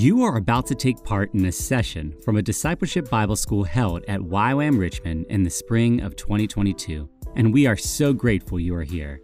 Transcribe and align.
You 0.00 0.22
are 0.22 0.36
about 0.36 0.64
to 0.66 0.76
take 0.76 1.02
part 1.02 1.34
in 1.34 1.44
a 1.46 1.50
session 1.50 2.14
from 2.24 2.36
a 2.36 2.42
discipleship 2.42 3.10
Bible 3.10 3.34
school 3.34 3.64
held 3.64 4.04
at 4.06 4.20
YWAM 4.20 4.78
Richmond 4.78 5.26
in 5.28 5.42
the 5.42 5.50
spring 5.50 6.02
of 6.02 6.14
2022, 6.14 7.08
and 7.34 7.52
we 7.52 7.66
are 7.66 7.76
so 7.76 8.12
grateful 8.12 8.60
you 8.60 8.76
are 8.76 8.84
here. 8.84 9.20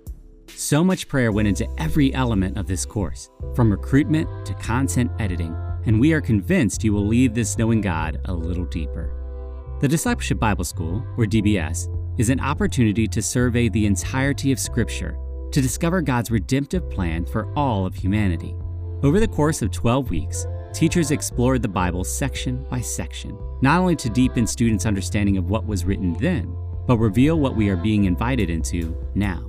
So 0.48 0.82
much 0.82 1.06
prayer 1.06 1.30
went 1.30 1.46
into 1.46 1.68
every 1.78 2.12
element 2.12 2.58
of 2.58 2.66
this 2.66 2.84
course, 2.84 3.30
from 3.54 3.70
recruitment 3.70 4.28
to 4.46 4.54
content 4.54 5.12
editing, 5.20 5.54
and 5.86 6.00
we 6.00 6.12
are 6.12 6.20
convinced 6.20 6.82
you 6.82 6.92
will 6.92 7.06
leave 7.06 7.34
this 7.34 7.56
knowing 7.56 7.80
God 7.80 8.20
a 8.24 8.34
little 8.34 8.64
deeper. 8.64 9.78
The 9.80 9.86
Discipleship 9.86 10.40
Bible 10.40 10.64
School, 10.64 11.06
or 11.16 11.24
DBS, 11.24 11.86
is 12.18 12.30
an 12.30 12.40
opportunity 12.40 13.06
to 13.06 13.22
survey 13.22 13.68
the 13.68 13.86
entirety 13.86 14.50
of 14.50 14.58
Scripture 14.58 15.16
to 15.52 15.62
discover 15.62 16.02
God's 16.02 16.32
redemptive 16.32 16.90
plan 16.90 17.26
for 17.26 17.46
all 17.56 17.86
of 17.86 17.94
humanity. 17.94 18.56
Over 19.04 19.20
the 19.20 19.28
course 19.28 19.62
of 19.62 19.70
12 19.70 20.10
weeks, 20.10 20.46
teachers 20.74 21.12
explored 21.12 21.62
the 21.62 21.68
Bible 21.68 22.02
section 22.02 22.66
by 22.68 22.80
section, 22.80 23.38
not 23.62 23.80
only 23.80 23.94
to 23.96 24.10
deepen 24.10 24.46
students' 24.46 24.86
understanding 24.86 25.36
of 25.36 25.48
what 25.48 25.66
was 25.66 25.84
written 25.84 26.14
then, 26.14 26.54
but 26.86 26.98
reveal 26.98 27.38
what 27.38 27.56
we 27.56 27.68
are 27.68 27.76
being 27.76 28.04
invited 28.04 28.50
into 28.50 28.94
now. 29.14 29.48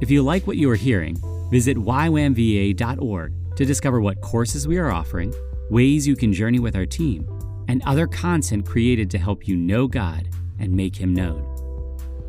If 0.00 0.10
you 0.10 0.22
like 0.22 0.46
what 0.46 0.56
you 0.56 0.68
are 0.70 0.76
hearing, 0.76 1.16
visit 1.50 1.76
ywamva.org 1.76 3.56
to 3.56 3.64
discover 3.64 4.00
what 4.00 4.20
courses 4.20 4.68
we 4.68 4.78
are 4.78 4.90
offering, 4.90 5.32
ways 5.70 6.06
you 6.06 6.16
can 6.16 6.32
journey 6.32 6.58
with 6.58 6.76
our 6.76 6.86
team, 6.86 7.26
and 7.68 7.82
other 7.86 8.06
content 8.06 8.66
created 8.66 9.10
to 9.12 9.18
help 9.18 9.46
you 9.46 9.56
know 9.56 9.86
God 9.86 10.28
and 10.58 10.72
make 10.72 10.96
Him 10.96 11.14
known. 11.14 11.54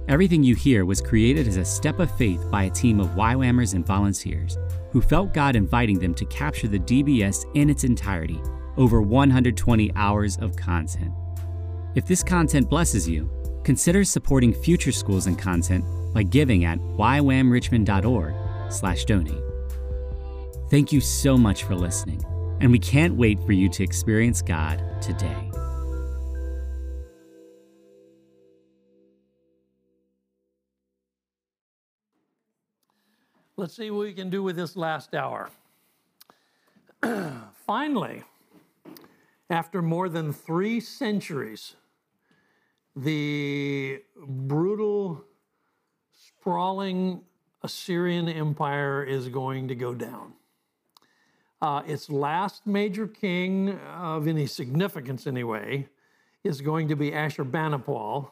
Everything 0.07 0.43
you 0.43 0.55
hear 0.55 0.85
was 0.85 1.01
created 1.01 1.47
as 1.47 1.57
a 1.57 1.65
step 1.65 1.99
of 1.99 2.15
faith 2.17 2.43
by 2.49 2.63
a 2.63 2.69
team 2.69 2.99
of 2.99 3.09
YWAMers 3.09 3.73
and 3.73 3.85
volunteers 3.85 4.57
who 4.91 5.01
felt 5.01 5.33
God 5.33 5.55
inviting 5.55 5.97
them 5.99 6.13
to 6.15 6.25
capture 6.25 6.67
the 6.67 6.79
DBS 6.79 7.45
in 7.55 7.69
its 7.69 7.83
entirety, 7.83 8.41
over 8.77 9.01
120 9.01 9.91
hours 9.95 10.37
of 10.37 10.55
content. 10.55 11.11
If 11.95 12.05
this 12.05 12.23
content 12.23 12.69
blesses 12.69 13.09
you, 13.09 13.29
consider 13.63 14.03
supporting 14.03 14.53
future 14.53 14.91
schools 14.91 15.25
and 15.27 15.37
content 15.37 15.85
by 16.13 16.23
giving 16.23 16.65
at 16.65 16.79
ywamrichmond.org/donate. 16.79 19.43
Thank 20.69 20.91
you 20.91 21.01
so 21.01 21.37
much 21.37 21.63
for 21.63 21.75
listening, 21.75 22.23
and 22.61 22.71
we 22.71 22.79
can't 22.79 23.15
wait 23.15 23.39
for 23.45 23.53
you 23.53 23.69
to 23.69 23.83
experience 23.83 24.41
God 24.41 24.83
today. 25.01 25.51
Let's 33.59 33.75
see 33.75 33.91
what 33.91 34.05
we 34.05 34.13
can 34.13 34.29
do 34.29 34.41
with 34.41 34.55
this 34.55 34.77
last 34.77 35.13
hour. 35.13 35.49
Finally, 37.67 38.23
after 39.49 39.81
more 39.81 40.07
than 40.07 40.31
three 40.31 40.79
centuries, 40.79 41.75
the 42.95 44.01
brutal, 44.15 45.25
sprawling 46.13 47.19
Assyrian 47.61 48.29
Empire 48.29 49.03
is 49.03 49.27
going 49.27 49.67
to 49.67 49.75
go 49.75 49.93
down. 49.93 50.35
Uh, 51.61 51.81
its 51.85 52.09
last 52.09 52.65
major 52.65 53.07
king 53.07 53.77
of 53.93 54.25
any 54.25 54.45
significance, 54.45 55.27
anyway, 55.27 55.85
is 56.45 56.61
going 56.61 56.87
to 56.87 56.95
be 56.95 57.11
Ashurbanipal, 57.11 58.29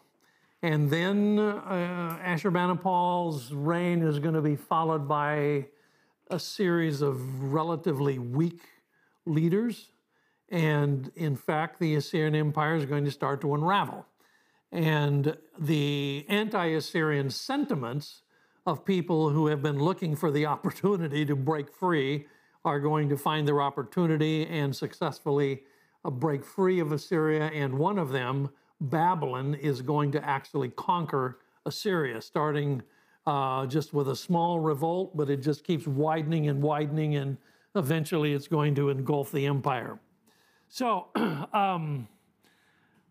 and 0.63 0.89
then 0.89 1.37
uh, 1.37 2.17
Ashurbanipal's 2.25 3.53
reign 3.53 4.01
is 4.01 4.19
going 4.19 4.33
to 4.33 4.41
be 4.41 4.55
followed 4.55 5.07
by 5.07 5.67
a 6.29 6.39
series 6.39 7.01
of 7.01 7.53
relatively 7.53 8.17
weak 8.17 8.61
leaders. 9.25 9.91
And 10.49 11.11
in 11.15 11.35
fact, 11.35 11.79
the 11.79 11.95
Assyrian 11.95 12.33
Empire 12.33 12.75
is 12.75 12.85
going 12.85 13.05
to 13.05 13.11
start 13.11 13.41
to 13.41 13.53
unravel. 13.53 14.05
And 14.71 15.37
the 15.59 16.25
anti 16.27 16.65
Assyrian 16.67 17.29
sentiments 17.29 18.23
of 18.65 18.83
people 18.83 19.29
who 19.29 19.47
have 19.47 19.61
been 19.61 19.79
looking 19.79 20.15
for 20.15 20.31
the 20.31 20.45
opportunity 20.53 21.25
to 21.25 21.35
break 21.35 21.71
free 21.71 22.25
are 22.65 22.79
going 22.79 23.09
to 23.09 23.17
find 23.17 23.47
their 23.47 23.61
opportunity 23.61 24.45
and 24.47 24.75
successfully 24.75 25.61
uh, 26.03 26.09
break 26.09 26.43
free 26.43 26.79
of 26.79 26.91
Assyria. 26.91 27.45
And 27.45 27.77
one 27.77 27.99
of 27.99 28.09
them 28.09 28.49
Babylon 28.79 29.55
is 29.55 29.81
going 29.81 30.11
to 30.11 30.23
actually 30.23 30.69
conquer 30.69 31.39
Assyria, 31.65 32.21
starting 32.21 32.81
uh, 33.25 33.65
just 33.65 33.93
with 33.93 34.09
a 34.09 34.15
small 34.15 34.59
revolt, 34.59 35.15
but 35.15 35.29
it 35.29 35.41
just 35.41 35.63
keeps 35.63 35.87
widening 35.87 36.47
and 36.47 36.61
widening, 36.61 37.15
and 37.15 37.37
eventually 37.75 38.33
it's 38.33 38.47
going 38.47 38.73
to 38.75 38.89
engulf 38.89 39.31
the 39.31 39.45
empire. 39.45 39.99
So 40.69 41.07
um, 41.53 42.07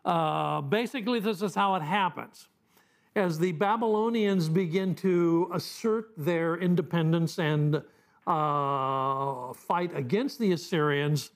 uh, 0.04 0.60
basically, 0.62 1.20
this 1.20 1.42
is 1.42 1.54
how 1.54 1.74
it 1.74 1.82
happens. 1.82 2.48
As 3.14 3.38
the 3.38 3.52
Babylonians 3.52 4.48
begin 4.48 4.94
to 4.96 5.50
assert 5.52 6.10
their 6.16 6.56
independence 6.56 7.38
and 7.38 7.82
uh, 8.26 9.52
fight 9.52 9.96
against 9.96 10.38
the 10.38 10.52
Assyrians, 10.52 11.30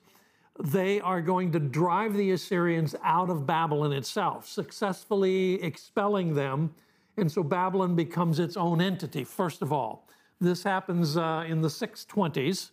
they 0.63 1.01
are 1.01 1.21
going 1.21 1.51
to 1.51 1.59
drive 1.59 2.15
the 2.15 2.31
Assyrians 2.31 2.95
out 3.03 3.29
of 3.29 3.45
Babylon 3.47 3.93
itself, 3.93 4.47
successfully 4.47 5.61
expelling 5.63 6.35
them. 6.35 6.73
And 7.17 7.31
so 7.31 7.43
Babylon 7.43 7.95
becomes 7.95 8.39
its 8.39 8.55
own 8.55 8.81
entity, 8.81 9.23
first 9.23 9.61
of 9.61 9.73
all. 9.73 10.07
This 10.39 10.63
happens 10.63 11.17
uh, 11.17 11.45
in 11.47 11.61
the 11.61 11.67
620s. 11.67 12.71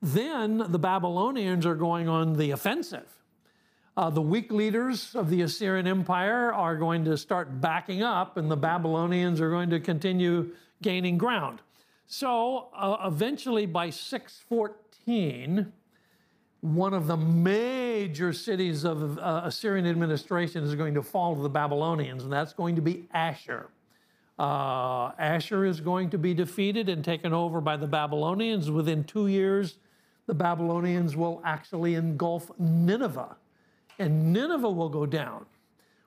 Then 0.00 0.58
the 0.68 0.78
Babylonians 0.78 1.66
are 1.66 1.74
going 1.74 2.08
on 2.08 2.34
the 2.34 2.50
offensive. 2.50 3.12
Uh, 3.96 4.10
the 4.10 4.22
weak 4.22 4.52
leaders 4.52 5.16
of 5.16 5.28
the 5.28 5.42
Assyrian 5.42 5.88
Empire 5.88 6.52
are 6.52 6.76
going 6.76 7.04
to 7.04 7.16
start 7.16 7.60
backing 7.60 8.02
up, 8.02 8.36
and 8.36 8.48
the 8.48 8.56
Babylonians 8.56 9.40
are 9.40 9.50
going 9.50 9.70
to 9.70 9.80
continue 9.80 10.54
gaining 10.82 11.18
ground. 11.18 11.60
So 12.06 12.68
uh, 12.76 12.96
eventually, 13.04 13.66
by 13.66 13.90
614, 13.90 15.72
one 16.60 16.92
of 16.92 17.06
the 17.06 17.16
major 17.16 18.32
cities 18.32 18.84
of 18.84 19.18
uh, 19.18 19.42
Assyrian 19.44 19.86
administration 19.86 20.64
is 20.64 20.74
going 20.74 20.94
to 20.94 21.02
fall 21.02 21.36
to 21.36 21.42
the 21.42 21.48
Babylonians, 21.48 22.24
and 22.24 22.32
that's 22.32 22.52
going 22.52 22.76
to 22.76 22.82
be 22.82 23.06
Ashur. 23.14 23.70
Uh, 24.38 25.12
Ashur 25.18 25.64
is 25.64 25.80
going 25.80 26.10
to 26.10 26.18
be 26.18 26.34
defeated 26.34 26.88
and 26.88 27.04
taken 27.04 27.32
over 27.32 27.60
by 27.60 27.76
the 27.76 27.86
Babylonians. 27.86 28.70
Within 28.70 29.04
two 29.04 29.28
years, 29.28 29.78
the 30.26 30.34
Babylonians 30.34 31.16
will 31.16 31.40
actually 31.44 31.94
engulf 31.94 32.50
Nineveh, 32.58 33.36
and 33.98 34.32
Nineveh 34.32 34.70
will 34.70 34.88
go 34.88 35.06
down. 35.06 35.46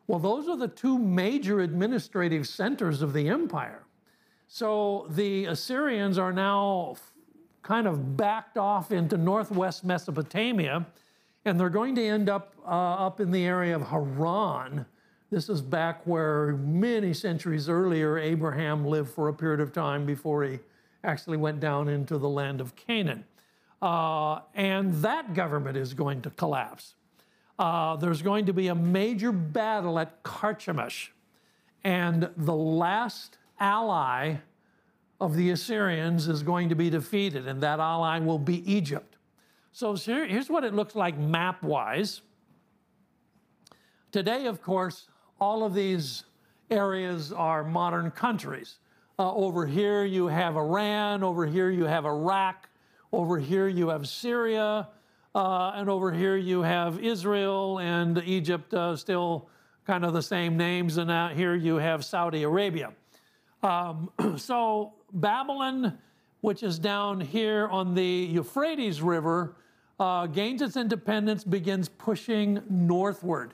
Well, 0.08 0.20
those 0.20 0.50
are 0.50 0.58
the 0.58 0.68
two 0.68 1.00
major 1.00 1.62
administrative 1.62 2.48
centers 2.48 3.02
of 3.02 3.14
the 3.14 3.30
empire. 3.30 3.84
So 4.48 5.08
the 5.10 5.46
Assyrians 5.46 6.18
are 6.18 6.34
now 6.34 6.96
kind 7.64 7.88
of 7.88 8.18
backed 8.18 8.58
off 8.58 8.92
into 8.92 9.18
northwest 9.18 9.84
Mesopotamia, 9.84 10.86
and 11.46 11.60
they're 11.60 11.70
going 11.70 11.96
to 11.96 12.04
end 12.04 12.30
up 12.30 12.56
uh, 12.66 13.06
up 13.06 13.20
in 13.20 13.32
the 13.32 13.46
area 13.46 13.76
of 13.76 13.84
Haran. 13.84 14.86
This 15.30 15.48
is 15.48 15.62
back 15.62 16.06
where 16.06 16.54
many 16.58 17.14
centuries 17.14 17.70
earlier 17.70 18.18
Abraham 18.18 18.86
lived 18.86 19.12
for 19.12 19.30
a 19.30 19.34
period 19.34 19.62
of 19.62 19.72
time 19.72 20.06
before 20.06 20.44
he 20.44 20.60
actually 21.04 21.38
went 21.38 21.60
down 21.60 21.88
into 21.88 22.18
the 22.18 22.30
land 22.30 22.62
of 22.62 22.76
Canaan. 22.76 23.24
Uh, 23.82 24.40
and 24.54 24.94
that 24.96 25.34
government 25.34 25.78
is 25.78 25.94
going 25.94 26.22
to 26.22 26.30
collapse. 26.32 26.96
Uh, 27.58 27.96
there's 27.96 28.22
going 28.22 28.46
to 28.46 28.54
be 28.54 28.68
a 28.68 28.76
major 28.76 29.32
battle 29.32 29.98
at 30.00 30.24
Carchemish, 30.24 31.10
and 31.84 32.30
the 32.36 32.56
last 32.56 33.38
ally 33.60 34.38
of 35.22 35.36
the 35.36 35.52
Assyrians 35.52 36.28
is 36.28 36.42
going 36.42 36.68
to 36.70 36.76
be 36.76 36.90
defeated, 36.90 37.48
and 37.48 37.62
that 37.62 37.80
ally 37.80 38.18
will 38.18 38.40
be 38.40 38.70
Egypt. 38.70 39.18
So 39.72 39.96
here's 39.96 40.50
what 40.50 40.64
it 40.64 40.74
looks 40.74 40.96
like 40.96 41.18
map 41.18 41.62
wise. 41.62 42.22
Today, 44.12 44.48
of 44.48 44.64
course, 44.64 45.08
all 45.40 45.64
of 45.64 45.76
these 45.76 46.24
areas 46.72 47.32
are 47.32 47.64
modern 47.64 48.10
countries. 48.10 48.80
Uh, 49.20 49.32
over 49.36 49.68
here, 49.68 50.04
you 50.04 50.26
have 50.26 50.58
Iran, 50.58 51.24
over 51.24 51.46
here, 51.46 51.70
you 51.70 51.86
have 51.86 52.06
Iraq, 52.06 52.68
over 53.14 53.38
here, 53.38 53.68
you 53.68 53.90
have 53.90 54.08
Syria, 54.08 54.90
uh, 55.36 55.72
and 55.76 55.88
over 55.88 56.12
here, 56.12 56.36
you 56.36 56.64
have 56.64 57.00
Israel 57.00 57.80
and 57.80 58.18
Egypt, 58.26 58.74
uh, 58.74 58.96
still 58.96 59.50
kind 59.86 60.04
of 60.04 60.14
the 60.14 60.24
same 60.24 60.58
names, 60.58 60.98
and 60.98 61.12
out 61.12 61.34
here, 61.34 61.54
you 61.54 61.76
have 61.76 62.04
Saudi 62.04 62.42
Arabia. 62.42 62.92
Um, 63.62 64.10
so 64.38 64.94
Babylon, 65.14 65.98
which 66.42 66.64
is 66.64 66.80
down 66.80 67.22
here 67.22 67.68
on 67.68 67.94
the 67.94 68.04
Euphrates 68.04 69.02
River, 69.02 69.56
uh, 70.00 70.26
gains 70.28 70.62
its 70.62 70.78
independence, 70.78 71.44
begins 71.44 71.90
pushing 71.90 72.62
northward. 72.70 73.54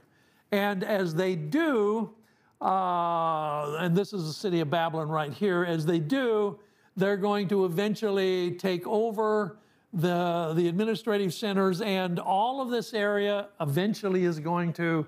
And 0.52 0.84
as 0.84 1.14
they 1.14 1.36
do, 1.36 2.14
uh, 2.62 3.78
and 3.80 3.96
this 3.96 4.14
is 4.14 4.26
the 4.26 4.34
city 4.34 4.62
of 4.62 4.70
Babylon 4.70 5.10
right 5.10 5.34
here, 5.34 5.66
as 5.66 5.86
they 5.86 6.00
do, 6.00 6.58
they're 6.96 7.18
going 7.18 7.48
to 7.50 7.66
eventually 7.66 8.52
take 8.52 8.88
over 8.88 9.58
the, 9.94 10.54
the 10.56 10.68
administrative 10.68 11.34
centers, 11.34 11.82
and 11.82 12.20
all 12.20 12.62
of 12.62 12.70
this 12.70 12.94
area 12.94 13.50
eventually 13.60 14.26
is 14.26 14.40
going 14.40 14.74
to 14.74 15.06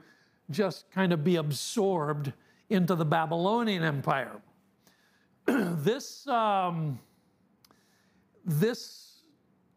just 0.51 0.89
kind 0.91 1.13
of 1.13 1.23
be 1.23 1.35
absorbed 1.37 2.33
into 2.69 2.95
the 2.95 3.05
Babylonian 3.05 3.83
Empire. 3.83 4.41
this, 5.83 6.27
um, 6.27 6.99
this 8.45 9.21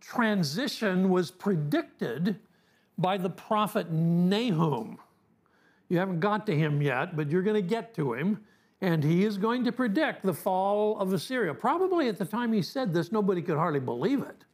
transition 0.00 1.10
was 1.10 1.30
predicted 1.30 2.38
by 2.98 3.16
the 3.16 3.30
prophet 3.30 3.90
Nahum. 3.90 4.98
You 5.88 5.98
haven't 5.98 6.20
got 6.20 6.46
to 6.46 6.56
him 6.56 6.82
yet, 6.82 7.16
but 7.16 7.30
you're 7.30 7.42
going 7.42 7.60
to 7.60 7.68
get 7.68 7.94
to 7.94 8.14
him. 8.14 8.40
And 8.80 9.04
he 9.04 9.24
is 9.24 9.38
going 9.38 9.64
to 9.64 9.72
predict 9.72 10.24
the 10.24 10.34
fall 10.34 10.98
of 10.98 11.12
Assyria. 11.12 11.54
Probably 11.54 12.08
at 12.08 12.18
the 12.18 12.24
time 12.24 12.52
he 12.52 12.62
said 12.62 12.92
this, 12.92 13.12
nobody 13.12 13.40
could 13.40 13.56
hardly 13.56 13.78
believe 13.78 14.22
it 14.22 14.44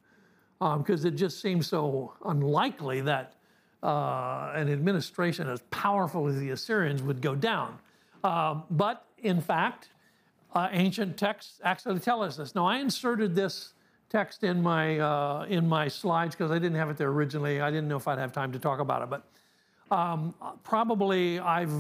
because 0.59 1.05
um, 1.05 1.09
it 1.09 1.17
just 1.17 1.41
seems 1.41 1.67
so 1.67 2.12
unlikely 2.26 3.00
that 3.03 3.35
uh, 3.82 4.53
an 4.55 4.71
administration 4.71 5.49
as 5.49 5.62
powerful 5.71 6.26
as 6.26 6.38
the 6.38 6.50
Assyrians 6.50 7.03
would 7.03 7.23
go 7.23 7.35
down. 7.35 7.79
Uh, 8.25 8.61
but 8.71 9.06
in 9.23 9.41
fact, 9.41 9.91
uh, 10.55 10.69
ancient 10.73 11.17
texts 11.17 11.61
actually 11.65 12.00
tell 12.00 12.23
us 12.23 12.37
this. 12.37 12.55
Now, 12.55 12.67
I 12.67 12.79
inserted 12.79 13.35
this 13.35 13.75
text 14.09 14.45
in 14.45 14.62
my 14.62 14.99
uh, 14.99 15.47
in 15.49 15.69
my 15.69 15.89
slides 15.89 16.35
because 16.35 16.50
I 16.50 16.59
didn't 16.59 16.77
have 16.77 16.91
it 16.91 16.97
there 16.97 17.09
originally. 17.09 17.61
I 17.61 17.71
didn't 17.71 17.89
know 17.89 17.97
if 17.97 18.09
I'd 18.09 18.19
have 18.19 18.33
time 18.33 18.53
to 18.53 18.59
talk 18.59 18.81
about 18.81 19.03
it, 19.03 19.11
but 19.11 19.25
um, 19.95 20.35
probably 20.62 21.39
I've 21.39 21.73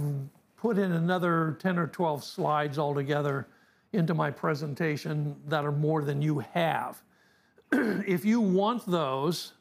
put 0.56 0.78
in 0.78 0.92
another 0.92 1.56
10 1.60 1.78
or 1.78 1.86
12 1.86 2.24
slides 2.24 2.78
altogether 2.78 3.46
into 3.92 4.12
my 4.12 4.30
presentation 4.30 5.36
that 5.46 5.64
are 5.64 5.72
more 5.72 6.02
than 6.02 6.20
you 6.20 6.40
have. 6.40 7.02
if 7.72 8.24
you 8.24 8.40
want 8.40 8.84
those, 8.86 9.52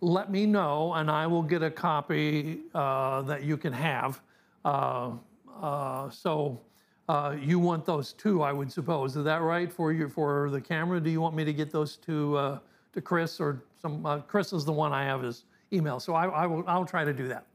let 0.00 0.30
me 0.30 0.46
know 0.46 0.94
and 0.94 1.10
I 1.10 1.26
will 1.26 1.42
get 1.42 1.62
a 1.62 1.70
copy 1.70 2.60
uh, 2.74 3.22
that 3.22 3.44
you 3.44 3.56
can 3.56 3.72
have. 3.72 4.20
Uh, 4.64 5.12
uh, 5.60 6.10
so 6.10 6.60
uh, 7.08 7.36
you 7.40 7.58
want 7.58 7.86
those 7.86 8.12
too, 8.12 8.42
I 8.42 8.52
would 8.52 8.70
suppose. 8.70 9.16
Is 9.16 9.24
that 9.24 9.42
right 9.42 9.72
for 9.72 9.92
you 9.92 10.08
for 10.08 10.50
the 10.50 10.60
camera? 10.60 11.00
Do 11.00 11.10
you 11.10 11.20
want 11.20 11.36
me 11.36 11.44
to 11.44 11.52
get 11.52 11.70
those 11.70 11.96
to 11.98 12.36
uh, 12.36 12.58
to 12.92 13.00
Chris 13.00 13.40
or 13.40 13.62
some? 13.80 14.04
Uh, 14.04 14.18
Chris 14.20 14.52
is 14.52 14.64
the 14.64 14.72
one 14.72 14.92
I 14.92 15.04
have 15.04 15.22
his 15.22 15.44
email, 15.72 16.00
so 16.00 16.14
I, 16.14 16.26
I 16.26 16.46
will. 16.46 16.64
I'll 16.66 16.84
try 16.84 17.04
to 17.04 17.12
do 17.12 17.28
that. 17.28 17.46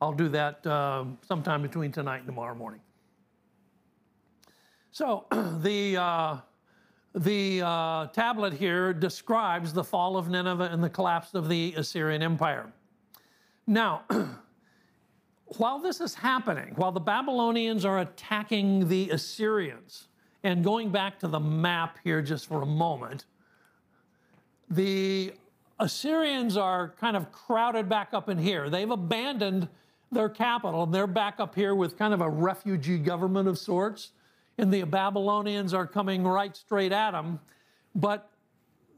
I'll 0.00 0.12
do 0.12 0.28
that 0.28 0.64
um, 0.66 1.18
sometime 1.26 1.62
between 1.62 1.90
tonight 1.90 2.18
and 2.18 2.26
tomorrow 2.26 2.54
morning. 2.54 2.80
So 4.92 5.26
the 5.62 5.96
uh, 5.96 6.36
the 7.14 7.62
uh, 7.62 8.06
tablet 8.08 8.52
here 8.52 8.92
describes 8.92 9.72
the 9.72 9.82
fall 9.82 10.16
of 10.16 10.28
Nineveh 10.28 10.68
and 10.70 10.82
the 10.82 10.90
collapse 10.90 11.34
of 11.34 11.48
the 11.48 11.74
Assyrian 11.76 12.22
Empire. 12.22 12.72
Now. 13.66 14.04
while 15.56 15.78
this 15.78 16.00
is 16.00 16.14
happening, 16.14 16.72
while 16.76 16.92
the 16.92 17.00
Babylonians 17.00 17.84
are 17.84 18.00
attacking 18.00 18.88
the 18.88 19.10
Assyrians, 19.10 20.08
and 20.42 20.62
going 20.64 20.90
back 20.90 21.18
to 21.20 21.28
the 21.28 21.40
map 21.40 21.98
here 22.04 22.22
just 22.22 22.46
for 22.46 22.62
a 22.62 22.66
moment, 22.66 23.26
the 24.70 25.32
Assyrians 25.80 26.56
are 26.56 26.94
kind 27.00 27.16
of 27.16 27.32
crowded 27.32 27.88
back 27.88 28.10
up 28.12 28.28
in 28.28 28.38
here. 28.38 28.70
They've 28.70 28.90
abandoned 28.90 29.68
their 30.12 30.28
capital 30.28 30.84
and 30.84 30.94
they're 30.94 31.06
back 31.06 31.40
up 31.40 31.54
here 31.54 31.74
with 31.74 31.98
kind 31.98 32.14
of 32.14 32.20
a 32.20 32.28
refugee 32.28 32.98
government 32.98 33.48
of 33.48 33.58
sorts. 33.58 34.10
And 34.58 34.72
the 34.72 34.82
Babylonians 34.84 35.72
are 35.74 35.86
coming 35.86 36.24
right 36.24 36.54
straight 36.54 36.92
at 36.92 37.12
them. 37.12 37.40
But 37.94 38.30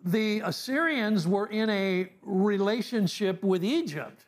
the 0.05 0.41
Assyrians 0.41 1.27
were 1.27 1.47
in 1.47 1.71
a 1.71 2.13
relationship 2.23 3.43
with 3.43 3.65
Egypt. 3.65 4.25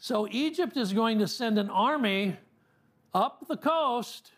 So 0.00 0.26
Egypt 0.30 0.78
is 0.78 0.94
going 0.94 1.18
to 1.18 1.28
send 1.28 1.58
an 1.58 1.68
army 1.68 2.36
up 3.12 3.46
the 3.46 3.56
coast, 3.56 4.32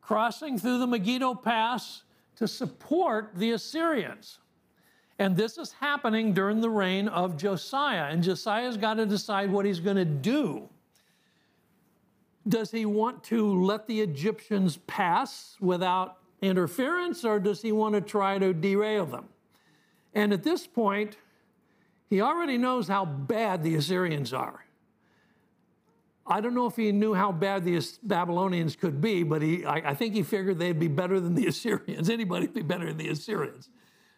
crossing 0.00 0.56
through 0.56 0.78
the 0.78 0.86
Megiddo 0.86 1.34
Pass 1.34 2.04
to 2.36 2.46
support 2.46 3.32
the 3.34 3.50
Assyrians. 3.50 4.38
And 5.18 5.36
this 5.36 5.58
is 5.58 5.72
happening 5.72 6.32
during 6.32 6.60
the 6.60 6.70
reign 6.70 7.08
of 7.08 7.36
Josiah. 7.36 8.04
And 8.04 8.22
Josiah's 8.22 8.76
got 8.76 8.94
to 8.94 9.06
decide 9.06 9.50
what 9.50 9.66
he's 9.66 9.80
going 9.80 9.96
to 9.96 10.04
do. 10.04 10.68
Does 12.46 12.70
he 12.70 12.86
want 12.86 13.24
to 13.24 13.64
let 13.64 13.88
the 13.88 14.00
Egyptians 14.00 14.76
pass 14.86 15.56
without 15.60 16.18
interference, 16.40 17.24
or 17.24 17.40
does 17.40 17.62
he 17.62 17.72
want 17.72 17.94
to 17.94 18.00
try 18.00 18.38
to 18.38 18.52
derail 18.52 19.06
them? 19.06 19.24
And 20.14 20.32
at 20.32 20.44
this 20.44 20.66
point, 20.68 21.16
he 22.08 22.20
already 22.20 22.58
knows 22.58 22.86
how 22.86 23.04
bad 23.04 23.64
the 23.64 23.74
Assyrians 23.74 24.32
are. 24.32 24.63
I 26.26 26.40
don't 26.40 26.54
know 26.54 26.66
if 26.66 26.76
he 26.76 26.90
knew 26.90 27.12
how 27.12 27.32
bad 27.32 27.64
the 27.64 27.80
Babylonians 28.02 28.76
could 28.76 29.00
be, 29.00 29.22
but 29.22 29.42
he, 29.42 29.64
I, 29.64 29.90
I 29.90 29.94
think 29.94 30.14
he 30.14 30.22
figured 30.22 30.58
they'd 30.58 30.78
be 30.78 30.88
better 30.88 31.20
than 31.20 31.34
the 31.34 31.46
Assyrians. 31.48 32.08
Anybody 32.08 32.46
be 32.46 32.62
better 32.62 32.86
than 32.86 32.96
the 32.96 33.08
Assyrians. 33.08 33.68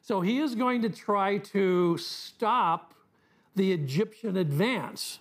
So 0.02 0.20
he 0.20 0.38
is 0.38 0.54
going 0.54 0.82
to 0.82 0.88
try 0.88 1.38
to 1.38 1.98
stop 1.98 2.94
the 3.56 3.72
Egyptian 3.72 4.36
advance. 4.36 5.18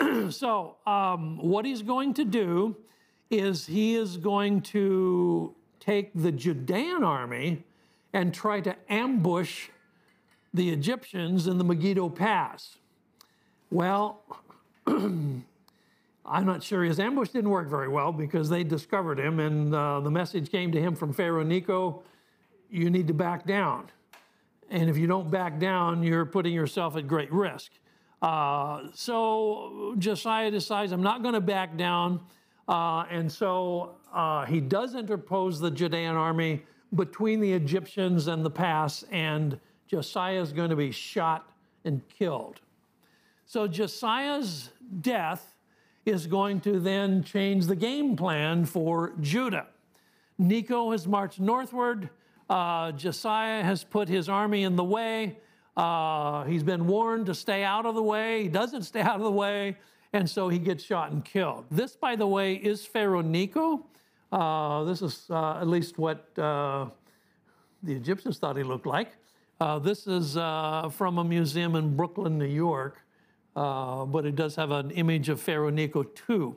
so, 0.30 0.76
um, 0.86 1.38
what 1.38 1.66
he's 1.66 1.82
going 1.82 2.14
to 2.14 2.24
do 2.24 2.76
is 3.30 3.66
he 3.66 3.96
is 3.96 4.16
going 4.16 4.62
to 4.62 5.54
take 5.80 6.10
the 6.14 6.32
Judean 6.32 7.04
army 7.04 7.64
and 8.12 8.32
try 8.32 8.60
to 8.60 8.74
ambush 8.88 9.68
the 10.54 10.70
Egyptians 10.70 11.46
in 11.46 11.58
the 11.58 11.64
Megiddo 11.64 12.08
Pass. 12.08 12.78
Well, 13.70 14.22
I'm 16.28 16.46
not 16.46 16.62
sure 16.62 16.84
his 16.84 17.00
ambush 17.00 17.30
didn't 17.30 17.50
work 17.50 17.68
very 17.68 17.88
well 17.88 18.12
because 18.12 18.48
they 18.48 18.62
discovered 18.62 19.18
him, 19.18 19.40
and 19.40 19.74
uh, 19.74 20.00
the 20.00 20.10
message 20.10 20.50
came 20.50 20.70
to 20.72 20.80
him 20.80 20.94
from 20.94 21.12
Pharaoh 21.12 21.42
Necho 21.42 22.02
you 22.70 22.90
need 22.90 23.06
to 23.08 23.14
back 23.14 23.46
down. 23.46 23.90
And 24.70 24.90
if 24.90 24.98
you 24.98 25.06
don't 25.06 25.30
back 25.30 25.58
down, 25.58 26.02
you're 26.02 26.26
putting 26.26 26.52
yourself 26.52 26.96
at 26.96 27.06
great 27.06 27.32
risk. 27.32 27.72
Uh, 28.20 28.88
so 28.94 29.94
Josiah 29.98 30.50
decides, 30.50 30.92
I'm 30.92 31.02
not 31.02 31.22
going 31.22 31.34
to 31.34 31.40
back 31.40 31.76
down. 31.76 32.20
Uh, 32.68 33.04
and 33.10 33.30
so 33.30 33.96
uh, 34.12 34.44
he 34.44 34.60
does 34.60 34.94
interpose 34.94 35.58
the 35.58 35.70
Judean 35.70 36.16
army 36.16 36.62
between 36.94 37.40
the 37.40 37.50
Egyptians 37.52 38.26
and 38.26 38.44
the 38.44 38.50
pass, 38.50 39.04
and 39.10 39.58
Josiah 39.86 40.40
is 40.40 40.52
going 40.52 40.70
to 40.70 40.76
be 40.76 40.90
shot 40.90 41.50
and 41.84 42.06
killed. 42.08 42.60
So 43.46 43.66
Josiah's 43.66 44.70
death 45.00 45.54
is 46.08 46.26
going 46.26 46.60
to 46.62 46.80
then 46.80 47.22
change 47.22 47.66
the 47.66 47.76
game 47.76 48.16
plan 48.16 48.64
for 48.64 49.12
Judah. 49.20 49.66
Necho 50.38 50.90
has 50.92 51.06
marched 51.06 51.38
northward. 51.38 52.10
Uh, 52.48 52.92
Josiah 52.92 53.62
has 53.62 53.84
put 53.84 54.08
his 54.08 54.28
army 54.28 54.62
in 54.62 54.76
the 54.76 54.84
way. 54.84 55.38
Uh, 55.76 56.44
he's 56.44 56.62
been 56.62 56.86
warned 56.86 57.26
to 57.26 57.34
stay 57.34 57.62
out 57.62 57.86
of 57.86 57.94
the 57.94 58.02
way. 58.02 58.44
He 58.44 58.48
doesn't 58.48 58.82
stay 58.82 59.00
out 59.00 59.16
of 59.16 59.22
the 59.22 59.30
way, 59.30 59.76
and 60.12 60.28
so 60.28 60.48
he 60.48 60.58
gets 60.58 60.82
shot 60.82 61.12
and 61.12 61.24
killed. 61.24 61.66
This, 61.70 61.94
by 61.94 62.16
the 62.16 62.26
way, 62.26 62.54
is 62.54 62.86
Pharaoh 62.86 63.20
Necho. 63.20 63.84
Uh, 64.32 64.84
this 64.84 65.02
is 65.02 65.26
uh, 65.30 65.58
at 65.60 65.68
least 65.68 65.98
what 65.98 66.26
uh, 66.38 66.86
the 67.82 67.94
Egyptians 67.94 68.38
thought 68.38 68.56
he 68.56 68.62
looked 68.62 68.86
like. 68.86 69.12
Uh, 69.60 69.78
this 69.78 70.06
is 70.06 70.34
from 70.34 71.18
a 71.18 71.24
museum 71.24 71.74
in 71.74 71.96
Brooklyn, 71.96 72.38
New 72.38 72.46
York. 72.46 73.02
Uh, 73.58 74.04
but 74.04 74.24
it 74.24 74.36
does 74.36 74.54
have 74.54 74.70
an 74.70 74.92
image 74.92 75.28
of 75.28 75.40
Pharaoh 75.40 75.68
Necho 75.68 76.04
too. 76.04 76.54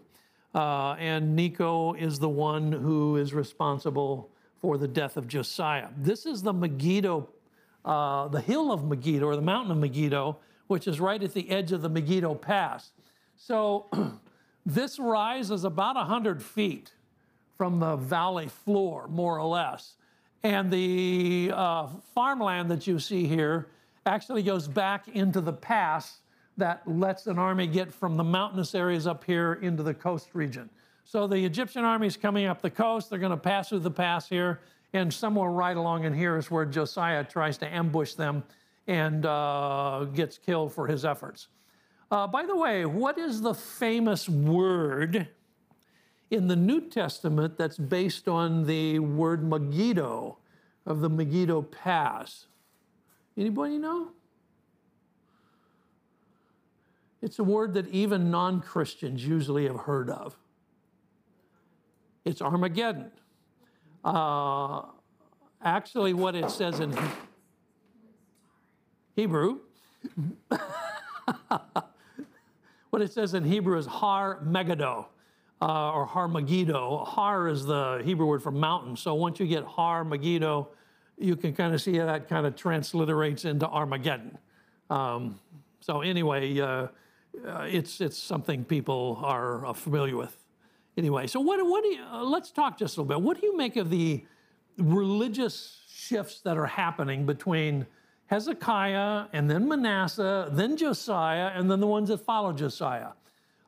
Uh, 0.53 0.91
and 0.99 1.35
Necho 1.35 1.93
is 1.93 2.19
the 2.19 2.29
one 2.29 2.71
who 2.71 3.17
is 3.17 3.33
responsible 3.33 4.29
for 4.59 4.77
the 4.77 4.87
death 4.87 5.17
of 5.17 5.27
Josiah. 5.27 5.87
This 5.97 6.27
is 6.27 6.43
the 6.43 6.53
Megiddo, 6.53 7.27
uh, 7.83 8.27
the 8.27 8.39
hill 8.39 8.71
of 8.71 8.87
Megiddo, 8.87 9.25
or 9.25 9.35
the 9.35 9.41
mountain 9.41 9.71
of 9.71 9.79
Megiddo, 9.79 10.37
which 10.67 10.87
is 10.87 10.99
right 10.99 11.23
at 11.23 11.33
the 11.33 11.49
edge 11.49 11.71
of 11.71 11.81
the 11.81 11.89
Megiddo 11.89 12.35
Pass. 12.35 12.91
So 13.35 13.87
this 14.67 14.99
rise 14.99 15.49
is 15.49 15.63
about 15.63 15.95
100 15.95 16.43
feet 16.43 16.91
from 17.57 17.79
the 17.79 17.95
valley 17.95 18.47
floor, 18.47 19.07
more 19.07 19.39
or 19.39 19.47
less. 19.47 19.95
And 20.43 20.69
the 20.69 21.51
uh, 21.51 21.87
farmland 22.13 22.69
that 22.69 22.85
you 22.85 22.99
see 22.99 23.25
here 23.25 23.69
actually 24.05 24.43
goes 24.43 24.67
back 24.67 25.07
into 25.07 25.41
the 25.41 25.53
pass 25.53 26.19
that 26.57 26.81
lets 26.85 27.27
an 27.27 27.39
army 27.39 27.67
get 27.67 27.93
from 27.93 28.17
the 28.17 28.23
mountainous 28.23 28.75
areas 28.75 29.07
up 29.07 29.23
here 29.23 29.53
into 29.61 29.83
the 29.83 29.93
coast 29.93 30.29
region. 30.33 30.69
So 31.03 31.27
the 31.27 31.43
Egyptian 31.43 31.83
army 31.83 32.07
is 32.07 32.17
coming 32.17 32.45
up 32.45 32.61
the 32.61 32.69
coast. 32.69 33.09
They're 33.09 33.19
going 33.19 33.31
to 33.31 33.37
pass 33.37 33.69
through 33.69 33.79
the 33.79 33.91
pass 33.91 34.29
here. 34.29 34.61
And 34.93 35.13
somewhere 35.13 35.49
right 35.49 35.75
along 35.75 36.03
in 36.03 36.13
here 36.13 36.37
is 36.37 36.51
where 36.51 36.65
Josiah 36.65 37.23
tries 37.23 37.57
to 37.59 37.73
ambush 37.73 38.13
them 38.13 38.43
and 38.87 39.25
uh, 39.25 40.05
gets 40.13 40.37
killed 40.37 40.73
for 40.73 40.87
his 40.87 41.05
efforts. 41.05 41.47
Uh, 42.09 42.27
by 42.27 42.45
the 42.45 42.55
way, 42.55 42.85
what 42.85 43.17
is 43.17 43.41
the 43.41 43.53
famous 43.53 44.27
word 44.27 45.29
in 46.29 46.47
the 46.47 46.55
New 46.55 46.81
Testament 46.81 47.57
that's 47.57 47.77
based 47.77 48.27
on 48.27 48.65
the 48.65 48.99
word 48.99 49.43
Megiddo 49.43 50.37
of 50.85 50.99
the 50.99 51.09
Megiddo 51.09 51.61
Pass? 51.61 52.47
Anybody 53.37 53.77
know? 53.77 54.11
It's 57.21 57.37
a 57.39 57.43
word 57.43 57.75
that 57.75 57.87
even 57.89 58.31
non 58.31 58.61
Christians 58.61 59.25
usually 59.25 59.67
have 59.67 59.81
heard 59.81 60.09
of. 60.09 60.35
It's 62.25 62.41
Armageddon. 62.41 63.11
Uh, 64.03 64.83
actually, 65.63 66.13
what 66.13 66.35
it 66.35 66.49
says 66.49 66.79
in 66.79 66.97
Hebrew, 69.15 69.59
what 72.89 73.01
it 73.01 73.11
says 73.11 73.33
in 73.33 73.43
Hebrew 73.43 73.77
is 73.77 73.85
Har 73.85 74.41
Megiddo. 74.41 75.07
Uh, 75.61 75.91
or 75.91 76.05
Har 76.07 76.27
Megiddo. 76.27 77.05
Har 77.05 77.47
is 77.47 77.65
the 77.65 78.01
Hebrew 78.03 78.25
word 78.25 78.41
for 78.41 78.49
mountain. 78.51 78.95
So 78.95 79.13
once 79.13 79.39
you 79.39 79.45
get 79.45 79.63
Har 79.63 80.03
Megiddo, 80.03 80.69
you 81.19 81.35
can 81.35 81.53
kind 81.53 81.75
of 81.75 81.81
see 81.81 81.97
how 81.97 82.07
that 82.07 82.27
kind 82.27 82.47
of 82.47 82.55
transliterates 82.55 83.45
into 83.45 83.67
Armageddon. 83.67 84.39
Um, 84.89 85.39
so 85.79 86.01
anyway, 86.01 86.59
uh, 86.59 86.87
uh, 87.47 87.67
it's 87.69 88.01
it's 88.01 88.17
something 88.17 88.63
people 88.63 89.19
are 89.23 89.65
uh, 89.65 89.73
familiar 89.73 90.17
with. 90.17 90.35
Anyway, 90.97 91.27
so 91.27 91.39
what 91.39 91.65
what 91.65 91.83
do 91.83 91.89
you, 91.89 92.03
uh, 92.03 92.23
let's 92.23 92.51
talk 92.51 92.77
just 92.77 92.97
a 92.97 93.01
little 93.01 93.19
bit. 93.19 93.25
What 93.25 93.39
do 93.39 93.47
you 93.47 93.55
make 93.55 93.77
of 93.77 93.89
the 93.89 94.25
religious 94.77 95.79
shifts 95.89 96.41
that 96.41 96.57
are 96.57 96.65
happening 96.65 97.25
between 97.25 97.85
Hezekiah 98.27 99.25
and 99.33 99.49
then 99.49 99.67
Manasseh, 99.67 100.49
then 100.51 100.77
Josiah, 100.77 101.51
and 101.55 101.69
then 101.69 101.79
the 101.79 101.87
ones 101.87 102.09
that 102.09 102.19
follow 102.19 102.53
Josiah? 102.53 103.11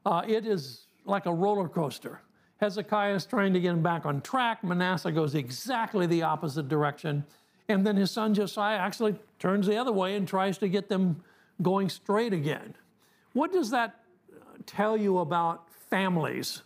Uh, 0.06 0.22
it 0.28 0.46
is 0.46 0.88
like 1.06 1.26
a 1.26 1.34
roller 1.34 1.68
coaster. 1.68 2.22
Hezekiah 2.58 3.16
is 3.16 3.26
trying 3.26 3.54
to 3.54 3.60
get 3.60 3.72
him 3.72 3.84
back 3.84 4.06
on 4.06 4.22
track. 4.22 4.64
Manasseh 4.64 5.12
goes 5.12 5.36
exactly 5.36 6.06
the 6.06 6.24
opposite 6.24 6.70
direction. 6.70 7.26
And 7.68 7.86
then 7.86 7.96
his 7.96 8.12
son 8.12 8.34
Josiah 8.34 8.78
actually 8.78 9.16
turns 9.40 9.68
the 9.68 9.78
other 9.78 9.92
way 9.92 10.16
and 10.16 10.28
tries 10.28 10.58
to 10.60 10.70
get 10.70 10.90
them 10.90 11.24
going 11.62 11.90
straight 11.90 12.34
again. 12.34 12.76
What 13.34 13.52
does 13.52 13.72
that 13.72 14.00
tell 14.66 14.96
you 14.96 15.18
about 15.18 15.68
families 15.90 16.62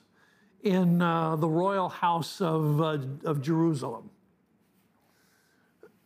in 0.61 1.01
uh, 1.01 1.35
the 1.37 1.47
royal 1.47 1.89
house 1.89 2.41
of, 2.41 2.81
uh, 2.81 2.97
of 3.23 3.41
Jerusalem? 3.41 4.09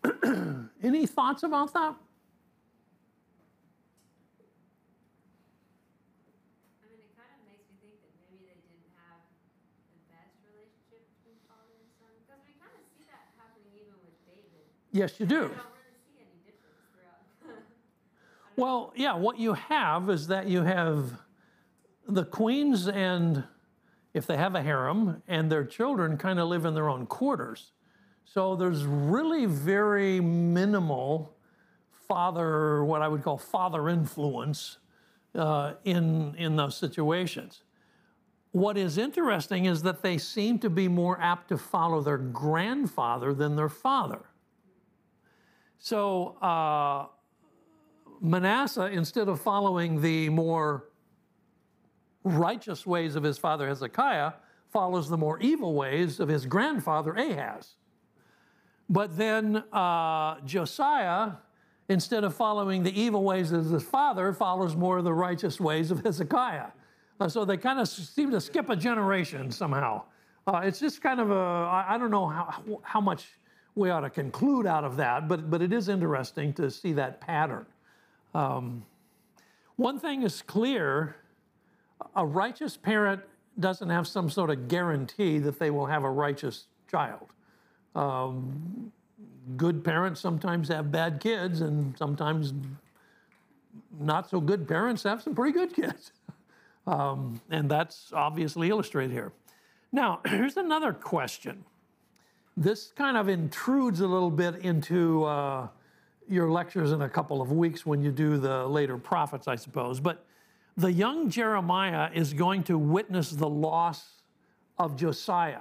Any 0.84 1.06
thoughts 1.08 1.44
about 1.44 1.74
that? 1.74 1.94
I 1.94 1.96
mean, 6.90 7.00
it 7.02 7.10
kind 7.18 7.30
of 7.34 7.42
makes 7.50 7.66
me 7.70 7.76
think 7.82 7.98
that 8.06 8.14
maybe 8.30 8.46
they 8.46 8.58
didn't 8.62 8.94
have 9.02 9.22
the 9.94 10.00
best 10.14 10.38
relationship 10.46 11.02
between 11.18 11.38
father 11.50 11.74
and 11.74 11.90
son. 11.98 12.10
Because 12.22 12.42
we 12.46 12.54
kind 12.62 12.70
of 12.74 12.82
see 12.94 13.02
that 13.10 13.34
happening 13.38 13.74
even 13.78 13.98
with 14.06 14.14
David. 14.30 14.62
Yes, 14.94 15.18
you 15.18 15.26
do. 15.26 15.50
I 15.50 15.58
don't 15.58 15.74
really 15.74 15.98
see 16.06 16.22
any 16.22 16.38
difference 16.46 16.86
throughout. 16.94 17.26
Well, 18.58 18.94
yeah, 18.96 19.16
what 19.16 19.40
you 19.40 19.54
have 19.54 20.10
is 20.10 20.28
that 20.28 20.48
you 20.48 20.64
have 20.64 21.14
the 22.08 22.26
queens 22.26 22.88
and 22.88 23.44
if 24.14 24.28
they 24.28 24.36
have 24.36 24.56
a 24.56 24.62
harem 24.62 25.24
and 25.28 25.50
their 25.52 25.64
children 25.64 26.18
kind 26.18 26.40
of 26.40 26.50
live 26.50 26.66
in 26.66 26.74
their 26.74 26.90
own 26.90 27.06
quarters. 27.06 27.72
So 28.26 28.56
there's 28.56 28.86
really 28.86 29.46
very 29.46 30.20
minimal 30.20 31.36
father, 32.08 32.84
what 32.84 33.02
I 33.02 33.08
would 33.08 33.24
call 33.24 33.38
father 33.38 33.88
influence 33.88 34.78
uh, 35.34 35.74
in, 35.86 36.36
in 36.38 36.58
those 36.58 36.76
situations. 36.76 37.64
What 38.52 38.78
is 38.78 38.98
interesting 38.98 39.66
is 39.66 39.82
that 39.84 40.02
they 40.02 40.18
seem 40.18 40.60
to 40.60 40.70
be 40.70 40.90
more 40.90 41.20
apt 41.22 41.48
to 41.50 41.58
follow 41.58 42.02
their 42.02 42.18
grandfather 42.18 43.34
than 43.34 43.56
their 43.56 43.70
father. 43.70 44.26
So 45.78 46.38
uh, 46.42 47.08
Manasseh, 48.22 48.86
instead 48.86 49.28
of 49.28 49.42
following 49.42 50.02
the 50.02 50.30
more 50.30 50.86
righteous 52.24 52.86
ways 52.86 53.16
of 53.16 53.24
his 53.24 53.38
father 53.38 53.68
Hezekiah, 53.68 54.34
follows 54.70 55.10
the 55.10 55.18
more 55.18 55.40
evil 55.40 55.74
ways 55.74 56.20
of 56.20 56.30
his 56.30 56.46
grandfather 56.46 57.14
Ahaz. 57.14 57.76
But 58.90 59.18
then 59.18 59.58
uh, 59.74 60.40
Josiah, 60.42 61.32
instead 61.90 62.24
of 62.24 62.36
following 62.36 62.84
the 62.84 63.00
evil 63.00 63.24
ways 63.24 63.52
of 63.52 63.66
his 63.66 63.84
father, 63.84 64.34
follows 64.34 64.76
more 64.76 65.00
of 65.00 65.04
the 65.04 65.14
righteous 65.14 65.60
ways 65.60 65.92
of 65.92 66.04
Hezekiah. 66.04 66.68
Uh, 67.20 67.28
so 67.28 67.44
they 67.44 67.58
kind 67.58 67.80
of 67.80 67.88
seem 67.88 68.32
to 68.32 68.42
skip 68.42 68.70
a 68.70 68.76
generation 68.76 69.52
somehow. 69.52 70.04
Uh, 70.46 70.62
it's 70.64 70.80
just 70.80 71.02
kind 71.02 71.20
of 71.20 71.32
a, 71.32 71.36
I, 71.36 71.98
don't 71.98 72.12
know 72.12 72.28
how, 72.28 72.82
how 72.84 73.02
much 73.02 73.28
we 73.76 73.90
ought 73.90 74.02
to 74.02 74.10
conclude 74.10 74.66
out 74.66 74.84
of 74.84 74.98
that, 74.98 75.28
but, 75.28 75.50
but 75.50 75.62
it 75.62 75.72
is 75.72 75.88
interesting 75.88 76.54
to 76.54 76.70
see 76.70 76.94
that 76.94 77.22
pattern. 77.22 77.66
Um, 78.34 78.86
one 79.76 80.00
thing 80.00 80.24
is 80.24 80.42
clear 80.42 81.16
a 82.16 82.26
righteous 82.26 82.78
parent 82.78 83.22
doesn't 83.60 83.90
have 83.90 84.08
some 84.08 84.30
sort 84.30 84.50
of 84.50 84.68
guarantee 84.68 85.40
that 85.40 85.60
they 85.60 85.70
will 85.70 85.86
have 85.86 86.04
a 86.04 86.10
righteous 86.10 86.66
child. 86.90 87.28
Um, 87.96 88.92
good 89.58 89.84
parents 89.84 90.20
sometimes 90.22 90.70
have 90.70 90.92
bad 90.92 91.20
kids, 91.20 91.62
and 91.62 91.98
sometimes 91.98 92.54
not 94.00 94.30
so 94.30 94.40
good 94.40 94.68
parents 94.68 95.04
have 95.04 95.22
some 95.22 95.36
pretty 95.36 95.54
good 95.54 95.74
kids. 95.74 96.12
Um, 96.88 97.40
and 97.52 97.70
that's 97.70 98.12
obviously 98.12 98.70
illustrated 98.70 99.12
here. 99.12 99.32
Now, 99.92 100.20
here's 100.26 100.58
another 100.58 100.94
question. 100.94 101.64
This 102.58 102.92
kind 102.96 103.16
of 103.16 103.30
intrudes 103.30 104.02
a 104.02 104.08
little 104.08 104.32
bit 104.32 104.56
into 104.66 105.24
uh, 105.26 105.68
your 106.32 106.50
lectures 106.50 106.92
in 106.92 107.02
a 107.02 107.10
couple 107.10 107.42
of 107.42 107.52
weeks 107.52 107.86
when 107.86 108.02
you 108.02 108.12
do 108.12 108.38
the 108.38 108.66
later 108.66 108.98
prophets, 108.98 109.48
I 109.48 109.56
suppose. 109.56 110.00
But 110.00 110.26
the 110.78 110.92
young 110.92 111.30
Jeremiah 111.30 112.10
is 112.14 112.34
going 112.34 112.64
to 112.64 112.78
witness 112.78 113.32
the 113.32 113.50
loss 113.50 114.24
of 114.78 114.96
Josiah. 114.96 115.60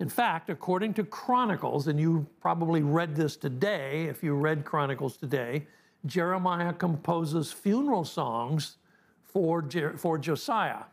In 0.00 0.08
fact, 0.08 0.50
according 0.50 0.94
to 0.94 1.04
Chronicles, 1.04 1.86
and 1.86 2.00
you 2.00 2.26
probably 2.40 2.82
read 2.82 3.14
this 3.14 3.36
today, 3.36 4.04
if 4.04 4.22
you 4.22 4.34
read 4.34 4.64
Chronicles 4.64 5.16
today, 5.16 5.66
Jeremiah 6.04 6.72
composes 6.72 7.52
funeral 7.52 8.04
songs 8.04 8.76
for, 9.22 9.66
for 9.96 10.18
Josiah. 10.18 10.84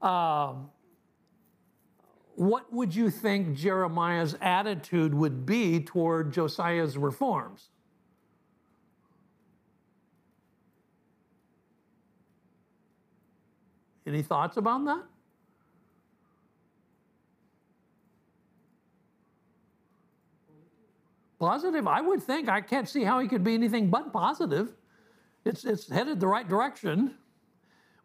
Uh, 0.00 0.54
what 2.34 2.72
would 2.72 2.94
you 2.94 3.10
think 3.10 3.56
Jeremiah's 3.56 4.36
attitude 4.40 5.14
would 5.14 5.46
be 5.46 5.80
toward 5.80 6.32
Josiah's 6.32 6.98
reforms? 6.98 7.70
Any 14.06 14.22
thoughts 14.22 14.56
about 14.56 14.84
that? 14.84 15.02
Positive? 21.38 21.86
I 21.86 22.00
would 22.00 22.22
think. 22.22 22.48
I 22.48 22.60
can't 22.60 22.88
see 22.88 23.02
how 23.02 23.18
he 23.18 23.28
could 23.28 23.42
be 23.42 23.54
anything 23.54 23.90
but 23.90 24.12
positive. 24.12 24.74
It's, 25.44 25.64
it's 25.64 25.88
headed 25.88 26.20
the 26.20 26.26
right 26.26 26.48
direction. 26.48 27.14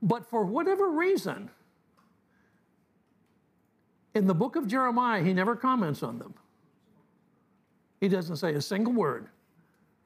But 0.01 0.25
for 0.25 0.43
whatever 0.43 0.89
reason, 0.89 1.49
in 4.13 4.27
the 4.27 4.33
book 4.33 4.55
of 4.55 4.67
Jeremiah, 4.67 5.23
he 5.23 5.33
never 5.33 5.55
comments 5.55 6.01
on 6.03 6.19
them. 6.19 6.33
He 8.01 8.07
doesn't 8.07 8.37
say 8.37 8.53
a 8.53 8.61
single 8.61 8.93
word 8.93 9.27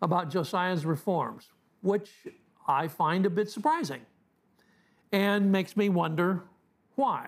about 0.01 0.29
Josiah's 0.29 0.85
reforms, 0.85 1.49
which 1.81 2.09
I 2.67 2.87
find 2.87 3.25
a 3.25 3.29
bit 3.29 3.49
surprising 3.49 4.01
and 5.11 5.51
makes 5.51 5.75
me 5.75 5.89
wonder 5.89 6.43
why. 6.95 7.27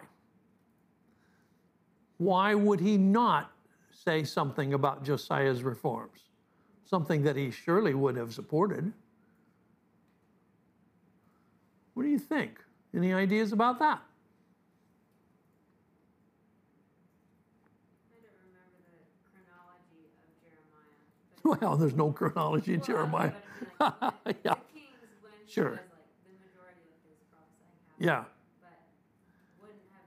Why 2.17 2.53
would 2.55 2.79
he 2.79 2.97
not 2.97 3.51
say 3.91 4.23
something 4.23 4.73
about 4.73 5.03
Josiah's 5.03 5.63
reforms? 5.63 6.19
Something 6.85 7.23
that 7.23 7.35
he 7.35 7.51
surely 7.51 7.93
would 7.93 8.15
have 8.15 8.33
supported. 8.33 8.93
What 11.93 12.03
do 12.03 12.09
you 12.09 12.19
think? 12.19 12.59
Any 12.95 13.13
ideas 13.13 13.51
about 13.51 13.79
that? 13.79 14.01
I 18.11 18.21
don't 18.21 18.37
remember 18.45 18.77
the 18.85 19.01
chronology 19.29 20.05
of 20.21 20.29
Jeremiah. 20.41 21.01
but- 21.43 21.61
Well, 21.61 21.77
there's 21.77 21.95
no 21.95 22.11
chronology 22.11 22.73
in 22.73 22.79
Well, 22.79 22.87
Jeremiah. 22.87 23.31
but 23.79 23.95
I 24.01 24.05
mean, 24.05 24.11
like, 24.25 24.37
Yeah. 24.45 24.53
The 24.53 24.73
kings, 24.73 24.87
when 25.21 25.31
he 25.45 25.51
Sure. 25.51 25.69
was 25.71 25.79
like 25.79 25.89
the 26.25 26.33
majority 26.45 26.81
of 26.87 26.97
his 27.09 27.17
prophesying 27.29 27.73
happened. 27.73 27.92
Yeah. 28.03 28.27
But 28.59 28.83
wouldn't 29.63 29.79
have, 29.95 30.03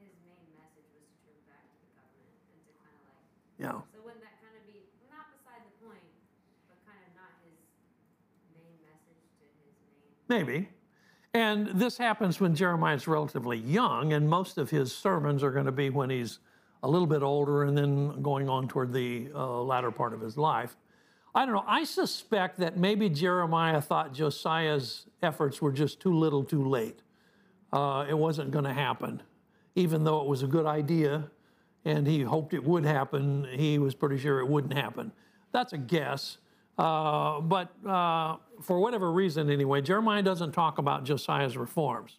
his 0.00 0.08
main 0.24 0.48
message 0.56 0.88
was 0.96 1.04
to 1.04 1.16
turn 1.20 1.36
back 1.52 1.68
to 1.68 1.76
the 1.84 1.90
covenant 1.92 2.32
and 2.48 2.60
to 2.64 2.72
kind 2.80 2.96
of 2.96 3.04
like, 3.12 3.28
Yeah. 3.60 3.76
so 3.92 4.00
wouldn't 4.00 4.24
that 4.24 4.40
kind 4.40 4.56
of 4.56 4.64
be, 4.64 4.88
not 5.12 5.28
beside 5.36 5.60
the 5.68 5.74
point, 5.84 6.00
but 6.72 6.80
kind 6.88 6.96
of 7.04 7.12
not 7.12 7.36
his 7.44 7.60
main 8.56 8.80
message 8.88 9.20
to 9.36 9.44
his 9.52 9.76
main. 9.84 10.16
Maybe. 10.32 10.72
And 11.36 11.76
this 11.76 11.98
happens 12.00 12.40
when 12.40 12.54
Jeremiah's 12.56 13.06
relatively 13.06 13.58
young, 13.58 14.14
and 14.14 14.24
most 14.26 14.56
of 14.56 14.70
his 14.72 14.88
sermons 14.96 15.44
are 15.44 15.52
going 15.52 15.68
to 15.68 15.76
be 15.76 15.90
when 15.90 16.08
he's 16.08 16.38
a 16.82 16.88
little 16.88 17.06
bit 17.06 17.22
older 17.22 17.64
and 17.64 17.76
then 17.76 18.22
going 18.22 18.48
on 18.48 18.66
toward 18.66 18.94
the 18.94 19.28
uh, 19.34 19.60
latter 19.60 19.90
part 19.90 20.14
of 20.14 20.22
his 20.22 20.38
life. 20.38 20.74
I 21.34 21.44
don't 21.44 21.54
know. 21.54 21.64
I 21.66 21.84
suspect 21.84 22.60
that 22.60 22.78
maybe 22.78 23.10
Jeremiah 23.10 23.82
thought 23.82 24.14
Josiah's 24.14 25.04
efforts 25.22 25.60
were 25.60 25.72
just 25.72 26.00
too 26.00 26.16
little 26.16 26.42
too 26.42 26.66
late. 26.66 27.00
Uh, 27.72 28.06
it 28.08 28.16
wasn't 28.16 28.50
going 28.50 28.64
to 28.64 28.72
happen. 28.72 29.22
Even 29.74 30.04
though 30.04 30.20
it 30.20 30.26
was 30.26 30.42
a 30.42 30.46
good 30.46 30.66
idea 30.66 31.30
and 31.84 32.06
he 32.06 32.22
hoped 32.22 32.54
it 32.54 32.64
would 32.64 32.84
happen, 32.84 33.46
he 33.52 33.78
was 33.78 33.94
pretty 33.94 34.18
sure 34.18 34.40
it 34.40 34.48
wouldn't 34.48 34.72
happen. 34.72 35.12
That's 35.52 35.72
a 35.72 35.78
guess. 35.78 36.38
Uh, 36.78 37.40
but 37.40 37.72
uh, 37.86 38.36
for 38.60 38.80
whatever 38.80 39.10
reason, 39.12 39.50
anyway, 39.50 39.80
Jeremiah 39.80 40.22
doesn't 40.22 40.52
talk 40.52 40.78
about 40.78 41.04
Josiah's 41.04 41.56
reforms. 41.56 42.18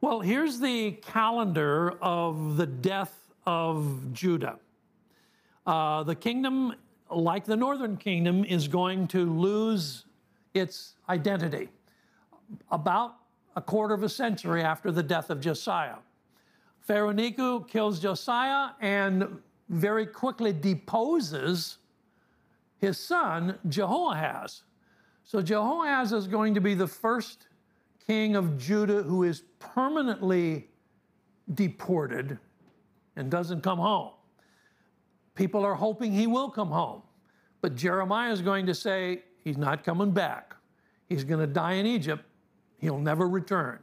Well, 0.00 0.20
here's 0.20 0.60
the 0.60 0.92
calendar 0.92 1.92
of 2.02 2.56
the 2.56 2.66
death 2.66 3.14
of 3.46 4.12
Judah. 4.12 4.58
Uh, 5.66 6.02
the 6.02 6.14
kingdom, 6.14 6.74
like 7.10 7.44
the 7.44 7.56
northern 7.56 7.96
kingdom, 7.96 8.44
is 8.44 8.66
going 8.66 9.08
to 9.08 9.30
lose 9.30 10.04
its 10.54 10.96
identity 11.08 11.68
about 12.70 13.16
a 13.56 13.60
quarter 13.60 13.94
of 13.94 14.02
a 14.02 14.08
century 14.08 14.62
after 14.62 14.90
the 14.90 15.02
death 15.02 15.30
of 15.30 15.40
Josiah. 15.40 15.96
Pharaoh 16.80 17.12
Necho 17.12 17.60
kills 17.60 18.00
Josiah 18.00 18.70
and 18.80 19.38
very 19.68 20.06
quickly 20.06 20.52
deposes 20.52 21.78
his 22.78 22.98
son, 22.98 23.58
Jehoahaz. 23.68 24.62
So 25.24 25.42
Jehoahaz 25.42 26.12
is 26.12 26.26
going 26.26 26.54
to 26.54 26.60
be 26.60 26.74
the 26.74 26.86
first 26.86 27.46
king 28.06 28.34
of 28.34 28.58
Judah 28.58 29.02
who 29.02 29.22
is 29.22 29.42
permanently 29.58 30.68
deported 31.54 32.38
and 33.16 33.30
doesn't 33.30 33.62
come 33.62 33.78
home. 33.78 34.12
People 35.34 35.64
are 35.64 35.74
hoping 35.74 36.12
he 36.12 36.26
will 36.26 36.50
come 36.50 36.70
home. 36.70 37.02
But 37.60 37.76
Jeremiah 37.76 38.32
is 38.32 38.40
going 38.42 38.66
to 38.66 38.74
say 38.74 39.22
he's 39.44 39.58
not 39.58 39.84
coming 39.84 40.10
back. 40.12 40.56
He's 41.08 41.24
going 41.24 41.40
to 41.40 41.46
die 41.46 41.74
in 41.74 41.86
Egypt. 41.86 42.24
He'll 42.80 42.98
never 42.98 43.28
return. 43.28 43.78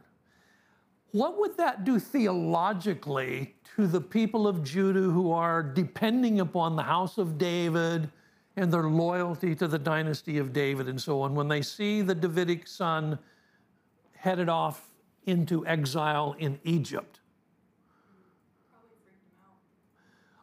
What 1.12 1.38
would 1.38 1.56
that 1.56 1.84
do 1.84 1.98
theologically 1.98 3.54
to 3.76 3.86
the 3.86 4.00
people 4.00 4.46
of 4.46 4.62
Judah 4.62 5.00
who 5.00 5.32
are 5.32 5.62
depending 5.62 6.40
upon 6.40 6.76
the 6.76 6.82
house 6.82 7.16
of 7.16 7.38
David 7.38 8.10
and 8.56 8.72
their 8.72 8.88
loyalty 8.88 9.54
to 9.54 9.68
the 9.68 9.78
dynasty 9.78 10.38
of 10.38 10.52
David 10.52 10.88
and 10.88 11.00
so 11.00 11.20
on 11.22 11.34
when 11.34 11.48
they 11.48 11.62
see 11.62 12.02
the 12.02 12.14
Davidic 12.14 12.66
son 12.66 13.18
headed 14.16 14.48
off 14.48 14.90
into 15.26 15.66
exile 15.66 16.34
in 16.38 16.58
Egypt? 16.64 17.20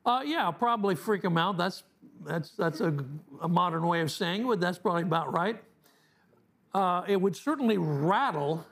Uh, 0.06 0.22
yeah, 0.26 0.50
probably 0.52 0.96
freak 0.96 1.24
them 1.24 1.38
out. 1.38 1.58
That's 1.58 1.84
that's 2.24 2.52
that's 2.52 2.80
a, 2.80 2.94
a 3.42 3.48
modern 3.48 3.86
way 3.86 4.02
of 4.02 4.12
saying 4.12 4.50
it. 4.50 4.60
That's 4.60 4.78
probably 4.78 5.02
about 5.04 5.34
right. 5.34 5.62
Uh, 6.76 7.06
it 7.08 7.16
would 7.16 7.38
certainly 7.38 7.78
rattle 7.78 8.66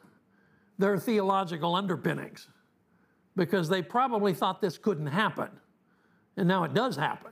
their 0.77 0.97
theological 0.97 1.73
underpinnings 1.73 2.49
because 3.37 3.69
they 3.69 3.81
probably 3.81 4.33
thought 4.33 4.59
this 4.59 4.77
couldn't 4.77 5.07
happen, 5.07 5.47
and 6.35 6.45
now 6.45 6.65
it 6.65 6.73
does 6.73 6.97
happen. 6.97 7.31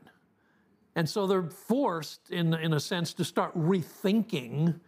And 0.96 1.10
so 1.10 1.28
they're 1.28 1.50
forced, 1.50 2.32
in, 2.32 2.54
in 2.54 2.72
a 2.72 2.80
sense, 2.80 3.14
to 3.16 3.26
start 3.26 3.54
rethinking 3.54 4.80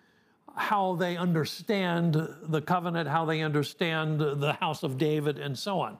how 0.55 0.95
they 0.95 1.17
understand 1.17 2.29
the 2.43 2.61
covenant, 2.61 3.09
how 3.09 3.25
they 3.25 3.41
understand 3.41 4.21
the 4.21 4.53
house 4.61 4.83
of 4.83 4.97
David, 4.97 5.37
and 5.37 5.59
so 5.59 5.81
on. 5.81 5.97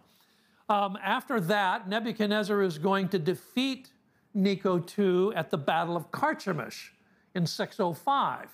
Um, 0.69 0.97
after 1.03 1.41
that, 1.41 1.89
Nebuchadnezzar 1.89 2.61
is 2.61 2.77
going 2.77 3.09
to 3.09 3.19
defeat 3.19 3.91
Necho 4.33 4.81
II 4.97 5.35
at 5.35 5.49
the 5.49 5.57
Battle 5.57 5.97
of 5.97 6.09
Carchemish 6.09 6.91
in 7.35 7.45
605. 7.45 8.47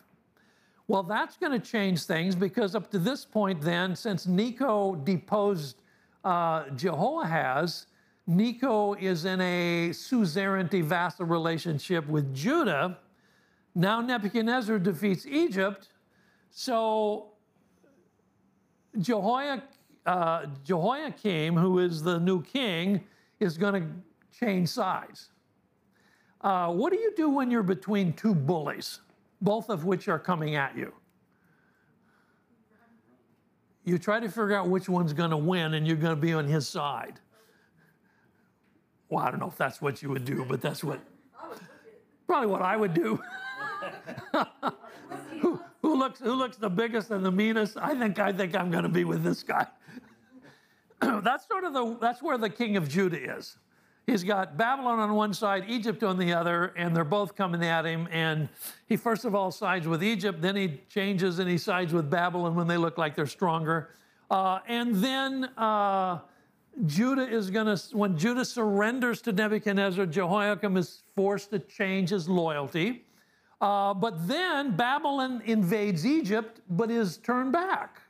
Well, 0.89 1.03
that's 1.03 1.38
going 1.38 1.51
to 1.51 1.60
change 1.60 2.01
things 2.05 2.34
because 2.34 2.74
up 2.74 2.89
to 2.89 2.98
this 2.98 3.24
point, 3.24 3.62
then, 3.62 3.96
since 3.96 4.25
Necho 4.25 4.95
deposed 4.95 5.75
uh, 6.23 6.67
Jehoahaz, 6.71 7.86
Necho 8.25 8.95
is 8.95 9.25
in 9.25 9.39
a 9.39 9.91
suzerainty 9.93 10.82
vassal 10.82 11.28
relationship 11.28 12.08
with 12.08 12.34
Judah. 12.34 12.97
Now 13.75 14.02
Nebuchadnezzar 14.02 14.80
defeats 14.80 15.28
Egypt. 15.28 15.89
So 16.49 17.34
Jehoiakim, 18.99 19.67
uh, 20.08 20.47
Jehoiakim, 20.65 21.56
who 21.56 21.78
is 21.78 22.02
the 22.02 22.19
new 22.19 22.41
king, 22.41 23.04
is 23.39 23.60
going 23.60 23.80
to 23.80 23.88
change 24.39 24.69
sides. 24.69 25.30
Uh, 26.41 26.71
what 26.71 26.91
do 26.91 26.97
you 26.97 27.13
do 27.15 27.30
when 27.30 27.52
you're 27.52 27.62
between 27.62 28.12
two 28.13 28.34
bullies, 28.34 29.02
both 29.41 29.69
of 29.69 29.86
which 29.86 30.08
are 30.08 30.19
coming 30.19 30.56
at 30.56 30.78
you? 30.78 30.93
You 33.86 33.97
try 33.97 34.19
to 34.19 34.28
figure 34.28 34.54
out 34.54 34.67
which 34.67 34.88
one's 34.88 35.13
going 35.13 35.32
to 35.32 35.38
win, 35.38 35.73
and 35.73 35.88
you're 35.88 35.95
going 35.95 36.15
to 36.15 36.21
be 36.21 36.34
on 36.34 36.45
his 36.45 36.67
side. 36.67 37.19
Well, 39.10 39.23
I 39.23 39.32
don't 39.32 39.39
know 39.39 39.47
if 39.47 39.58
that's 39.58 39.82
what 39.82 40.04
you 40.04 40.10
would 40.10 40.25
do, 40.25 40.45
but 40.47 40.62
that's 40.62 40.84
what 40.84 40.99
probably 42.28 42.47
what 42.47 42.62
I 42.62 42.78
would 42.78 42.93
do. 42.93 43.19
who, 45.41 45.60
who, 45.82 45.95
looks 45.95 46.19
who 46.19 46.34
looks 46.34 46.58
the 46.58 46.69
biggest 46.69 47.10
and 47.10 47.25
the 47.25 47.32
meanest? 47.32 47.78
I 47.78 47.95
think 47.95 48.19
I 48.19 48.32
think 48.32 48.56
I'm 48.56 48.69
going 48.69 48.84
to 48.84 48.89
be 48.89 49.04
with 49.04 49.23
this 49.23 49.41
guy. 49.41 49.65
that's 51.02 51.47
sort 51.47 51.63
of 51.63 51.73
the 51.73 51.97
that's 51.99 52.21
where 52.21 52.38
the 52.38 52.49
king 52.49 52.78
of 52.78 52.88
Judah 52.88 53.38
is. 53.38 53.58
He's 54.10 54.24
got 54.24 54.58
Babylon 54.58 54.98
on 54.98 55.13
one 55.13 55.36
side, 55.36 55.65
Egypt 55.67 56.02
on 56.02 56.17
the 56.17 56.34
other, 56.34 56.74
and 56.76 56.95
they're 56.95 57.04
both 57.04 57.36
coming 57.36 57.63
at 57.63 57.86
him. 57.86 58.08
And 58.12 58.50
he 58.88 58.98
first 58.98 59.24
of 59.24 59.36
all 59.36 59.52
sides 59.52 59.88
with 59.88 60.04
Egypt, 60.04 60.41
then 60.41 60.56
he 60.56 60.82
changes 60.89 61.38
and 61.38 61.48
he 61.48 61.60
sides 61.60 61.93
with 61.93 62.10
Babylon 62.10 62.56
when 62.56 62.65
they 62.65 62.78
look 62.78 62.98
like 62.98 63.15
they're 63.15 63.28
stronger. 63.28 63.91
Uh, 64.32 64.60
and 64.67 64.95
then 64.95 65.45
uh, 65.58 66.22
Judah 66.88 67.28
is 67.28 67.52
going 67.52 67.67
to, 67.67 67.95
when 67.95 68.17
Judah 68.17 68.45
surrenders 68.45 69.22
to 69.22 69.32
Nebuchadnezzar, 69.32 70.08
Jehoiakim 70.08 70.76
is 70.76 71.04
forced 71.15 71.52
to 71.52 71.60
change 71.60 72.10
his 72.10 72.28
loyalty. 72.28 73.06
Uh, 73.62 73.93
but 73.93 74.28
then 74.28 74.76
Babylon 74.76 75.43
invades 75.45 76.04
Egypt, 76.04 76.62
but 76.67 76.89
is 76.89 77.17
turned 77.17 77.52
back. 77.52 78.02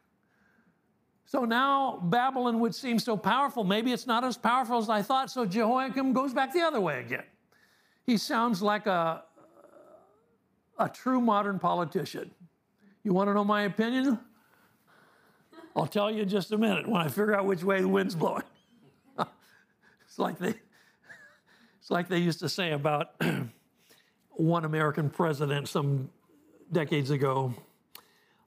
So 1.29 1.45
now 1.45 1.99
Babylon 2.01 2.59
would 2.61 2.73
seem 2.73 2.97
so 2.97 3.15
powerful. 3.15 3.63
Maybe 3.63 3.93
it's 3.93 4.07
not 4.07 4.23
as 4.23 4.35
powerful 4.35 4.79
as 4.79 4.89
I 4.89 5.03
thought. 5.03 5.29
So 5.29 5.45
Jehoiakim 5.45 6.11
goes 6.11 6.33
back 6.33 6.51
the 6.53 6.61
other 6.61 6.81
way 6.81 7.01
again. 7.01 7.23
He 8.03 8.17
sounds 8.17 8.63
like 8.63 8.87
a, 8.87 9.23
a 10.79 10.89
true 10.89 11.21
modern 11.21 11.59
politician. 11.59 12.31
You 13.03 13.13
want 13.13 13.29
to 13.29 13.35
know 13.35 13.43
my 13.43 13.61
opinion? 13.61 14.17
I'll 15.75 15.85
tell 15.85 16.09
you 16.09 16.23
in 16.23 16.29
just 16.29 16.51
a 16.51 16.57
minute 16.57 16.87
when 16.87 16.99
I 16.99 17.09
figure 17.09 17.35
out 17.35 17.45
which 17.45 17.63
way 17.63 17.79
the 17.79 17.87
wind's 17.87 18.15
blowing. 18.15 18.41
it's 19.19 20.17
like 20.17 20.39
they, 20.39 20.55
it's 21.79 21.91
like 21.91 22.07
they 22.07 22.17
used 22.17 22.39
to 22.39 22.49
say 22.49 22.71
about 22.71 23.21
one 24.31 24.65
American 24.65 25.11
president 25.11 25.69
some 25.69 26.09
decades 26.71 27.11
ago. 27.11 27.53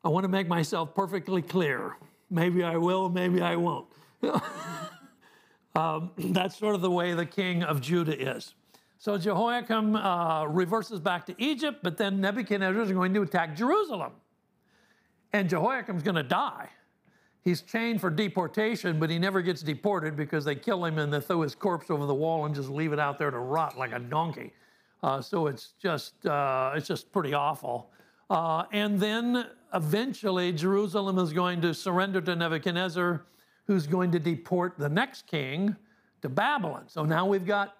I 0.03 0.09
want 0.09 0.25
to 0.25 0.29
make 0.29 0.49
myself 0.49 0.97
perfectly 0.97 1.42
clear. 1.42 1.95
Maybe 2.33 2.64
I 2.64 2.79
will, 2.79 3.11
maybe 3.11 3.42
I 3.42 3.57
won't. 3.57 3.87
um, 5.77 6.11
that's 6.16 6.57
sort 6.57 6.75
of 6.75 6.81
the 6.81 6.90
way 6.90 7.12
the 7.12 7.27
king 7.27 7.62
of 7.62 7.83
Judah 7.83 8.18
is. 8.18 8.55
So 8.97 9.18
Jehoiakim 9.18 9.97
uh, 9.97 10.47
reverses 10.47 10.99
back 10.99 11.27
to 11.27 11.35
Egypt, 11.37 11.81
but 11.83 11.99
then 11.99 12.23
Nebuchadnezzar 12.23 12.83
is 12.83 12.92
going 12.92 13.12
to 13.12 13.23
attack 13.23 13.55
Jerusalem. 13.55 14.12
And 15.35 15.51
Jehoiakim's 15.51 16.03
going 16.03 16.14
to 16.14 16.23
die. 16.23 16.71
He's 17.42 17.61
chained 17.61 18.01
for 18.01 18.09
deportation, 18.09 18.99
but 18.99 19.11
he 19.11 19.18
never 19.18 19.42
gets 19.42 19.61
deported 19.61 20.16
because 20.16 20.45
they 20.45 20.55
kill 20.55 20.85
him 20.87 20.99
and 20.99 21.12
they 21.12 21.21
throw 21.21 21.42
his 21.42 21.55
corpse 21.55 21.90
over 21.90 22.07
the 22.07 22.14
wall 22.14 22.47
and 22.47 22.55
just 22.55 22.71
leave 22.71 22.95
it 22.95 22.99
out 22.99 23.18
there 23.18 23.31
to 23.31 23.38
rot 23.38 23.77
like 23.77 23.92
a 23.92 23.99
donkey. 23.99 24.53
Uh, 25.03 25.21
so 25.21 25.49
it's 25.49 25.75
just 25.83 26.25
uh, 26.25 26.73
it's 26.77 26.88
just 26.88 27.12
pretty 27.12 27.35
awful. 27.35 27.90
Uh, 28.33 28.64
and 28.73 28.99
then 28.99 29.45
eventually 29.75 30.53
Jerusalem 30.53 31.18
is 31.18 31.35
going 31.35 31.61
to 31.61 31.75
surrender 31.75 32.18
to 32.23 32.35
Nebuchadnezzar, 32.35 33.27
who's 33.66 33.87
going 33.87 34.11
to 34.12 34.18
deport 34.18 34.79
the 34.79 34.88
next 34.88 35.27
king 35.27 35.77
to 36.23 36.31
Babylon. 36.31 36.85
So 36.87 37.05
now 37.05 37.27
we've 37.27 37.45
got 37.45 37.77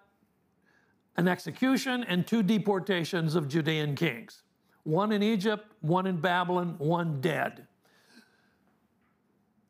an 1.16 1.26
execution 1.26 2.04
and 2.04 2.26
two 2.26 2.42
deportations 2.42 3.34
of 3.34 3.48
Judean 3.48 3.94
kings 3.96 4.42
one 4.82 5.10
in 5.10 5.22
Egypt, 5.22 5.72
one 5.80 6.06
in 6.06 6.18
Babylon, 6.18 6.74
one 6.76 7.22
dead. 7.22 7.66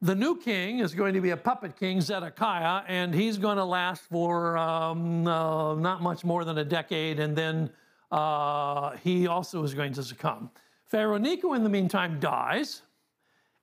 The 0.00 0.16
new 0.16 0.36
king 0.36 0.80
is 0.80 0.96
going 0.96 1.14
to 1.14 1.20
be 1.20 1.30
a 1.30 1.36
puppet 1.36 1.76
king, 1.76 2.00
Zedekiah, 2.00 2.82
and 2.88 3.14
he's 3.14 3.38
going 3.38 3.58
to 3.58 3.64
last 3.64 4.02
for 4.10 4.58
um, 4.58 5.28
uh, 5.28 5.76
not 5.76 6.02
much 6.02 6.24
more 6.24 6.44
than 6.44 6.58
a 6.58 6.64
decade, 6.64 7.20
and 7.20 7.36
then 7.36 7.70
uh, 8.10 8.96
he 8.96 9.28
also 9.28 9.62
is 9.62 9.74
going 9.74 9.92
to 9.92 10.02
succumb. 10.02 10.50
Pharaoh 10.92 11.18
Necho, 11.18 11.54
in 11.54 11.64
the 11.64 11.70
meantime, 11.70 12.20
dies, 12.20 12.82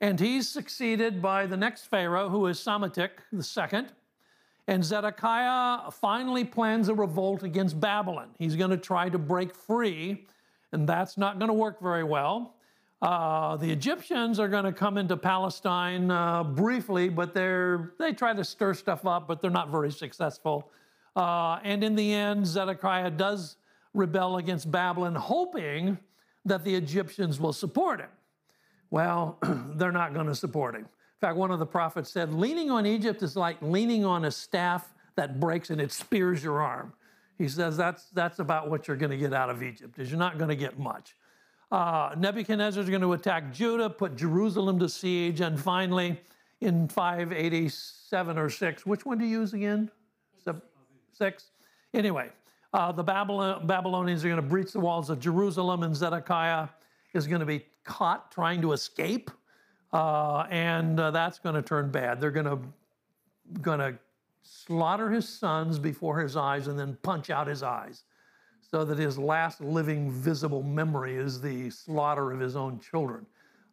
and 0.01 0.19
he's 0.19 0.49
succeeded 0.49 1.21
by 1.21 1.45
the 1.45 1.55
next 1.55 1.85
Pharaoh, 1.85 2.27
who 2.27 2.47
is 2.47 2.59
Psamtik 2.59 3.11
II. 3.31 3.85
And 4.67 4.83
Zedekiah 4.83 5.91
finally 5.91 6.43
plans 6.43 6.89
a 6.89 6.93
revolt 6.93 7.43
against 7.43 7.79
Babylon. 7.79 8.31
He's 8.37 8.55
going 8.55 8.71
to 8.71 8.77
try 8.77 9.09
to 9.09 9.17
break 9.17 9.55
free 9.55 10.25
and 10.71 10.87
that's 10.87 11.17
not 11.17 11.39
going 11.39 11.49
to 11.49 11.53
work 11.53 11.79
very 11.81 12.03
well. 12.03 12.55
Uh, 13.01 13.55
the 13.57 13.69
Egyptians 13.69 14.39
are 14.39 14.47
going 14.47 14.65
to 14.65 14.73
come 14.73 14.97
into 14.97 15.15
Palestine 15.15 16.11
uh, 16.11 16.43
briefly, 16.43 17.09
but 17.09 17.33
they're 17.33 17.93
they 17.97 18.11
try 18.11 18.33
to 18.33 18.43
stir 18.43 18.73
stuff 18.73 19.05
up, 19.05 19.27
but 19.27 19.39
they're 19.39 19.49
not 19.49 19.69
very 19.69 19.91
successful. 19.91 20.69
Uh, 21.15 21.59
and 21.63 21.83
in 21.83 21.95
the 21.95 22.13
end, 22.13 22.45
Zedekiah 22.45 23.11
does 23.11 23.55
rebel 23.93 24.37
against 24.37 24.69
Babylon, 24.69 25.15
hoping 25.15 25.97
that 26.45 26.63
the 26.63 26.75
Egyptians 26.75 27.39
will 27.39 27.53
support 27.53 27.99
him. 27.99 28.09
Well, 28.89 29.37
they're 29.75 29.91
not 29.91 30.13
going 30.13 30.27
to 30.27 30.35
support 30.35 30.75
him. 30.75 30.81
In 30.81 31.27
fact, 31.27 31.35
one 31.35 31.51
of 31.51 31.59
the 31.59 31.65
prophets 31.65 32.09
said, 32.09 32.33
leaning 32.33 32.71
on 32.71 32.85
Egypt 32.85 33.21
is 33.23 33.35
like 33.35 33.57
leaning 33.61 34.05
on 34.05 34.25
a 34.25 34.31
staff 34.31 34.93
that 35.15 35.39
breaks 35.39 35.69
and 35.69 35.81
it 35.81 35.91
spears 35.91 36.43
your 36.43 36.61
arm. 36.61 36.93
He 37.37 37.47
says 37.47 37.77
that's, 37.77 38.09
that's 38.09 38.39
about 38.39 38.69
what 38.69 38.87
you're 38.87 38.97
going 38.97 39.11
to 39.11 39.17
get 39.17 39.33
out 39.33 39.49
of 39.49 39.61
Egypt, 39.61 39.99
is 39.99 40.09
you're 40.09 40.19
not 40.19 40.37
going 40.37 40.49
to 40.49 40.55
get 40.55 40.79
much. 40.79 41.15
Uh, 41.71 42.15
Nebuchadnezzar 42.17 42.81
is 42.81 42.89
going 42.89 43.01
to 43.01 43.13
attack 43.13 43.53
Judah, 43.53 43.89
put 43.89 44.15
Jerusalem 44.15 44.79
to 44.79 44.89
siege, 44.89 45.41
and 45.41 45.59
finally, 45.59 46.19
in 46.61 46.87
587 46.87 48.37
or 48.37 48.49
6, 48.49 48.85
which 48.85 49.05
one 49.05 49.17
do 49.17 49.25
you 49.25 49.39
use 49.39 49.53
again? 49.53 49.91
Six? 51.19 51.51
Anyway, 51.93 52.29
uh, 52.73 52.91
the 52.91 53.03
Babylon, 53.03 53.65
Babylonians 53.65 54.23
are 54.23 54.29
going 54.29 54.41
to 54.41 54.47
breach 54.47 54.71
the 54.71 54.79
walls 54.79 55.09
of 55.09 55.19
Jerusalem, 55.19 55.83
and 55.83 55.95
Zedekiah 55.95 56.69
is 57.13 57.27
going 57.27 57.39
to 57.39 57.45
be 57.45 57.65
caught 57.83 58.31
trying 58.31 58.61
to 58.61 58.73
escape, 58.73 59.31
uh, 59.91 60.45
and 60.49 60.99
uh, 60.99 61.11
that's 61.11 61.39
going 61.39 61.55
to 61.55 61.61
turn 61.61 61.89
bad. 61.89 62.21
They're 62.21 62.31
going 62.31 62.45
to 62.45 62.59
going 63.61 63.79
to 63.79 63.97
slaughter 64.43 65.09
his 65.09 65.27
sons 65.27 65.79
before 65.79 66.19
his 66.19 66.35
eyes 66.35 66.67
and 66.67 66.77
then 66.77 66.97
punch 67.01 67.29
out 67.29 67.47
his 67.47 67.63
eyes 67.63 68.03
so 68.61 68.85
that 68.85 68.97
his 68.97 69.17
last 69.17 69.61
living 69.61 70.11
visible 70.11 70.61
memory 70.61 71.15
is 71.15 71.41
the 71.41 71.69
slaughter 71.69 72.31
of 72.31 72.39
his 72.39 72.55
own 72.55 72.79
children. 72.79 73.25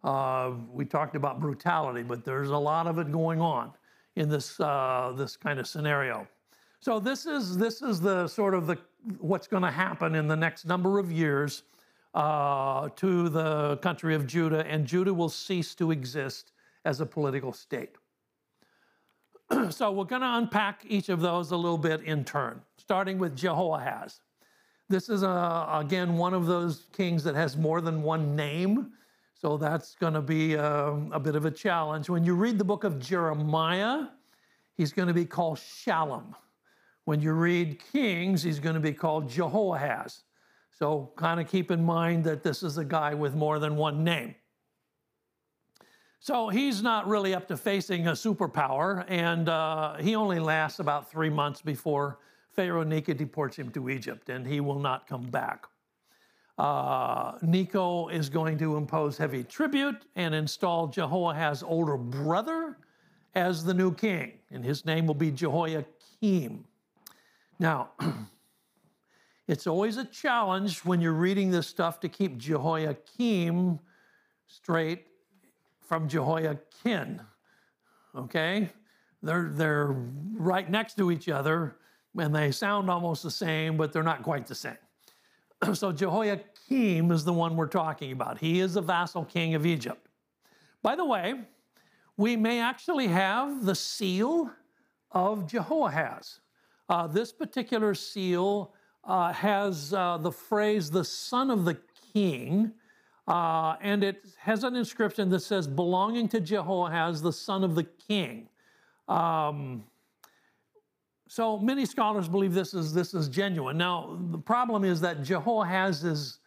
Uh, 0.02 0.52
we 0.72 0.84
talked 0.84 1.16
about 1.16 1.40
brutality, 1.40 2.02
but 2.02 2.24
there's 2.24 2.50
a 2.50 2.56
lot 2.56 2.86
of 2.86 2.98
it 2.98 3.12
going 3.12 3.40
on 3.40 3.72
in 4.14 4.28
this, 4.28 4.58
uh, 4.60 5.12
this 5.16 5.36
kind 5.36 5.58
of 5.58 5.66
scenario. 5.66 6.26
So 6.86 7.00
this 7.00 7.26
is, 7.26 7.58
this 7.58 7.82
is 7.82 8.00
the 8.00 8.28
sort 8.28 8.54
of 8.54 8.68
the, 8.68 8.78
what's 9.18 9.48
going 9.48 9.64
to 9.64 9.72
happen 9.72 10.14
in 10.14 10.28
the 10.28 10.36
next 10.36 10.66
number 10.66 11.00
of 11.00 11.10
years 11.10 11.64
uh, 12.14 12.90
to 12.90 13.28
the 13.28 13.78
country 13.78 14.14
of 14.14 14.24
Judah, 14.24 14.64
and 14.68 14.86
Judah 14.86 15.12
will 15.12 15.28
cease 15.28 15.74
to 15.74 15.90
exist 15.90 16.52
as 16.84 17.00
a 17.00 17.04
political 17.04 17.52
state. 17.52 17.96
so 19.70 19.90
we're 19.90 20.04
going 20.04 20.22
to 20.22 20.36
unpack 20.36 20.84
each 20.86 21.08
of 21.08 21.20
those 21.20 21.50
a 21.50 21.56
little 21.56 21.76
bit 21.76 22.02
in 22.02 22.24
turn, 22.24 22.60
starting 22.76 23.18
with 23.18 23.34
Jehoahaz. 23.34 24.20
This 24.88 25.08
is, 25.08 25.24
a, 25.24 25.28
uh, 25.28 25.80
again, 25.80 26.16
one 26.16 26.34
of 26.34 26.46
those 26.46 26.86
kings 26.92 27.24
that 27.24 27.34
has 27.34 27.56
more 27.56 27.80
than 27.80 28.04
one 28.04 28.36
name. 28.36 28.92
So 29.34 29.56
that's 29.56 29.96
going 29.96 30.14
to 30.14 30.22
be 30.22 30.54
a, 30.54 30.86
um, 30.86 31.10
a, 31.12 31.18
bit 31.18 31.34
of 31.34 31.46
a 31.46 31.50
challenge. 31.50 32.08
When 32.08 32.22
you 32.22 32.36
read 32.36 32.58
the 32.58 32.64
book 32.64 32.84
of 32.84 33.00
Jeremiah, 33.00 34.04
he's 34.76 34.92
going 34.92 35.08
to 35.08 35.14
be 35.14 35.24
called 35.24 35.58
Shallum. 35.58 36.32
When 37.06 37.20
you 37.20 37.32
read 37.34 37.80
Kings, 37.92 38.42
he's 38.42 38.58
going 38.58 38.74
to 38.74 38.80
be 38.80 38.92
called 38.92 39.30
Jehoahaz. 39.30 40.24
So 40.72 41.12
kind 41.16 41.40
of 41.40 41.48
keep 41.48 41.70
in 41.70 41.84
mind 41.84 42.24
that 42.24 42.42
this 42.42 42.64
is 42.64 42.78
a 42.78 42.84
guy 42.84 43.14
with 43.14 43.36
more 43.36 43.60
than 43.60 43.76
one 43.76 44.02
name. 44.02 44.34
So 46.18 46.48
he's 46.48 46.82
not 46.82 47.06
really 47.06 47.32
up 47.32 47.46
to 47.46 47.56
facing 47.56 48.08
a 48.08 48.12
superpower, 48.12 49.04
and 49.06 49.48
uh, 49.48 49.94
he 49.98 50.16
only 50.16 50.40
lasts 50.40 50.80
about 50.80 51.08
three 51.08 51.30
months 51.30 51.62
before 51.62 52.18
Pharaoh 52.50 52.82
Necho 52.82 53.14
deports 53.14 53.56
him 53.56 53.70
to 53.70 53.88
Egypt, 53.88 54.28
and 54.28 54.44
he 54.44 54.58
will 54.58 54.80
not 54.80 55.06
come 55.06 55.26
back. 55.26 55.64
Uh, 56.58 57.38
is 58.10 58.28
going 58.28 58.58
to 58.58 58.76
impose 58.76 59.16
heavy 59.16 59.44
tribute 59.44 60.06
and 60.16 60.34
install 60.34 60.88
Jehoahaz's 60.88 61.62
older 61.62 61.96
brother 61.96 62.78
as 63.36 63.62
the 63.62 63.74
new 63.74 63.94
king, 63.94 64.32
and 64.50 64.64
his 64.64 64.84
name 64.84 65.06
will 65.06 65.14
be 65.14 65.30
Jehoiakim. 65.30 66.64
Now, 67.58 67.90
it's 69.48 69.66
always 69.66 69.96
a 69.96 70.04
challenge 70.04 70.80
when 70.80 71.00
you're 71.00 71.12
reading 71.12 71.50
this 71.50 71.66
stuff 71.66 72.00
to 72.00 72.08
keep 72.08 72.38
Jehoiakim 72.38 73.78
straight 74.46 75.06
from 75.80 76.08
Jehoiachin. 76.08 77.22
Okay? 78.14 78.70
They're, 79.22 79.50
they're 79.52 79.94
right 80.34 80.70
next 80.70 80.96
to 80.98 81.10
each 81.10 81.28
other, 81.28 81.76
and 82.18 82.34
they 82.34 82.50
sound 82.50 82.90
almost 82.90 83.22
the 83.22 83.30
same, 83.30 83.76
but 83.76 83.92
they're 83.92 84.02
not 84.02 84.22
quite 84.22 84.46
the 84.46 84.54
same. 84.54 84.76
so 85.74 85.92
Jehoiakim 85.92 87.10
is 87.10 87.24
the 87.24 87.32
one 87.32 87.56
we're 87.56 87.66
talking 87.66 88.12
about. 88.12 88.38
He 88.38 88.60
is 88.60 88.76
a 88.76 88.82
vassal 88.82 89.24
king 89.24 89.54
of 89.54 89.64
Egypt. 89.64 90.08
By 90.82 90.94
the 90.94 91.04
way, 91.04 91.34
we 92.16 92.36
may 92.36 92.60
actually 92.60 93.08
have 93.08 93.64
the 93.64 93.74
seal 93.74 94.50
of 95.10 95.46
Jehoahaz. 95.46 96.40
Uh, 96.88 97.06
this 97.06 97.32
particular 97.32 97.94
seal 97.94 98.72
uh, 99.04 99.32
has 99.32 99.92
uh, 99.92 100.18
the 100.18 100.30
phrase, 100.30 100.90
the 100.90 101.04
son 101.04 101.50
of 101.50 101.64
the 101.64 101.76
king, 102.12 102.72
uh, 103.28 103.76
and 103.80 104.04
it 104.04 104.24
has 104.38 104.62
an 104.62 104.76
inscription 104.76 105.28
that 105.30 105.40
says, 105.40 105.66
belonging 105.66 106.28
to 106.28 106.40
Jehoahaz, 106.40 107.22
the 107.22 107.32
son 107.32 107.64
of 107.64 107.74
the 107.74 107.84
king. 107.84 108.48
Um, 109.08 109.84
so 111.28 111.58
many 111.58 111.84
scholars 111.86 112.28
believe 112.28 112.54
this 112.54 112.72
is 112.72 112.94
this 112.94 113.12
is 113.12 113.28
genuine. 113.28 113.76
Now 113.76 114.16
the 114.30 114.38
problem 114.38 114.84
is 114.84 115.00
that 115.00 115.24
Jehoahaz 115.24 116.04
is 116.04 116.38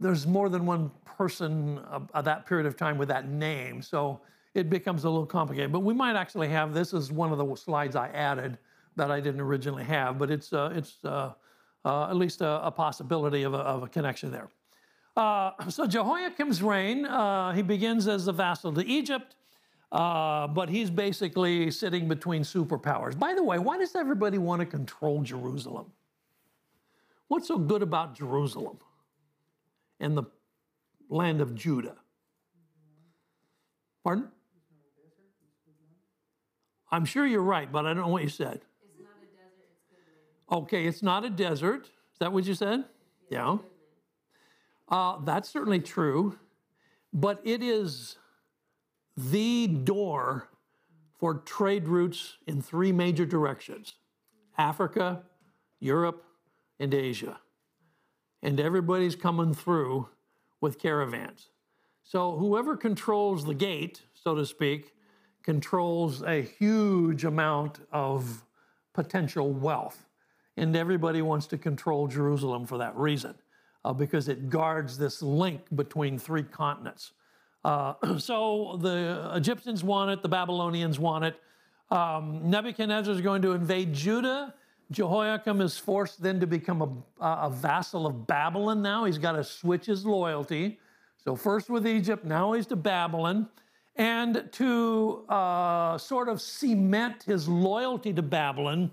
there's 0.00 0.26
more 0.26 0.48
than 0.48 0.64
one 0.64 0.90
person 1.04 1.78
of, 1.78 2.24
that 2.24 2.46
period 2.46 2.66
of 2.66 2.76
time 2.76 2.98
with 2.98 3.08
that 3.08 3.28
name, 3.28 3.82
so 3.82 4.20
it 4.54 4.70
becomes 4.70 5.04
a 5.04 5.10
little 5.10 5.26
complicated. 5.26 5.72
But 5.72 5.80
we 5.80 5.94
might 5.94 6.14
actually 6.16 6.48
have 6.48 6.72
this 6.72 6.92
is 6.92 7.10
one 7.10 7.32
of 7.32 7.38
the 7.38 7.54
slides 7.56 7.96
I 7.96 8.08
added 8.08 8.58
that 8.96 9.10
I 9.10 9.20
didn't 9.20 9.40
originally 9.40 9.84
have, 9.84 10.18
but 10.18 10.30
it's 10.30 10.52
uh, 10.52 10.72
it's 10.74 10.98
uh, 11.04 11.32
uh, 11.84 12.10
at 12.10 12.16
least 12.16 12.40
a, 12.40 12.66
a 12.66 12.70
possibility 12.70 13.42
of 13.42 13.54
a, 13.54 13.58
of 13.58 13.82
a, 13.82 13.88
connection 13.88 14.30
there. 14.30 14.48
Uh, 15.16 15.52
so 15.68 15.86
Jehoiakim's 15.86 16.62
reign, 16.62 17.04
uh, 17.04 17.52
he 17.52 17.62
begins 17.62 18.08
as 18.08 18.28
a 18.28 18.32
vassal 18.32 18.72
to 18.74 18.86
Egypt. 18.86 19.36
But 19.90 20.68
he's 20.70 20.90
basically 20.90 21.70
sitting 21.70 22.08
between 22.08 22.42
superpowers. 22.42 23.18
By 23.18 23.34
the 23.34 23.42
way, 23.42 23.58
why 23.58 23.76
does 23.78 23.94
everybody 23.94 24.38
want 24.38 24.60
to 24.60 24.66
control 24.66 25.22
Jerusalem? 25.22 25.92
What's 27.28 27.48
so 27.48 27.58
good 27.58 27.82
about 27.82 28.14
Jerusalem 28.14 28.78
and 30.00 30.16
the 30.16 30.24
land 31.08 31.40
of 31.40 31.54
Judah? 31.54 31.96
Pardon? 34.04 34.28
I'm 36.90 37.06
sure 37.06 37.26
you're 37.26 37.40
right, 37.40 37.72
but 37.72 37.86
I 37.86 37.94
don't 37.94 38.02
know 38.02 38.08
what 38.08 38.22
you 38.22 38.28
said. 38.28 38.60
It's 38.84 39.00
not 39.00 39.16
a 39.16 39.26
desert, 39.34 39.72
it's 39.72 39.84
good 39.88 40.04
land. 40.06 40.41
Okay, 40.52 40.84
it's 40.84 41.02
not 41.02 41.24
a 41.24 41.30
desert. 41.30 41.86
Is 41.86 42.18
that 42.20 42.30
what 42.30 42.44
you 42.44 42.52
said? 42.52 42.84
Yeah. 43.30 43.56
Uh, 44.86 45.16
that's 45.24 45.48
certainly 45.48 45.80
true, 45.80 46.38
but 47.10 47.40
it 47.42 47.62
is 47.62 48.18
the 49.16 49.66
door 49.66 50.50
for 51.18 51.36
trade 51.36 51.88
routes 51.88 52.36
in 52.46 52.60
three 52.60 52.92
major 52.92 53.24
directions 53.24 53.94
Africa, 54.58 55.22
Europe, 55.80 56.22
and 56.78 56.92
Asia. 56.92 57.40
And 58.42 58.60
everybody's 58.60 59.16
coming 59.16 59.54
through 59.54 60.10
with 60.60 60.78
caravans. 60.78 61.48
So 62.02 62.36
whoever 62.36 62.76
controls 62.76 63.46
the 63.46 63.54
gate, 63.54 64.02
so 64.12 64.34
to 64.34 64.44
speak, 64.44 64.92
controls 65.42 66.22
a 66.22 66.42
huge 66.42 67.24
amount 67.24 67.80
of 67.90 68.44
potential 68.92 69.50
wealth. 69.50 70.04
And 70.62 70.76
everybody 70.76 71.22
wants 71.22 71.48
to 71.48 71.58
control 71.58 72.06
Jerusalem 72.06 72.66
for 72.66 72.78
that 72.78 72.96
reason, 72.96 73.34
uh, 73.84 73.92
because 73.92 74.28
it 74.28 74.48
guards 74.48 74.96
this 74.96 75.20
link 75.20 75.60
between 75.74 76.20
three 76.20 76.44
continents. 76.44 77.14
Uh, 77.64 77.94
so 78.18 78.78
the 78.80 79.32
Egyptians 79.34 79.82
want 79.82 80.12
it, 80.12 80.22
the 80.22 80.28
Babylonians 80.28 81.00
want 81.00 81.24
it. 81.24 81.34
Um, 81.90 82.48
Nebuchadnezzar 82.48 83.12
is 83.12 83.20
going 83.20 83.42
to 83.42 83.52
invade 83.52 83.92
Judah. 83.92 84.54
Jehoiakim 84.92 85.60
is 85.60 85.78
forced 85.78 86.22
then 86.22 86.38
to 86.38 86.46
become 86.46 87.04
a, 87.20 87.26
a 87.26 87.50
vassal 87.50 88.06
of 88.06 88.28
Babylon 88.28 88.82
now. 88.82 89.04
He's 89.04 89.18
got 89.18 89.32
to 89.32 89.42
switch 89.42 89.86
his 89.86 90.06
loyalty. 90.06 90.78
So, 91.24 91.34
first 91.34 91.70
with 91.70 91.88
Egypt, 91.88 92.24
now 92.24 92.52
he's 92.52 92.66
to 92.68 92.76
Babylon. 92.76 93.48
And 93.96 94.48
to 94.52 95.24
uh, 95.28 95.98
sort 95.98 96.28
of 96.28 96.40
cement 96.40 97.24
his 97.24 97.48
loyalty 97.48 98.12
to 98.12 98.22
Babylon, 98.22 98.92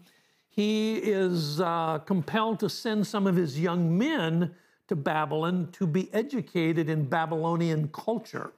he 0.49 0.95
is 0.95 1.61
uh, 1.61 1.99
compelled 1.99 2.59
to 2.59 2.69
send 2.69 3.05
some 3.05 3.27
of 3.27 3.35
his 3.35 3.59
young 3.59 3.97
men 3.97 4.55
to 4.87 4.95
Babylon 4.95 5.69
to 5.73 5.85
be 5.85 6.11
educated 6.13 6.89
in 6.89 7.05
Babylonian 7.05 7.89
culture. 7.89 8.51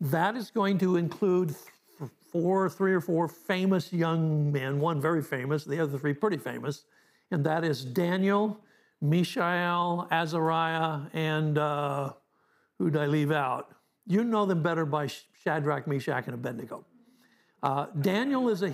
That 0.00 0.36
is 0.36 0.50
going 0.50 0.78
to 0.78 0.96
include 0.96 1.54
four, 2.32 2.68
three 2.68 2.92
or 2.92 3.00
four 3.00 3.28
famous 3.28 3.92
young 3.92 4.50
men, 4.50 4.80
one 4.80 5.00
very 5.00 5.22
famous, 5.22 5.64
the 5.64 5.80
other 5.80 5.98
three 5.98 6.14
pretty 6.14 6.38
famous, 6.38 6.84
and 7.30 7.44
that 7.44 7.62
is 7.62 7.84
Daniel, 7.84 8.58
Mishael, 9.00 10.08
Azariah, 10.10 11.02
and 11.12 11.58
uh, 11.58 12.12
who 12.78 12.90
did 12.90 13.00
I 13.00 13.06
leave 13.06 13.30
out? 13.30 13.70
You 14.06 14.24
know 14.24 14.46
them 14.46 14.62
better 14.62 14.84
by 14.84 15.08
Shadrach, 15.42 15.86
Meshach, 15.86 16.26
and 16.26 16.34
Abednego. 16.34 16.84
Uh, 17.62 17.86
Daniel 18.00 18.48
is 18.48 18.62
a 18.62 18.72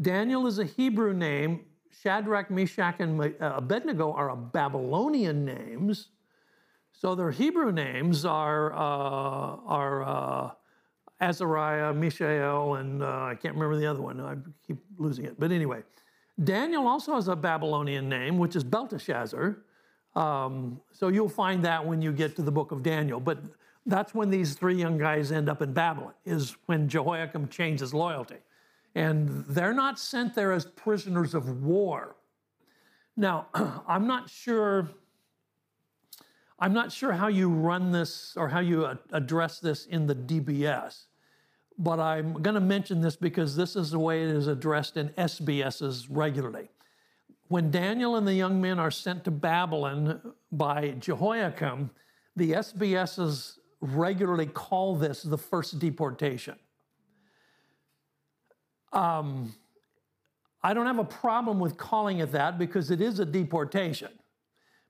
Daniel 0.00 0.46
is 0.46 0.58
a 0.58 0.64
Hebrew 0.64 1.12
name. 1.12 1.64
Shadrach, 2.02 2.50
Meshach, 2.50 3.00
and 3.00 3.20
uh, 3.20 3.54
Abednego 3.56 4.12
are 4.12 4.34
Babylonian 4.36 5.44
names. 5.44 6.08
So 6.92 7.14
their 7.14 7.30
Hebrew 7.30 7.72
names 7.72 8.24
are 8.24 8.72
uh, 8.72 9.56
are 9.66 10.02
uh, 10.02 10.50
Azariah, 11.20 11.92
Mishael, 11.92 12.74
and 12.74 13.02
uh, 13.02 13.06
I 13.06 13.34
can't 13.34 13.54
remember 13.54 13.78
the 13.78 13.86
other 13.86 14.00
one. 14.00 14.20
I 14.20 14.36
keep 14.66 14.78
losing 14.98 15.24
it. 15.26 15.38
But 15.38 15.52
anyway, 15.52 15.82
Daniel 16.42 16.86
also 16.86 17.14
has 17.14 17.28
a 17.28 17.36
Babylonian 17.36 18.08
name, 18.08 18.38
which 18.38 18.56
is 18.56 18.64
Belteshazzar. 18.64 19.58
Um, 20.16 20.80
so 20.92 21.08
you'll 21.08 21.28
find 21.28 21.64
that 21.64 21.86
when 21.86 22.00
you 22.02 22.12
get 22.12 22.36
to 22.36 22.42
the 22.42 22.52
book 22.52 22.72
of 22.72 22.82
Daniel. 22.82 23.20
But 23.20 23.38
that's 23.86 24.14
when 24.14 24.30
these 24.30 24.54
three 24.54 24.76
young 24.76 24.98
guys 24.98 25.32
end 25.32 25.48
up 25.48 25.62
in 25.62 25.72
Babylon, 25.72 26.14
is 26.24 26.56
when 26.66 26.88
Jehoiakim 26.88 27.48
changes 27.48 27.92
loyalty. 27.92 28.36
And 28.94 29.44
they're 29.46 29.74
not 29.74 29.98
sent 29.98 30.34
there 30.34 30.52
as 30.52 30.64
prisoners 30.64 31.34
of 31.34 31.62
war. 31.62 32.16
Now, 33.16 33.46
I'm 33.86 34.06
not 34.06 34.28
sure. 34.28 34.88
I'm 36.58 36.74
not 36.74 36.92
sure 36.92 37.12
how 37.12 37.28
you 37.28 37.48
run 37.48 37.90
this 37.90 38.34
or 38.36 38.48
how 38.48 38.60
you 38.60 38.86
address 39.12 39.60
this 39.60 39.86
in 39.86 40.06
the 40.06 40.14
DBS, 40.14 41.04
but 41.78 41.98
I'm 41.98 42.34
going 42.34 42.54
to 42.54 42.60
mention 42.60 43.00
this 43.00 43.16
because 43.16 43.56
this 43.56 43.76
is 43.76 43.90
the 43.90 43.98
way 43.98 44.22
it 44.24 44.28
is 44.28 44.46
addressed 44.46 44.98
in 44.98 45.08
SBSs 45.10 46.06
regularly. 46.10 46.68
When 47.48 47.70
Daniel 47.70 48.16
and 48.16 48.28
the 48.28 48.34
young 48.34 48.60
men 48.60 48.78
are 48.78 48.90
sent 48.90 49.24
to 49.24 49.30
Babylon 49.30 50.34
by 50.52 50.90
Jehoiakim, 50.98 51.90
the 52.36 52.52
SBSs 52.52 53.56
regularly 53.80 54.46
call 54.46 54.94
this 54.94 55.22
the 55.22 55.38
first 55.38 55.78
deportation. 55.78 56.56
Um, 58.92 59.54
I 60.62 60.74
don't 60.74 60.86
have 60.86 60.98
a 60.98 61.04
problem 61.04 61.58
with 61.58 61.76
calling 61.76 62.18
it 62.18 62.32
that 62.32 62.58
because 62.58 62.90
it 62.90 63.00
is 63.00 63.18
a 63.18 63.24
deportation, 63.24 64.10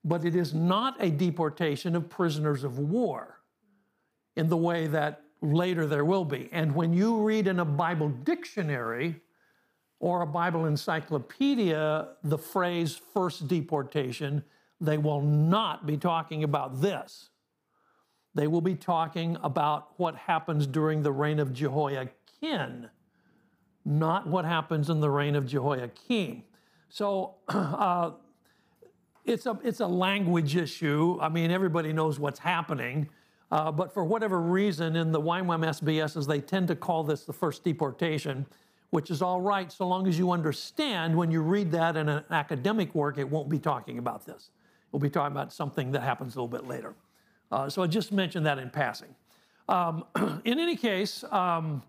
but 0.04 0.24
it 0.24 0.34
is 0.34 0.52
not 0.52 0.96
a 1.00 1.10
deportation 1.10 1.94
of 1.94 2.08
prisoners 2.08 2.64
of 2.64 2.78
war 2.78 3.40
in 4.36 4.48
the 4.48 4.56
way 4.56 4.86
that 4.88 5.22
later 5.42 5.86
there 5.86 6.04
will 6.04 6.24
be. 6.24 6.48
And 6.52 6.74
when 6.74 6.92
you 6.92 7.22
read 7.22 7.46
in 7.46 7.60
a 7.60 7.64
Bible 7.64 8.08
dictionary 8.08 9.20
or 10.00 10.22
a 10.22 10.26
Bible 10.26 10.66
encyclopedia 10.66 12.08
the 12.24 12.38
phrase 12.38 13.00
first 13.14 13.46
deportation, 13.46 14.42
they 14.80 14.98
will 14.98 15.20
not 15.20 15.86
be 15.86 15.96
talking 15.96 16.42
about 16.42 16.80
this. 16.80 17.28
They 18.34 18.46
will 18.46 18.60
be 18.60 18.74
talking 18.74 19.36
about 19.42 19.98
what 19.98 20.14
happens 20.14 20.66
during 20.66 21.02
the 21.02 21.12
reign 21.12 21.38
of 21.38 21.52
Jehoiachin 21.52 22.88
not 23.84 24.26
what 24.26 24.44
happens 24.44 24.90
in 24.90 25.00
the 25.00 25.10
reign 25.10 25.36
of 25.36 25.46
Jehoiakim. 25.46 26.42
So 26.88 27.36
uh, 27.48 28.12
it's, 29.24 29.46
a, 29.46 29.58
it's 29.62 29.80
a 29.80 29.86
language 29.86 30.56
issue. 30.56 31.18
I 31.20 31.28
mean, 31.28 31.50
everybody 31.50 31.92
knows 31.92 32.18
what's 32.18 32.38
happening. 32.38 33.08
Uh, 33.50 33.72
but 33.72 33.92
for 33.92 34.04
whatever 34.04 34.40
reason, 34.40 34.94
in 34.96 35.10
the 35.10 35.20
YWAM 35.20 35.64
SBSs, 35.64 36.26
they 36.26 36.40
tend 36.40 36.68
to 36.68 36.76
call 36.76 37.02
this 37.02 37.24
the 37.24 37.32
first 37.32 37.64
deportation, 37.64 38.46
which 38.90 39.10
is 39.10 39.22
all 39.22 39.40
right 39.40 39.72
so 39.72 39.86
long 39.86 40.06
as 40.06 40.18
you 40.18 40.30
understand 40.30 41.16
when 41.16 41.30
you 41.30 41.40
read 41.40 41.72
that 41.72 41.96
in 41.96 42.08
an 42.08 42.24
academic 42.30 42.94
work, 42.94 43.18
it 43.18 43.28
won't 43.28 43.48
be 43.48 43.58
talking 43.58 43.98
about 43.98 44.24
this. 44.24 44.50
We'll 44.92 45.00
be 45.00 45.10
talking 45.10 45.32
about 45.32 45.52
something 45.52 45.92
that 45.92 46.02
happens 46.02 46.36
a 46.36 46.42
little 46.42 46.48
bit 46.48 46.66
later. 46.66 46.94
Uh, 47.50 47.68
so 47.68 47.82
I 47.82 47.86
just 47.86 48.12
mentioned 48.12 48.46
that 48.46 48.58
in 48.58 48.70
passing. 48.70 49.14
Um, 49.68 50.04
in 50.44 50.58
any 50.58 50.76
case, 50.76 51.24
um, 51.30 51.82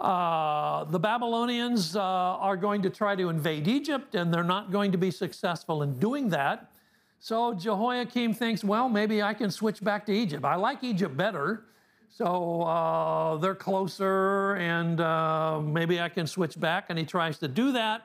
uh, 0.00 0.84
the 0.84 0.98
Babylonians 0.98 1.96
uh, 1.96 2.00
are 2.00 2.56
going 2.56 2.82
to 2.82 2.90
try 2.90 3.16
to 3.16 3.28
invade 3.28 3.66
Egypt, 3.66 4.14
and 4.14 4.32
they're 4.32 4.44
not 4.44 4.70
going 4.70 4.92
to 4.92 4.98
be 4.98 5.10
successful 5.10 5.82
in 5.82 5.98
doing 5.98 6.28
that. 6.28 6.70
So 7.18 7.52
Jehoiakim 7.52 8.32
thinks, 8.32 8.62
well, 8.62 8.88
maybe 8.88 9.22
I 9.22 9.34
can 9.34 9.50
switch 9.50 9.82
back 9.82 10.06
to 10.06 10.12
Egypt. 10.12 10.44
I 10.44 10.54
like 10.54 10.84
Egypt 10.84 11.16
better, 11.16 11.64
so 12.10 12.62
uh, 12.62 13.36
they're 13.38 13.56
closer, 13.56 14.54
and 14.54 15.00
uh, 15.00 15.60
maybe 15.60 16.00
I 16.00 16.08
can 16.08 16.28
switch 16.28 16.58
back. 16.60 16.86
And 16.90 16.98
he 16.98 17.04
tries 17.04 17.38
to 17.38 17.48
do 17.48 17.72
that, 17.72 18.02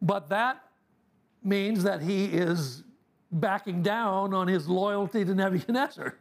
but 0.00 0.28
that 0.28 0.62
means 1.42 1.82
that 1.82 2.02
he 2.02 2.26
is 2.26 2.84
backing 3.32 3.82
down 3.82 4.32
on 4.32 4.46
his 4.46 4.68
loyalty 4.68 5.24
to 5.24 5.34
Nebuchadnezzar. 5.34 6.14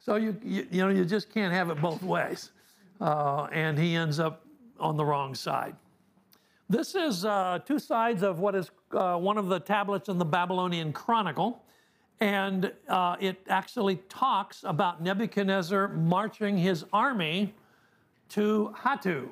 So 0.00 0.16
you, 0.16 0.34
you, 0.42 0.66
you 0.70 0.82
know, 0.82 0.88
you 0.88 1.04
just 1.04 1.32
can't 1.32 1.52
have 1.52 1.68
it 1.68 1.80
both 1.80 2.02
ways. 2.02 2.52
Uh, 3.00 3.48
and 3.52 3.78
he 3.78 3.94
ends 3.94 4.18
up 4.18 4.45
on 4.78 4.96
the 4.96 5.04
wrong 5.04 5.34
side. 5.34 5.76
This 6.68 6.94
is 6.94 7.24
uh, 7.24 7.60
two 7.64 7.78
sides 7.78 8.22
of 8.22 8.40
what 8.40 8.54
is 8.54 8.70
uh, 8.92 9.16
one 9.16 9.38
of 9.38 9.48
the 9.48 9.60
tablets 9.60 10.08
in 10.08 10.18
the 10.18 10.24
Babylonian 10.24 10.92
Chronicle. 10.92 11.62
And 12.18 12.72
uh, 12.88 13.16
it 13.20 13.38
actually 13.48 13.96
talks 14.08 14.64
about 14.64 15.02
Nebuchadnezzar 15.02 15.88
marching 15.88 16.56
his 16.56 16.84
army 16.92 17.54
to 18.30 18.74
Hatu, 18.76 19.28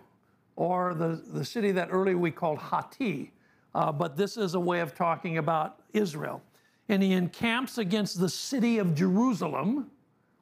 or 0.56 0.94
the, 0.94 1.20
the 1.32 1.44
city 1.44 1.72
that 1.72 1.88
earlier 1.90 2.16
we 2.16 2.30
called 2.30 2.58
Hati. 2.58 3.32
Uh, 3.74 3.90
but 3.90 4.16
this 4.16 4.36
is 4.36 4.54
a 4.54 4.60
way 4.60 4.80
of 4.80 4.94
talking 4.94 5.38
about 5.38 5.80
Israel. 5.92 6.42
And 6.88 7.02
he 7.02 7.14
encamps 7.14 7.78
against 7.78 8.20
the 8.20 8.28
city 8.28 8.78
of 8.78 8.94
Jerusalem, 8.94 9.90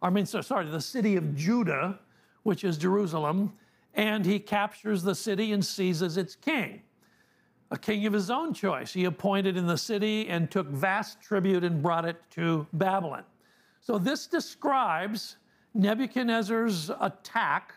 I 0.03 0.11
mean, 0.11 0.27
so, 0.27 0.41
sorry, 0.41 0.67
the 0.67 0.81
city 0.81 1.17
of 1.17 1.37
Judah, 1.37 2.01
which 2.43 2.65
is 2.65 2.77
Jerusalem, 2.77 3.53
and 3.95 4.25
he 4.25 4.39
captures 4.39 5.03
the 5.03 5.15
city 5.15 5.53
and 5.53 5.65
seizes 5.65 6.17
its 6.17 6.35
king. 6.35 6.83
A 7.71 7.79
king 7.79 8.07
of 8.07 8.13
his 8.13 8.31
own 8.31 8.53
choice. 8.53 8.93
He 8.93 9.05
appointed 9.05 9.57
in 9.57 9.67
the 9.67 9.79
city 9.79 10.29
and 10.29 10.51
took 10.51 10.69
vast 10.69 11.21
tribute 11.23 11.65
and 11.65 11.83
brought 11.83 12.05
it 12.05 12.21
to 12.33 12.67
Babylon. 12.75 13.25
So 13.81 13.99
this 13.99 14.27
describes 14.27 15.37
Nebuchadnezzar's 15.75 16.91
attack 17.01 17.75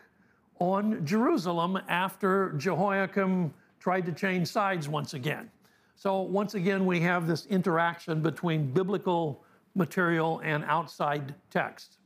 on 0.59 1.05
Jerusalem 1.05 1.79
after 1.87 2.53
Jehoiakim 2.53 3.53
tried 3.79 4.05
to 4.05 4.11
change 4.11 4.47
sides 4.47 4.89
once 4.89 5.13
again. 5.13 5.49
So 5.95 6.21
once 6.21 6.55
again, 6.55 6.85
we 6.85 6.99
have 7.01 7.25
this 7.25 7.45
interaction 7.45 8.21
between 8.21 8.71
biblical 8.71 9.43
material 9.75 10.41
and 10.43 10.63
outside 10.65 11.33
text. 11.49 11.97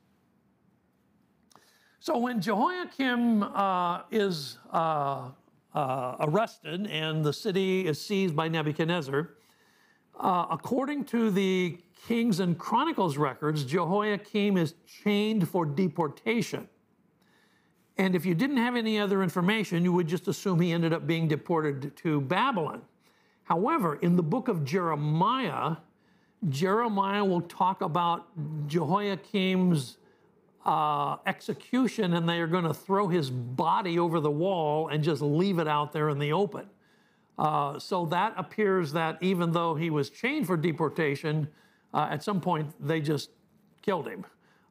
So 2.02 2.18
when 2.18 2.42
Jehoiakim 2.42 3.44
uh, 3.44 4.04
is 4.10 4.58
uh, 4.72 5.30
uh, 5.76 6.16
arrested 6.22 6.88
and 6.88 7.26
the 7.26 7.34
city 7.34 7.86
is 7.86 8.00
seized 8.00 8.38
by 8.38 8.48
Nebuchadnezzar, 8.48 9.32
uh, 10.18 10.46
according 10.50 11.04
to 11.06 11.30
the 11.30 11.78
Kings 12.08 12.40
and 12.40 12.58
Chronicles 12.58 13.18
records, 13.18 13.66
Jehoiakim 13.66 14.56
is 14.56 14.76
chained 15.04 15.50
for 15.50 15.66
deportation. 15.66 16.70
And 17.98 18.16
if 18.16 18.26
you 18.26 18.34
didn't 18.34 18.58
have 18.58 18.78
any 18.78 18.98
other 18.98 19.22
information, 19.22 19.84
you 19.84 19.92
would 19.92 20.08
just 20.08 20.30
assume 20.30 20.62
he 20.62 20.72
ended 20.72 20.94
up 20.94 21.06
being 21.06 21.28
deported 21.28 21.98
to 21.98 22.22
Babylon. 22.22 22.82
However, 23.44 23.96
in 23.96 24.16
the 24.16 24.24
book 24.24 24.48
of 24.48 24.64
Jeremiah, 24.64 25.76
Jeremiah 26.48 27.26
will 27.26 27.42
talk 27.42 27.82
about 27.82 28.28
Jehoiakim's 28.68 29.98
uh, 30.66 31.18
execution 31.26 32.14
and 32.14 32.28
they 32.28 32.40
are 32.40 32.48
going 32.48 32.66
to 32.66 32.74
throw 32.74 33.08
his 33.08 33.30
body 33.30 33.98
over 33.98 34.20
the 34.20 34.32
wall 34.32 34.90
and 34.90 35.04
just 35.04 35.22
leave 35.22 35.60
it 35.60 35.68
out 35.68 35.94
there 35.94 36.10
in 36.10 36.20
the 36.20 36.34
open. 36.34 36.68
Uh, 37.38 37.80
so 37.80 38.06
that 38.06 38.34
appears 38.36 38.92
that 38.92 39.18
even 39.22 39.52
though 39.52 39.74
he 39.74 39.90
was 39.90 40.10
chained 40.10 40.46
for 40.46 40.58
deportation, 40.58 41.48
uh, 41.94 42.08
at 42.12 42.22
some 42.22 42.42
point 42.42 42.68
they 42.86 43.00
just 43.00 43.30
killed 43.82 44.08
him. 44.08 44.26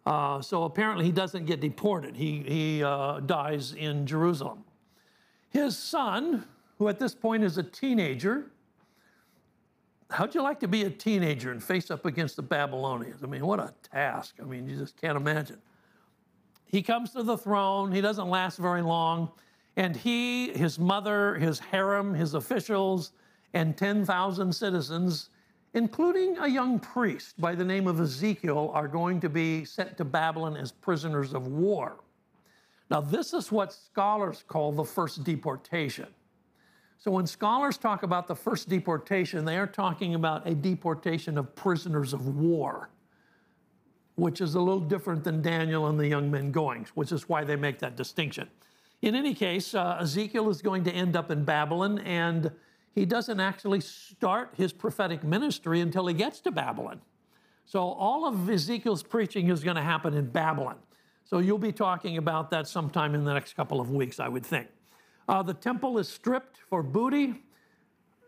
Uh, 0.05 0.41
so 0.41 0.65
apparently 0.65 1.05
he 1.05 1.13
doesn't 1.13 1.47
get 1.47 1.61
deported. 1.61 2.15
He, 2.15 2.43
he 2.47 2.83
uh, 2.83 3.21
dies 3.21 3.73
in 3.73 4.07
Jerusalem. 4.07 4.65
His 5.51 5.79
son, 5.79 6.45
who 6.79 6.89
at 6.89 6.99
this 6.99 7.15
point 7.15 7.43
is 7.43 7.57
a 7.57 7.63
teenager, 7.63 8.51
how'd 10.11 10.35
you 10.35 10.43
like 10.43 10.61
to 10.61 10.69
be 10.69 10.85
a 10.85 10.91
teenager 10.91 11.51
and 11.51 11.63
face 11.63 11.91
up 11.91 12.05
against 12.05 12.37
the 12.37 12.43
Babylonians? 12.43 13.23
I 13.23 13.27
mean, 13.27 13.47
what 13.47 13.59
a 13.59 13.73
task. 13.91 14.37
I 14.41 14.45
mean, 14.45 14.69
you 14.69 14.77
just 14.77 14.99
can't 15.01 15.17
imagine 15.17 15.59
he 16.69 16.83
comes 16.83 17.13
to 17.13 17.23
the 17.23 17.37
throne. 17.37 17.91
He 17.91 18.01
doesn't 18.01 18.29
last 18.29 18.59
very 18.59 18.83
long. 18.83 19.31
And 19.77 19.97
he, 19.97 20.51
his 20.53 20.79
mother, 20.79 21.37
his 21.37 21.59
harem, 21.59 22.15
his 22.15 22.35
officials, 22.35 23.13
and 23.55 23.77
10,000 23.77 24.53
citizens, 24.53 25.31
including 25.75 26.37
a 26.39 26.49
young 26.49 26.79
priest 26.79 27.41
by 27.41 27.55
the 27.55 27.65
name 27.65 27.87
of 27.87 28.01
Ezekiel, 28.01 28.71
are 28.75 28.89
going 28.89 29.21
to 29.21 29.29
be 29.29 29.65
sent 29.65 29.97
to 29.97 30.05
Babylon 30.05 30.57
as 30.57 30.73
prisoners 30.73 31.33
of 31.33 31.47
war. 31.47 31.97
Now, 32.91 33.01
this 33.01 33.33
is 33.33 33.53
what 33.53 33.73
scholars 33.73 34.45
call 34.47 34.73
the 34.73 34.85
first 34.85 35.25
deportation. 35.25 36.09
So 36.99 37.13
when 37.13 37.27
scholars 37.27 37.79
talk 37.79 38.03
about 38.03 38.27
the 38.27 38.35
first 38.35 38.69
deportation, 38.69 39.45
they 39.45 39.57
are 39.57 39.67
talking 39.67 40.15
about 40.15 40.47
a 40.47 40.55
deportation 40.55 41.39
of 41.39 41.55
prisoners 41.55 42.13
of 42.13 42.27
war, 42.37 42.91
which 44.19 44.41
is 44.41 44.57
a 44.57 44.61
little 44.61 44.81
different 44.81 45.23
than 45.23 45.41
Daniel 45.41 45.87
and 45.87 45.99
the 45.99 46.09
young 46.09 46.29
men 46.29 46.51
going, 46.51 46.87
which 46.95 47.13
is 47.13 47.29
why 47.29 47.45
they 47.45 47.55
make 47.55 47.79
that 47.79 47.97
distinction. 47.97 48.49
In 49.01 49.15
any 49.15 49.33
case, 49.33 49.75
uh, 49.75 49.99
Ezekiel 50.01 50.51
is 50.51 50.61
going 50.61 50.83
to 50.85 50.91
end 50.91 51.15
up 51.15 51.31
in 51.31 51.45
Babylon, 51.45 52.01
and 52.01 52.51
he 52.97 53.07
doesn't 53.07 53.39
actually 53.39 53.81
start 53.81 54.55
his 54.57 54.73
prophetic 54.73 55.23
ministry 55.23 55.81
until 55.81 56.09
he 56.09 56.15
gets 56.15 56.41
to 56.41 56.51
Babylon. 56.51 57.01
So 57.65 57.81
all 57.81 58.27
of 58.27 58.51
Ezekiel's 58.51 59.05
preaching 59.05 59.51
is 59.51 59.63
going 59.63 59.77
to 59.77 59.83
happen 59.83 60.15
in 60.15 60.27
Babylon. 60.27 60.79
So 61.25 61.39
you'll 61.39 61.59
be 61.59 61.73
talking 61.73 62.17
about 62.17 62.51
that 62.51 62.67
sometime 62.67 63.15
in 63.15 63.25
the 63.25 63.33
next 63.33 63.55
couple 63.55 63.81
of 63.81 63.91
weeks, 63.91 64.19
I 64.19 64.27
would 64.27 64.45
think. 64.45 64.67
Uh, 65.29 65.43
the 65.45 65.55
temple 65.55 65.99
is 65.99 66.09
stripped 66.09 66.57
for 66.69 66.83
booty. 66.83 67.41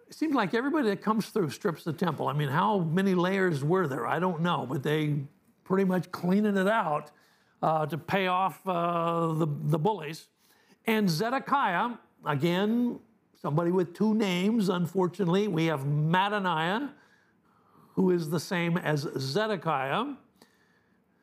It 0.07 0.15
seems 0.15 0.35
like 0.35 0.55
everybody 0.55 0.91
that 0.91 1.03
comes 1.03 1.31
through 1.31 1.51
strips 1.51 1.83
the 1.83 1.93
temple. 1.93 2.29
I 2.29 2.33
mean, 2.33 2.49
how 2.49 2.79
many 2.79 3.15
layers 3.15 3.65
were 3.65 3.89
there? 3.89 4.07
I 4.07 4.21
don't 4.21 4.43
know, 4.43 4.67
but 4.69 4.85
they 4.85 5.17
pretty 5.71 5.85
much 5.85 6.11
cleaning 6.11 6.57
it 6.57 6.67
out 6.67 7.13
uh, 7.63 7.87
to 7.87 7.97
pay 7.97 8.27
off 8.27 8.61
uh, 8.67 9.33
the, 9.35 9.47
the 9.67 9.79
bullies. 9.79 10.27
And 10.89 11.09
Zedekiah, 11.09 11.91
again, 12.27 12.99
somebody 13.41 13.71
with 13.71 13.95
two 13.95 14.13
names, 14.13 14.69
unfortunately. 14.69 15.47
We 15.47 15.67
have 15.67 15.83
Mattaniah, 15.83 16.91
who 17.95 18.11
is 18.11 18.31
the 18.31 18.41
same 18.41 18.79
as 18.79 19.07
Zedekiah. 19.17 20.07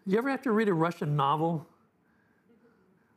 You 0.06 0.18
ever 0.18 0.30
have 0.30 0.44
to 0.44 0.52
read 0.54 0.70
a 0.70 0.74
Russian 0.74 1.18
novel? 1.18 1.68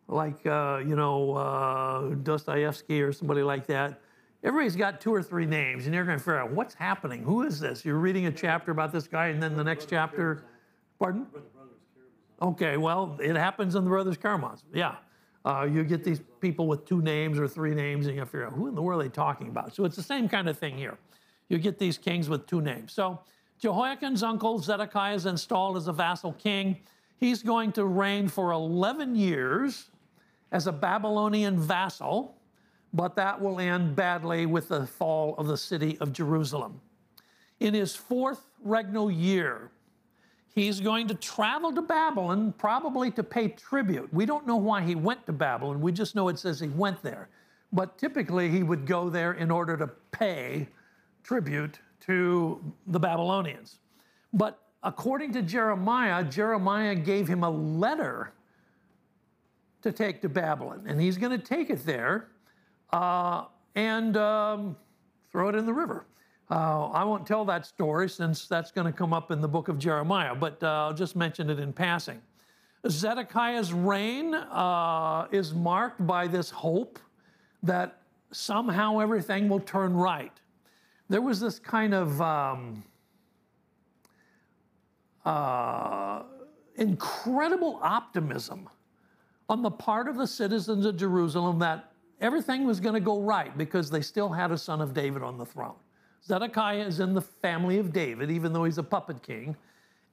Like, 0.08 0.44
uh, 0.44 0.82
you 0.84 0.96
know, 0.96 1.34
uh, 1.34 2.14
Dostoevsky 2.24 3.00
or 3.02 3.12
somebody 3.12 3.44
like 3.44 3.68
that. 3.68 4.00
Everybody's 4.42 4.74
got 4.74 5.00
two 5.00 5.14
or 5.14 5.22
three 5.22 5.46
names, 5.46 5.86
and 5.86 5.94
you're 5.94 6.04
going 6.04 6.18
to 6.18 6.24
figure 6.24 6.40
out 6.40 6.50
what's 6.50 6.74
happening. 6.74 7.22
Who 7.22 7.44
is 7.44 7.60
this? 7.60 7.84
You're 7.84 7.98
reading 7.98 8.26
a 8.26 8.32
chapter 8.32 8.72
about 8.72 8.90
this 8.90 9.06
guy, 9.06 9.28
and 9.28 9.40
then 9.40 9.56
the 9.56 9.62
next 9.62 9.88
chapter. 9.88 10.42
Pardon? 11.00 11.26
Okay, 12.42 12.76
well, 12.76 13.16
it 13.20 13.34
happens 13.34 13.74
in 13.74 13.84
the 13.84 13.90
Brothers 13.90 14.18
Karamazov. 14.18 14.68
Yeah. 14.72 14.96
Uh, 15.44 15.66
you 15.70 15.82
get 15.82 16.04
these 16.04 16.20
people 16.40 16.66
with 16.66 16.84
two 16.84 17.00
names 17.00 17.38
or 17.38 17.48
three 17.48 17.74
names, 17.74 18.06
and 18.06 18.14
you 18.14 18.24
figure 18.26 18.46
out 18.46 18.52
who 18.52 18.68
in 18.68 18.74
the 18.74 18.82
world 18.82 19.00
are 19.00 19.04
they 19.04 19.10
talking 19.10 19.48
about. 19.48 19.74
So 19.74 19.84
it's 19.86 19.96
the 19.96 20.02
same 20.02 20.28
kind 20.28 20.48
of 20.48 20.58
thing 20.58 20.76
here. 20.76 20.98
You 21.48 21.58
get 21.58 21.78
these 21.78 21.96
kings 21.96 22.28
with 22.28 22.46
two 22.46 22.60
names. 22.60 22.92
So 22.92 23.18
Jehoiachin's 23.58 24.22
uncle 24.22 24.58
Zedekiah 24.58 25.14
is 25.14 25.24
installed 25.24 25.78
as 25.78 25.88
a 25.88 25.92
vassal 25.92 26.34
king. 26.34 26.78
He's 27.18 27.42
going 27.42 27.72
to 27.72 27.86
reign 27.86 28.28
for 28.28 28.52
11 28.52 29.16
years 29.16 29.90
as 30.52 30.66
a 30.66 30.72
Babylonian 30.72 31.58
vassal, 31.58 32.36
but 32.92 33.16
that 33.16 33.40
will 33.40 33.58
end 33.58 33.96
badly 33.96 34.44
with 34.44 34.68
the 34.68 34.86
fall 34.86 35.34
of 35.38 35.46
the 35.46 35.56
city 35.56 35.96
of 35.98 36.12
Jerusalem. 36.12 36.80
In 37.58 37.72
his 37.72 37.96
fourth 37.96 38.46
regnal 38.64 39.10
year, 39.10 39.70
he's 40.54 40.80
going 40.80 41.08
to 41.08 41.14
travel 41.14 41.72
to 41.72 41.82
Babylon, 41.82 42.52
probably 42.58 43.10
to 43.12 43.22
pay 43.22 43.48
tribute. 43.48 44.12
We 44.12 44.26
don't 44.26 44.46
know 44.46 44.56
why 44.56 44.82
he 44.82 44.94
went 44.94 45.26
to 45.26 45.32
Babylon, 45.32 45.80
we 45.80 45.92
just 45.92 46.14
know 46.14 46.28
it 46.28 46.38
says 46.38 46.60
he 46.60 46.68
went 46.68 47.02
there. 47.02 47.28
But 47.72 47.98
typically, 47.98 48.48
he 48.50 48.64
would 48.64 48.84
go 48.84 49.08
there 49.08 49.34
in 49.34 49.50
order 49.50 49.76
to 49.76 49.86
pay 50.10 50.68
tribute 51.22 51.78
to 52.00 52.60
the 52.88 52.98
Babylonians. 52.98 53.78
But 54.32 54.58
according 54.82 55.32
to 55.34 55.42
Jeremiah, 55.42 56.24
Jeremiah 56.24 56.94
gave 56.94 57.28
him 57.28 57.44
a 57.44 57.50
letter 57.50 58.32
to 59.82 59.92
take 59.92 60.20
to 60.22 60.28
Babylon, 60.28 60.84
and 60.86 61.00
he's 61.00 61.16
going 61.16 61.38
to 61.38 61.44
take 61.44 61.70
it 61.70 61.86
there 61.86 62.28
uh, 62.92 63.44
and 63.74 64.16
um, 64.16 64.76
throw 65.30 65.48
it 65.48 65.54
in 65.54 65.64
the 65.64 65.72
river. 65.72 66.06
Uh, 66.50 66.86
I 66.86 67.04
won't 67.04 67.26
tell 67.26 67.44
that 67.44 67.64
story 67.64 68.08
since 68.08 68.48
that's 68.48 68.72
going 68.72 68.86
to 68.86 68.92
come 68.92 69.12
up 69.12 69.30
in 69.30 69.40
the 69.40 69.46
book 69.46 69.68
of 69.68 69.78
Jeremiah, 69.78 70.34
but 70.34 70.60
uh, 70.62 70.66
I'll 70.66 70.94
just 70.94 71.14
mention 71.14 71.48
it 71.48 71.60
in 71.60 71.72
passing. 71.72 72.20
Zedekiah's 72.88 73.72
reign 73.72 74.34
uh, 74.34 75.28
is 75.30 75.54
marked 75.54 76.04
by 76.04 76.26
this 76.26 76.50
hope 76.50 76.98
that 77.62 78.00
somehow 78.32 78.98
everything 78.98 79.48
will 79.48 79.60
turn 79.60 79.94
right. 79.94 80.32
There 81.08 81.20
was 81.20 81.38
this 81.38 81.60
kind 81.60 81.94
of 81.94 82.20
um, 82.20 82.82
uh, 85.24 86.22
incredible 86.76 87.78
optimism 87.82 88.68
on 89.48 89.62
the 89.62 89.70
part 89.70 90.08
of 90.08 90.16
the 90.16 90.26
citizens 90.26 90.84
of 90.84 90.96
Jerusalem 90.96 91.60
that 91.60 91.92
everything 92.20 92.66
was 92.66 92.80
going 92.80 92.94
to 92.94 93.00
go 93.00 93.20
right 93.20 93.56
because 93.56 93.90
they 93.90 94.00
still 94.00 94.30
had 94.30 94.50
a 94.50 94.58
son 94.58 94.80
of 94.80 94.94
David 94.94 95.22
on 95.22 95.38
the 95.38 95.46
throne. 95.46 95.76
Zedekiah 96.24 96.86
is 96.86 97.00
in 97.00 97.14
the 97.14 97.22
family 97.22 97.78
of 97.78 97.92
David, 97.92 98.30
even 98.30 98.52
though 98.52 98.64
he's 98.64 98.78
a 98.78 98.82
puppet 98.82 99.22
king. 99.22 99.56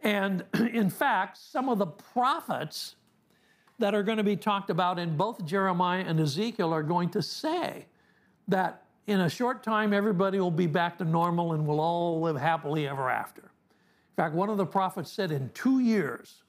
And 0.01 0.43
in 0.53 0.89
fact, 0.89 1.37
some 1.37 1.69
of 1.69 1.77
the 1.77 1.87
prophets 1.87 2.95
that 3.79 3.93
are 3.93 4.03
going 4.03 4.17
to 4.17 4.23
be 4.23 4.35
talked 4.35 4.69
about 4.69 4.97
in 4.97 5.15
both 5.17 5.45
Jeremiah 5.45 6.03
and 6.05 6.19
Ezekiel 6.19 6.73
are 6.73 6.83
going 6.83 7.09
to 7.11 7.21
say 7.21 7.85
that 8.47 8.83
in 9.05 9.21
a 9.21 9.29
short 9.29 9.63
time, 9.63 9.93
everybody 9.93 10.39
will 10.39 10.51
be 10.51 10.67
back 10.67 10.97
to 10.97 11.05
normal 11.05 11.53
and 11.53 11.65
we'll 11.65 11.79
all 11.79 12.19
live 12.21 12.35
happily 12.35 12.87
ever 12.87 13.09
after. 13.09 13.41
In 13.41 14.23
fact, 14.23 14.33
one 14.33 14.49
of 14.49 14.57
the 14.57 14.65
prophets 14.65 15.11
said 15.11 15.31
in 15.31 15.49
two 15.53 15.79
years, 15.79 16.43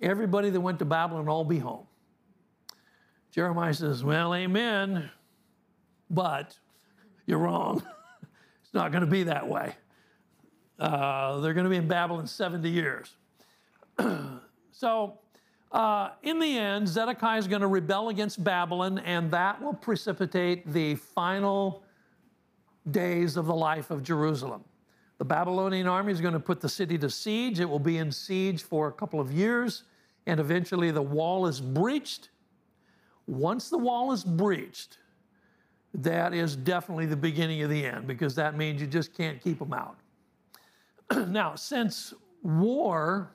everybody 0.00 0.50
that 0.50 0.60
went 0.60 0.78
to 0.80 0.84
Babylon 0.84 1.26
will 1.26 1.32
all 1.32 1.44
be 1.44 1.58
home. 1.58 1.86
Jeremiah 3.30 3.72
says, 3.72 4.04
Well, 4.04 4.34
amen, 4.34 5.10
but 6.10 6.58
you're 7.26 7.38
wrong. 7.38 7.82
it's 8.72 8.78
not 8.78 8.90
going 8.90 9.02
to 9.02 9.10
be 9.10 9.24
that 9.24 9.46
way. 9.46 9.74
Uh, 10.78 11.40
they're 11.40 11.52
going 11.52 11.64
to 11.64 11.70
be 11.70 11.76
in 11.76 11.86
Babylon 11.86 12.26
70 12.26 12.70
years. 12.70 13.14
so, 14.72 15.18
uh, 15.72 16.12
in 16.22 16.38
the 16.38 16.56
end, 16.56 16.88
Zedekiah 16.88 17.38
is 17.38 17.46
going 17.46 17.60
to 17.60 17.66
rebel 17.66 18.08
against 18.08 18.42
Babylon, 18.42 18.98
and 19.00 19.30
that 19.30 19.60
will 19.60 19.74
precipitate 19.74 20.72
the 20.72 20.94
final 20.94 21.84
days 22.90 23.36
of 23.36 23.44
the 23.44 23.54
life 23.54 23.90
of 23.90 24.02
Jerusalem. 24.02 24.64
The 25.18 25.26
Babylonian 25.26 25.86
army 25.86 26.10
is 26.10 26.22
going 26.22 26.32
to 26.32 26.40
put 26.40 26.62
the 26.62 26.68
city 26.70 26.96
to 26.96 27.10
siege. 27.10 27.60
It 27.60 27.68
will 27.68 27.78
be 27.78 27.98
in 27.98 28.10
siege 28.10 28.62
for 28.62 28.88
a 28.88 28.92
couple 28.92 29.20
of 29.20 29.30
years, 29.30 29.82
and 30.26 30.40
eventually 30.40 30.90
the 30.90 31.02
wall 31.02 31.46
is 31.46 31.60
breached. 31.60 32.30
Once 33.26 33.68
the 33.68 33.76
wall 33.76 34.12
is 34.12 34.24
breached, 34.24 34.96
that 35.94 36.32
is 36.32 36.56
definitely 36.56 37.06
the 37.06 37.16
beginning 37.16 37.62
of 37.62 37.70
the 37.70 37.84
end 37.84 38.06
because 38.06 38.34
that 38.34 38.56
means 38.56 38.80
you 38.80 38.86
just 38.86 39.14
can't 39.14 39.40
keep 39.42 39.58
them 39.58 39.72
out. 39.72 39.96
now, 41.28 41.54
since 41.54 42.14
war 42.42 43.30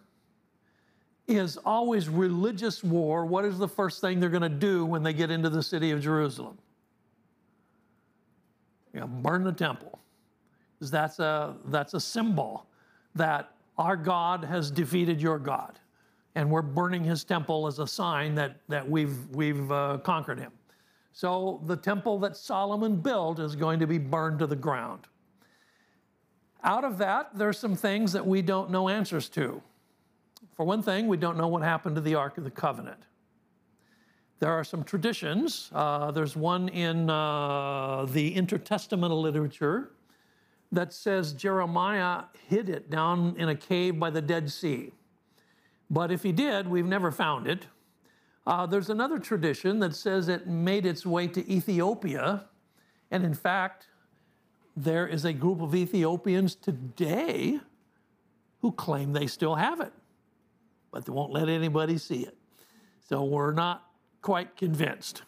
is 1.27 1.57
always 1.57 2.09
religious 2.09 2.83
war, 2.83 3.25
what 3.25 3.45
is 3.45 3.59
the 3.59 3.67
first 3.67 4.01
thing 4.01 4.19
they're 4.19 4.29
going 4.29 4.41
to 4.41 4.49
do 4.49 4.85
when 4.85 5.03
they 5.03 5.13
get 5.13 5.29
into 5.29 5.49
the 5.49 5.61
city 5.61 5.91
of 5.91 6.01
Jerusalem? 6.01 6.57
You 8.93 9.01
know, 9.01 9.07
burn 9.07 9.43
the 9.43 9.51
temple. 9.51 9.99
That's 10.79 11.19
a, 11.19 11.55
that's 11.65 11.93
a 11.93 11.99
symbol 11.99 12.65
that 13.15 13.51
our 13.77 13.95
God 13.95 14.43
has 14.43 14.71
defeated 14.71 15.21
your 15.21 15.37
God. 15.37 15.79
And 16.35 16.49
we're 16.49 16.61
burning 16.61 17.03
his 17.03 17.23
temple 17.23 17.67
as 17.67 17.79
a 17.79 17.87
sign 17.87 18.35
that, 18.35 18.57
that 18.69 18.87
we've, 18.87 19.27
we've 19.31 19.71
uh, 19.71 19.97
conquered 20.03 20.39
him. 20.39 20.51
So 21.17 21.63
the 21.65 21.75
temple 21.75 22.19
that 22.19 22.38
Solomon 22.38 22.97
built 22.97 23.39
is 23.39 23.56
going 23.56 23.80
to 23.80 23.88
be 23.88 23.97
burned 23.97 24.38
to 24.38 24.45
the 24.45 24.56
ground. 24.56 25.08
Out 26.63 26.84
of 26.84 26.99
that, 26.99 27.36
there's 27.36 27.58
some 27.58 27.75
things 27.75 28.13
that 28.13 28.27
we 28.27 28.43
don't 28.43 28.69
know 28.69 28.88
answers 28.88 29.27
to. 29.30 29.63
For 30.56 30.63
one 30.63 30.84
thing, 30.84 31.08
we 31.08 31.17
don't 31.17 31.36
know 31.36 31.47
what 31.47 31.63
happened 31.63 31.95
to 31.95 32.01
the 32.01 32.13
Ark 32.13 32.38
of 32.38 32.43
the 32.43 32.51
Covenant. 32.51 32.99
There 34.38 34.51
are 34.51 34.63
some 34.63 34.84
traditions. 34.84 35.71
Uh, 35.73 36.12
there's 36.12 36.36
one 36.36 36.69
in 36.69 37.10
uh, 37.10 38.06
the 38.12 38.36
intertestamental 38.36 39.19
literature 39.19 39.93
that 40.71 40.93
says 40.93 41.34
Jeremiah 41.34 42.25
hid 42.48 42.69
it 42.69 42.91
down 42.91 43.33
in 43.39 43.50
a 43.50 43.56
cave 43.56 43.98
by 43.98 44.12
the 44.12 44.21
Dead 44.21 44.52
Sea. 44.52 44.91
But 45.89 46.12
if 46.12 46.21
he 46.21 46.31
did, 46.31 46.67
we've 46.67 46.85
never 46.85 47.10
found 47.10 47.48
it. 47.48 47.65
Uh, 48.48 48.65
there's 48.65 48.89
another 48.89 49.19
tradition 49.19 49.77
that 49.79 49.93
says 49.93 50.29
it 50.29 50.48
made 50.48 50.85
its 50.85 51.06
way 51.06 51.27
to 51.27 51.52
Ethiopia. 51.52 52.45
And 53.12 53.25
in 53.25 53.33
fact, 53.33 53.87
there 54.77 55.06
is 55.06 55.25
a 55.25 55.33
group 55.33 55.62
of 55.62 55.75
Ethiopians 55.75 56.56
today 56.56 57.60
who 58.62 58.71
claim 58.71 59.12
they 59.12 59.27
still 59.27 59.56
have 59.56 59.81
it, 59.81 59.91
but 60.93 61.06
they 61.06 61.12
won't 61.12 61.33
let 61.33 61.50
anybody 61.50 61.98
see 61.98 62.21
it. 62.21 62.37
So 63.10 63.25
we're 63.25 63.52
not 63.52 63.83
quite 64.21 64.56
convinced. 64.56 65.23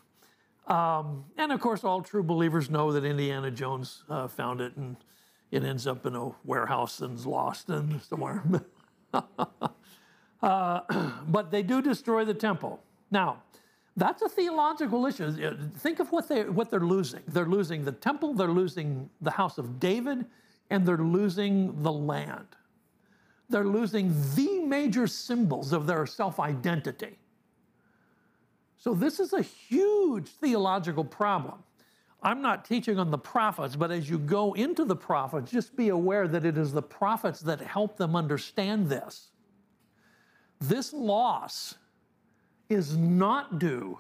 Um, 0.67 1.25
and 1.37 1.51
of 1.51 1.59
course, 1.59 1.83
all 1.83 2.01
true 2.01 2.23
believers 2.23 2.69
know 2.69 2.93
that 2.93 3.03
Indiana 3.03 3.51
Jones 3.51 4.05
uh, 4.09 4.29
found 4.29 4.61
it 4.61 4.77
and 4.77 4.95
it 5.51 5.65
ends 5.65 5.87
up 5.87 6.05
in 6.05 6.15
a 6.15 6.31
warehouse 6.45 7.01
and 7.01 7.17
is 7.17 7.25
lost 7.25 7.67
and 7.67 8.01
somewhere. 8.01 8.45
uh, 10.41 10.79
but 11.27 11.51
they 11.51 11.63
do 11.63 11.81
destroy 11.81 12.23
the 12.23 12.33
temple. 12.33 12.81
Now, 13.11 13.43
That's 13.97 14.21
a 14.21 14.29
theological 14.29 15.05
issue. 15.07 15.57
Think 15.77 15.99
of 15.99 16.11
what, 16.11 16.29
they, 16.29 16.43
what 16.45 16.69
they're 16.69 16.79
losing. 16.79 17.21
They're 17.27 17.45
losing 17.45 17.83
the 17.83 17.91
temple, 17.91 18.33
they're 18.33 18.47
losing 18.47 19.09
the 19.19 19.31
house 19.31 19.57
of 19.57 19.79
David, 19.79 20.25
and 20.69 20.85
they're 20.85 20.97
losing 20.97 21.83
the 21.83 21.91
land. 21.91 22.47
They're 23.49 23.65
losing 23.65 24.13
the 24.35 24.59
major 24.61 25.07
symbols 25.07 25.73
of 25.73 25.87
their 25.87 26.05
self 26.05 26.39
identity. 26.39 27.17
So, 28.77 28.93
this 28.93 29.19
is 29.19 29.33
a 29.33 29.41
huge 29.41 30.29
theological 30.29 31.03
problem. 31.03 31.63
I'm 32.21 32.41
not 32.41 32.65
teaching 32.65 32.99
on 32.99 33.11
the 33.11 33.17
prophets, 33.17 33.75
but 33.75 33.91
as 33.91 34.09
you 34.09 34.19
go 34.19 34.53
into 34.53 34.85
the 34.85 34.95
prophets, 34.95 35.51
just 35.51 35.75
be 35.75 35.89
aware 35.89 36.27
that 36.27 36.45
it 36.45 36.57
is 36.57 36.71
the 36.71 36.81
prophets 36.81 37.39
that 37.41 37.61
help 37.61 37.97
them 37.97 38.15
understand 38.15 38.89
this. 38.89 39.29
This 40.59 40.91
loss 40.93 41.75
is 42.69 42.95
not 42.95 43.59
due 43.59 43.99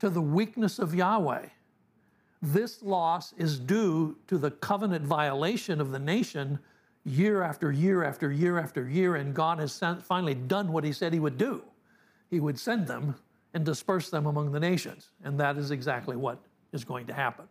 to 0.00 0.10
the 0.10 0.20
weakness 0.20 0.78
of 0.78 0.94
Yahweh. 0.94 1.46
This 2.42 2.82
loss 2.82 3.32
is 3.36 3.58
due 3.58 4.16
to 4.26 4.38
the 4.38 4.50
covenant 4.50 5.04
violation 5.04 5.80
of 5.80 5.90
the 5.90 5.98
nation 5.98 6.58
year 7.04 7.42
after 7.42 7.72
year 7.72 8.04
after 8.04 8.30
year 8.30 8.58
after 8.58 8.88
year, 8.88 9.16
and 9.16 9.34
God 9.34 9.58
has 9.58 9.82
finally 10.02 10.34
done 10.34 10.72
what 10.72 10.84
He 10.84 10.92
said 10.92 11.12
He 11.12 11.20
would 11.20 11.38
do. 11.38 11.62
He 12.30 12.40
would 12.40 12.58
send 12.58 12.86
them 12.86 13.14
and 13.54 13.64
disperse 13.64 14.10
them 14.10 14.26
among 14.26 14.52
the 14.52 14.60
nations, 14.60 15.10
and 15.24 15.38
that 15.40 15.56
is 15.56 15.70
exactly 15.70 16.16
what 16.16 16.38
is 16.72 16.84
going 16.84 17.06
to 17.06 17.14
happen. 17.14 17.46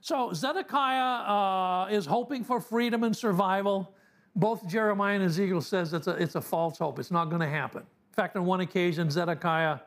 So 0.00 0.32
Zedekiah 0.32 1.86
uh, 1.86 1.88
is 1.90 2.04
hoping 2.06 2.44
for 2.44 2.60
freedom 2.60 3.04
and 3.04 3.16
survival 3.16 3.94
both 4.36 4.66
Jeremiah 4.68 5.14
and 5.14 5.24
Ezekiel 5.24 5.60
says 5.60 5.92
it's 5.92 6.06
a, 6.06 6.12
it's 6.12 6.34
a 6.34 6.40
false 6.40 6.78
hope. 6.78 6.98
It's 6.98 7.10
not 7.10 7.26
going 7.26 7.40
to 7.40 7.48
happen. 7.48 7.82
In 7.82 8.14
fact, 8.14 8.36
on 8.36 8.44
one 8.44 8.60
occasion, 8.60 9.10
Zedekiah 9.10 9.80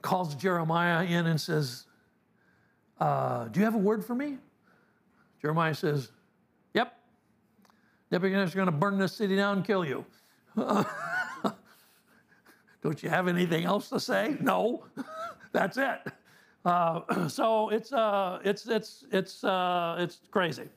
calls 0.00 0.34
Jeremiah 0.34 1.04
in 1.04 1.26
and 1.26 1.40
says, 1.40 1.84
uh, 3.00 3.48
Do 3.48 3.60
you 3.60 3.64
have 3.64 3.74
a 3.74 3.78
word 3.78 4.04
for 4.04 4.14
me? 4.14 4.38
Jeremiah 5.40 5.74
says, 5.74 6.10
Yep. 6.74 6.92
Nebuchadnezzar 8.10 8.48
is 8.48 8.54
going 8.54 8.66
to 8.66 8.72
burn 8.72 8.98
this 8.98 9.12
city 9.12 9.36
down 9.36 9.58
and 9.58 9.66
kill 9.66 9.84
you. 9.84 10.04
Don't 12.82 13.02
you 13.02 13.08
have 13.08 13.28
anything 13.28 13.64
else 13.64 13.88
to 13.90 14.00
say? 14.00 14.36
No. 14.40 14.84
That's 15.52 15.78
it. 15.78 16.00
Uh, 16.64 17.28
so 17.28 17.68
it's, 17.70 17.92
uh, 17.92 18.40
it's, 18.44 18.66
it's, 18.66 19.04
it's, 19.12 19.44
uh, 19.44 19.96
it's 19.98 20.20
crazy. 20.30 20.68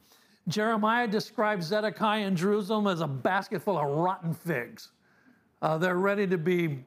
Jeremiah 0.48 1.08
describes 1.08 1.68
Zedekiah 1.68 2.26
and 2.26 2.38
Jerusalem 2.38 2.88
as 2.88 3.02
a 3.02 3.08
basket 3.08 3.62
full 3.62 3.78
of 3.78 3.88
rotten 3.88 4.34
figs. 4.34 4.92
Uh, 5.62 5.78
they're 5.78 5.98
ready 5.98 6.28
to 6.28 6.38
be 6.38 6.84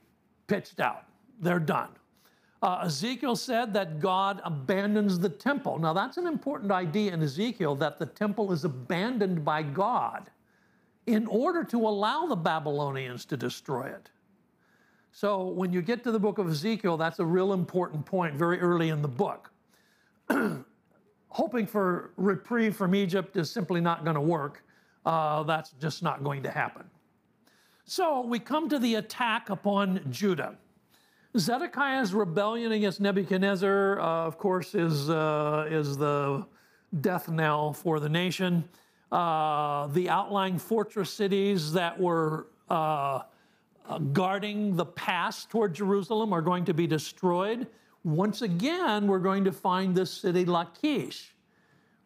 pitched 0.47 0.81
out, 0.81 1.05
they're 1.41 1.59
done. 1.59 1.91
Uh, 2.61 2.83
Ezekiel 2.85 3.37
said 3.37 3.73
that 3.75 4.01
God 4.01 4.41
abandons 4.45 5.19
the 5.19 5.29
temple. 5.29 5.79
Now, 5.79 5.93
that's 5.93 6.17
an 6.17 6.27
important 6.27 6.73
idea 6.73 7.13
in 7.13 7.23
Ezekiel 7.23 7.77
that 7.77 8.01
the 8.01 8.07
temple 8.07 8.53
is 8.53 8.65
abandoned 8.65 9.45
by 9.45 9.63
God 9.63 10.31
in 11.07 11.27
order 11.29 11.63
to 11.65 11.87
allow 11.87 12.27
the 12.27 12.37
Babylonians 12.37 13.25
to 13.27 13.37
destroy 13.37 13.85
it. 13.85 14.11
So, 15.13 15.47
when 15.47 15.73
you 15.73 15.83
get 15.83 16.03
to 16.05 16.13
the 16.13 16.19
book 16.19 16.39
of 16.39 16.49
Ezekiel, 16.49 16.97
that's 16.97 17.21
a 17.21 17.25
real 17.25 17.53
important 17.53 18.05
point 18.05 18.35
very 18.35 18.61
early 18.61 18.89
in 18.89 19.03
the 19.03 19.09
book. 19.09 19.51
hoping 21.29 21.67
for 21.67 22.13
reprieve 22.17 22.77
from 22.77 22.95
Egypt 22.95 23.37
is 23.37 23.51
simply 23.51 23.81
not 23.81 24.05
going 24.05 24.15
to 24.15 24.21
work. 24.21 24.65
Uh, 25.05 25.43
that's 25.45 25.71
just 25.81 26.03
not 26.03 26.25
going 26.25 26.43
to 26.43 26.51
happen. 26.51 26.85
So 27.85 28.21
we 28.21 28.39
come 28.39 28.69
to 28.69 28.79
the 28.79 28.97
attack 28.97 29.51
upon 29.51 30.01
Judah. 30.11 30.57
Zedekiah's 31.37 32.13
rebellion 32.15 32.73
against 32.73 33.01
Nebuchadnezzar, 33.01 34.01
uh, 34.01 34.05
of 34.27 34.39
course, 34.39 34.75
is, 34.75 35.09
uh, 35.09 35.67
is 35.71 35.97
the 35.97 36.47
death 37.01 37.29
knell 37.29 37.73
for 37.73 38.01
the 38.01 38.09
nation. 38.09 38.69
Uh, 39.13 39.87
the 39.89 40.09
outlying 40.09 40.59
fortress 40.59 41.11
cities 41.11 41.73
that 41.73 41.99
were 41.99 42.49
uh, 42.69 43.21
uh, 43.89 43.99
guarding 43.99 44.77
the 44.77 44.85
pass 44.85 45.47
toward 45.47 45.75
Jerusalem 45.75 46.33
are 46.33 46.43
going 46.43 46.65
to 46.67 46.75
be 46.75 46.87
destroyed 46.87 47.67
once 48.09 48.43
again, 48.43 49.07
we're 49.07 49.19
going 49.19 49.45
to 49.45 49.53
find 49.53 49.95
this 49.95 50.11
city 50.11 50.45
Lachish. 50.45 51.35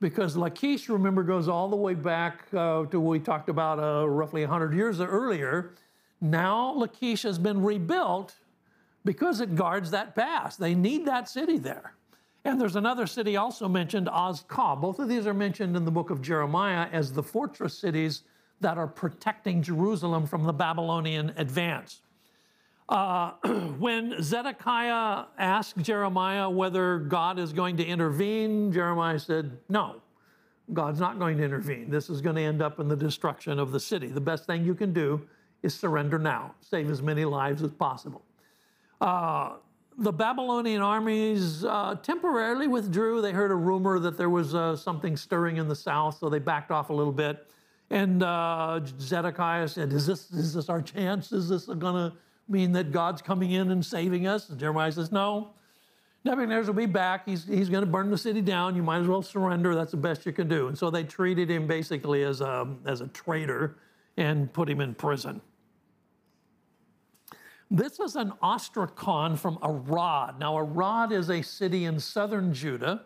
Because 0.01 0.37
Lachish, 0.37 0.89
remember, 0.89 1.23
goes 1.23 1.49
all 1.49 1.69
the 1.69 1.77
way 1.77 1.95
back 1.95 2.43
uh, 2.53 2.87
to 2.87 2.99
what 2.99 3.11
we 3.11 3.21
talked 3.21 3.49
about 3.49 3.79
uh, 3.79 4.09
roughly 4.09 4.41
100 4.41 4.75
years 4.75 5.01
earlier. 5.01 5.75
Now 6.21 6.73
Lachish 6.73 7.23
has 7.23 7.39
been 7.39 7.63
rebuilt 7.63 8.35
because 9.05 9.41
it 9.41 9.55
guards 9.55 9.93
that 9.93 10.17
pass. 10.17 10.57
They 10.57 10.75
need 10.75 11.07
that 11.07 11.29
city 11.29 11.59
there. 11.59 11.95
And 12.45 12.61
there's 12.61 12.77
another 12.77 13.07
city 13.07 13.37
also 13.37 13.69
mentioned, 13.69 14.09
Azekah. 14.09 14.81
Both 14.81 14.99
of 14.99 15.09
these 15.09 15.27
are 15.29 15.35
mentioned 15.35 15.77
in 15.77 15.85
the 15.85 15.93
book 15.93 16.11
of 16.11 16.21
Jeremiah 16.21 16.89
as 16.91 17.13
the 17.13 17.23
fortress 17.23 17.79
cities 17.79 18.23
that 18.61 18.79
are 18.79 18.89
protecting 18.89 19.63
Jerusalem 19.63 20.27
from 20.27 20.45
the 20.45 20.53
Babylonian 20.53 21.33
advance. 21.37 22.01
Uh, 22.93 23.33
when 23.79 24.23
Zedekiah 24.23 25.25
asked 25.39 25.79
Jeremiah 25.79 26.51
whether 26.51 26.99
God 26.99 27.39
is 27.39 27.55
going 27.55 27.79
to 27.79 27.85
intervene, 27.85 28.71
Jeremiah 28.71 29.19
said, 29.19 29.57
No, 29.71 30.03
God's 30.75 31.01
not 31.01 31.19
going 31.19 31.39
to 31.39 31.43
intervene. 31.43 31.89
This 31.89 32.11
is 32.11 32.21
going 32.21 32.37
to 32.37 32.43
end 32.43 32.61
up 32.61 32.81
in 32.81 32.89
the 32.89 32.97
destruction 32.97 33.59
of 33.59 33.73
the 33.73 33.81
city. 33.81 34.09
The 34.09 34.21
best 34.21 34.45
thing 34.45 34.63
you 34.63 34.75
can 34.75 34.93
do 34.93 35.27
is 35.63 35.75
surrender 35.75 36.19
now, 36.19 36.55
save 36.61 36.91
as 36.91 37.01
many 37.01 37.25
lives 37.25 37.63
as 37.63 37.73
possible. 37.73 38.21
Uh, 39.01 39.55
the 39.97 40.13
Babylonian 40.13 40.83
armies 40.83 41.65
uh, 41.65 41.95
temporarily 42.03 42.69
withdrew. 42.69 43.23
They 43.23 43.33
heard 43.33 43.53
a 43.53 43.57
rumor 43.57 44.01
that 44.01 44.19
there 44.19 44.29
was 44.29 44.55
uh, 44.55 44.77
something 44.77 45.17
stirring 45.17 45.57
in 45.57 45.67
the 45.67 45.77
south, 45.77 46.19
so 46.19 46.29
they 46.29 46.41
backed 46.41 46.71
off 46.71 46.91
a 46.91 46.93
little 46.93 47.13
bit. 47.13 47.47
And 47.89 48.23
uh, 48.23 48.81
Zedekiah 49.01 49.69
said, 49.69 49.95
Is 49.95 50.07
this, 50.07 50.31
is 50.31 50.53
this 50.53 50.69
our 50.69 50.83
chance? 50.83 51.33
Is 51.33 51.49
this 51.49 51.65
going 51.65 51.95
to 51.95 52.13
mean 52.49 52.73
that 52.73 52.93
God's 52.93 53.23
coming 53.23 53.53
in 53.53 53.71
and 53.71 53.85
saving 53.85 54.27
us? 54.27 54.49
And 54.49 54.59
Jeremiah 54.59 54.93
says, 54.93 55.13
No. 55.13 55.55
Nebuchadnezzar 56.25 56.73
will 56.73 56.79
be 56.79 56.87
back. 56.87 57.27
He's, 57.27 57.45
he's 57.45 57.69
going 57.69 57.85
to 57.85 57.91
burn 57.91 58.09
the 58.09 58.19
city 58.19 58.41
down. 58.41 58.77
You 58.77 58.83
might 58.83 59.01
as 59.01 59.09
well 59.09 59.23
surrender. 59.23 59.75
That's 59.75 59.91
the 59.91 59.97
best 59.97 60.25
you 60.25 60.33
can 60.33 60.49
do. 60.49 60.69
And 60.69 60.79
so 60.79 60.89
they 60.89 61.03
treated 61.03 61.51
him 61.51 61.67
basically 61.67 62.23
as 62.23 62.41
a, 62.41 62.69
as 62.87 63.01
a 63.01 63.09
traitor 63.09 63.77
and 64.17 64.53
put 64.53 64.69
him 64.69 64.81
in 64.81 64.95
prison. 64.95 65.41
This 67.71 67.99
is 68.01 68.17
an 68.17 68.35
ostracon 68.43 69.39
from 69.39 69.59
Arad. 69.63 70.39
Now, 70.39 70.59
Arad 70.59 71.11
is 71.11 71.31
a 71.31 71.41
city 71.41 71.87
in 71.87 71.99
southern 71.99 72.53
Judah, 72.53 73.05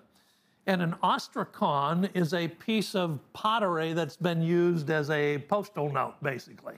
and 0.66 0.82
an 0.82 0.96
ostracon 1.04 2.10
is 2.14 2.34
a 2.34 2.48
piece 2.48 2.96
of 2.96 3.20
pottery 3.32 3.92
that's 3.92 4.16
been 4.16 4.42
used 4.42 4.90
as 4.90 5.08
a 5.10 5.38
postal 5.48 5.92
note, 5.92 6.16
basically. 6.20 6.74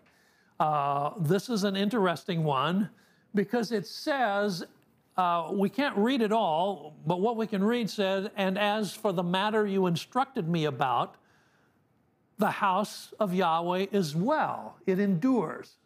Uh, 0.59 1.13
this 1.21 1.49
is 1.49 1.65
an 1.65 1.77
interesting 1.77 2.43
one 2.45 2.91
because 3.35 3.71
it 3.73 3.87
says, 3.87 4.65
uh, 5.17 5.51
we 5.53 5.69
can't 5.69 5.97
read 5.97 6.23
it 6.23 6.33
all, 6.33 6.97
but 7.07 7.21
what 7.21 7.37
we 7.37 7.47
can 7.47 7.63
read 7.63 7.89
said, 7.89 8.31
and 8.37 8.59
as 8.59 8.93
for 8.93 9.13
the 9.13 9.23
matter 9.23 9.67
you 9.67 9.87
instructed 9.87 10.49
me 10.49 10.65
about, 10.65 11.17
the 12.39 12.51
house 12.51 13.13
of 13.19 13.35
Yahweh 13.35 13.87
is 13.93 14.15
well, 14.15 14.77
it 14.87 14.99
endures. 15.01 15.77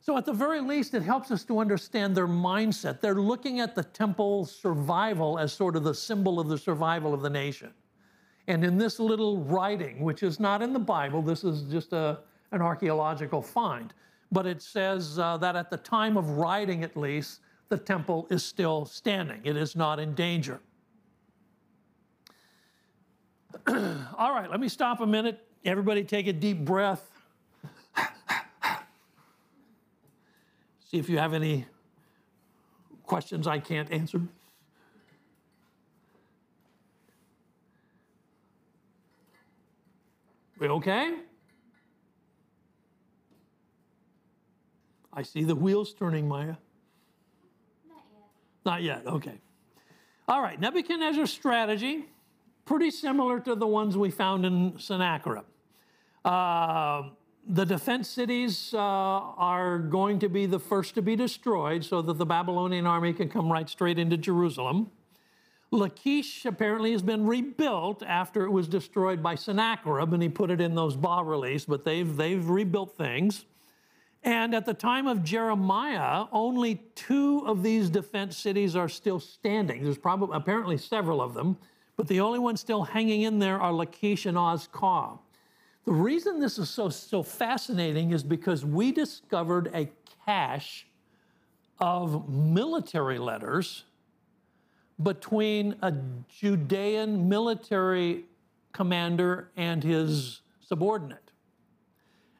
So, 0.00 0.16
at 0.16 0.24
the 0.24 0.32
very 0.32 0.60
least, 0.60 0.94
it 0.94 1.02
helps 1.02 1.30
us 1.30 1.44
to 1.44 1.58
understand 1.58 2.16
their 2.16 2.28
mindset. 2.28 3.00
They're 3.00 3.16
looking 3.16 3.60
at 3.60 3.74
the 3.74 3.82
temple's 3.82 4.54
survival 4.54 5.38
as 5.38 5.52
sort 5.52 5.74
of 5.76 5.82
the 5.82 5.94
symbol 5.94 6.40
of 6.40 6.48
the 6.48 6.56
survival 6.56 7.12
of 7.12 7.20
the 7.20 7.28
nation. 7.28 7.74
And 8.46 8.64
in 8.64 8.78
this 8.78 8.98
little 8.98 9.38
writing, 9.38 10.00
which 10.00 10.22
is 10.22 10.40
not 10.40 10.62
in 10.62 10.72
the 10.72 10.78
Bible, 10.78 11.20
this 11.20 11.44
is 11.44 11.70
just 11.70 11.92
a, 11.92 12.20
an 12.52 12.62
archaeological 12.62 13.42
find. 13.42 13.92
But 14.30 14.46
it 14.46 14.62
says 14.62 15.18
uh, 15.18 15.36
that 15.38 15.56
at 15.56 15.70
the 15.70 15.76
time 15.78 16.16
of 16.16 16.30
writing, 16.30 16.84
at 16.84 16.96
least, 16.96 17.40
the 17.68 17.78
temple 17.78 18.26
is 18.30 18.44
still 18.44 18.84
standing, 18.86 19.40
it 19.44 19.56
is 19.56 19.76
not 19.76 19.98
in 19.98 20.14
danger. 20.14 20.60
All 23.66 24.32
right, 24.32 24.50
let 24.50 24.60
me 24.60 24.68
stop 24.68 25.00
a 25.00 25.06
minute. 25.06 25.40
Everybody 25.64 26.04
take 26.04 26.26
a 26.26 26.32
deep 26.32 26.64
breath. 26.64 27.10
See 30.90 30.98
if 30.98 31.10
you 31.10 31.18
have 31.18 31.34
any 31.34 31.66
questions 33.04 33.46
I 33.46 33.58
can't 33.58 33.92
answer. 33.92 34.22
We 40.58 40.68
okay? 40.68 41.14
I 45.18 45.22
see 45.22 45.42
the 45.42 45.56
wheels 45.56 45.92
turning, 45.94 46.28
Maya. 46.28 46.54
Not 47.88 48.04
yet. 48.12 48.24
Not 48.64 48.82
yet, 48.82 49.06
okay. 49.08 49.40
All 50.28 50.40
right, 50.40 50.60
Nebuchadnezzar's 50.60 51.32
strategy, 51.32 52.04
pretty 52.64 52.92
similar 52.92 53.40
to 53.40 53.56
the 53.56 53.66
ones 53.66 53.96
we 53.96 54.12
found 54.12 54.46
in 54.46 54.78
Sennacherib. 54.78 55.44
Uh, 56.24 57.08
the 57.48 57.66
defense 57.66 58.08
cities 58.08 58.72
uh, 58.74 58.78
are 58.78 59.80
going 59.80 60.20
to 60.20 60.28
be 60.28 60.46
the 60.46 60.60
first 60.60 60.94
to 60.94 61.02
be 61.02 61.16
destroyed 61.16 61.84
so 61.84 62.00
that 62.00 62.16
the 62.16 62.26
Babylonian 62.26 62.86
army 62.86 63.12
can 63.12 63.28
come 63.28 63.50
right 63.50 63.68
straight 63.68 63.98
into 63.98 64.16
Jerusalem. 64.16 64.88
Lachish 65.72 66.44
apparently 66.44 66.92
has 66.92 67.02
been 67.02 67.26
rebuilt 67.26 68.04
after 68.04 68.44
it 68.44 68.50
was 68.50 68.68
destroyed 68.68 69.20
by 69.20 69.34
Sennacherib, 69.34 70.12
and 70.12 70.22
he 70.22 70.28
put 70.28 70.52
it 70.52 70.60
in 70.60 70.76
those 70.76 70.94
bas 70.94 71.24
reliefs, 71.26 71.64
but 71.64 71.84
they've, 71.84 72.16
they've 72.16 72.48
rebuilt 72.48 72.96
things. 72.96 73.46
And 74.24 74.54
at 74.54 74.66
the 74.66 74.74
time 74.74 75.06
of 75.06 75.22
Jeremiah, 75.22 76.26
only 76.32 76.76
two 76.94 77.44
of 77.46 77.62
these 77.62 77.88
defense 77.88 78.36
cities 78.36 78.74
are 78.74 78.88
still 78.88 79.20
standing. 79.20 79.84
There's 79.84 79.98
probably 79.98 80.36
apparently 80.36 80.76
several 80.76 81.20
of 81.20 81.34
them, 81.34 81.56
but 81.96 82.08
the 82.08 82.20
only 82.20 82.38
ones 82.38 82.60
still 82.60 82.82
hanging 82.82 83.22
in 83.22 83.38
there 83.38 83.60
are 83.60 83.72
Lachish 83.72 84.26
and 84.26 84.36
Azekah. 84.36 85.18
The 85.84 85.92
reason 85.92 86.40
this 86.40 86.58
is 86.58 86.68
so, 86.68 86.88
so 86.88 87.22
fascinating 87.22 88.10
is 88.10 88.22
because 88.22 88.64
we 88.64 88.92
discovered 88.92 89.70
a 89.72 89.88
cache 90.26 90.86
of 91.78 92.28
military 92.28 93.18
letters 93.18 93.84
between 95.02 95.76
a 95.80 95.94
Judean 96.28 97.28
military 97.28 98.24
commander 98.72 99.50
and 99.56 99.82
his 99.82 100.42
subordinate 100.60 101.27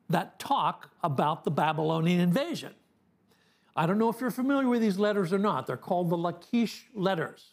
that 0.09 0.39
talk 0.39 0.91
about 1.03 1.45
the 1.45 1.51
Babylonian 1.51 2.21
invasion. 2.21 2.75
I 3.77 3.87
don't 3.87 3.99
know 3.99 4.09
if 4.09 4.21
you're 4.21 4.31
familiar 4.31 4.69
with 4.69 4.81
these 4.81 4.99
letters 4.99 5.33
or 5.33 5.39
not. 5.39 5.67
They're 5.67 5.77
called 5.77 6.11
the 6.11 6.17
Lachish 6.17 6.87
letters. 6.95 7.53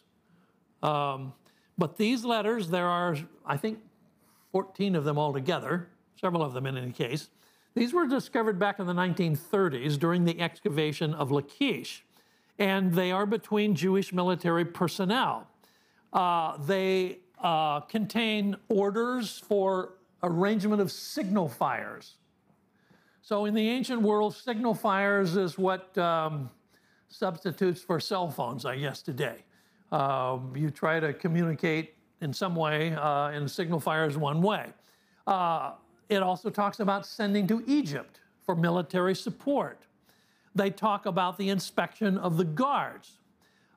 Um, 0.82 1.32
but 1.78 1.96
these 1.96 2.24
letters, 2.24 2.68
there 2.68 2.88
are, 2.88 3.16
I 3.44 3.56
think, 3.56 3.78
14 4.52 4.96
of 4.96 5.04
them 5.04 5.18
altogether, 5.18 5.88
several 6.20 6.42
of 6.42 6.52
them 6.52 6.66
in 6.66 6.76
any 6.76 6.92
case. 6.92 7.28
These 7.74 7.92
were 7.92 8.06
discovered 8.06 8.58
back 8.58 8.78
in 8.78 8.86
the 8.86 8.94
1930s 8.94 9.98
during 9.98 10.24
the 10.24 10.40
excavation 10.40 11.12
of 11.14 11.30
Lachish 11.30 12.06
and 12.58 12.92
they 12.92 13.12
are 13.12 13.26
between 13.26 13.74
Jewish 13.74 14.12
military 14.12 14.64
personnel. 14.64 15.48
Uh, 16.12 16.56
they 16.58 17.18
uh, 17.42 17.80
contain 17.80 18.56
orders 18.68 19.42
for 19.46 19.94
arrangement 20.22 20.80
of 20.80 20.90
signal 20.90 21.48
fires. 21.48 22.14
So, 23.26 23.46
in 23.46 23.54
the 23.54 23.68
ancient 23.68 24.02
world, 24.02 24.36
signal 24.36 24.72
fires 24.72 25.36
is 25.36 25.58
what 25.58 25.98
um, 25.98 26.48
substitutes 27.08 27.82
for 27.82 27.98
cell 27.98 28.30
phones, 28.30 28.64
I 28.64 28.76
guess, 28.76 29.02
today. 29.02 29.38
Uh, 29.90 30.38
you 30.54 30.70
try 30.70 31.00
to 31.00 31.12
communicate 31.12 31.94
in 32.20 32.32
some 32.32 32.54
way, 32.54 32.92
uh, 32.92 33.30
and 33.30 33.50
signal 33.50 33.80
fires 33.80 34.16
one 34.16 34.42
way. 34.42 34.66
Uh, 35.26 35.72
it 36.08 36.22
also 36.22 36.50
talks 36.50 36.78
about 36.78 37.04
sending 37.04 37.48
to 37.48 37.64
Egypt 37.66 38.20
for 38.44 38.54
military 38.54 39.16
support 39.16 39.82
they 40.54 40.70
talk 40.70 41.06
about 41.06 41.36
the 41.36 41.48
inspection 41.48 42.18
of 42.18 42.36
the 42.36 42.44
guards. 42.44 43.18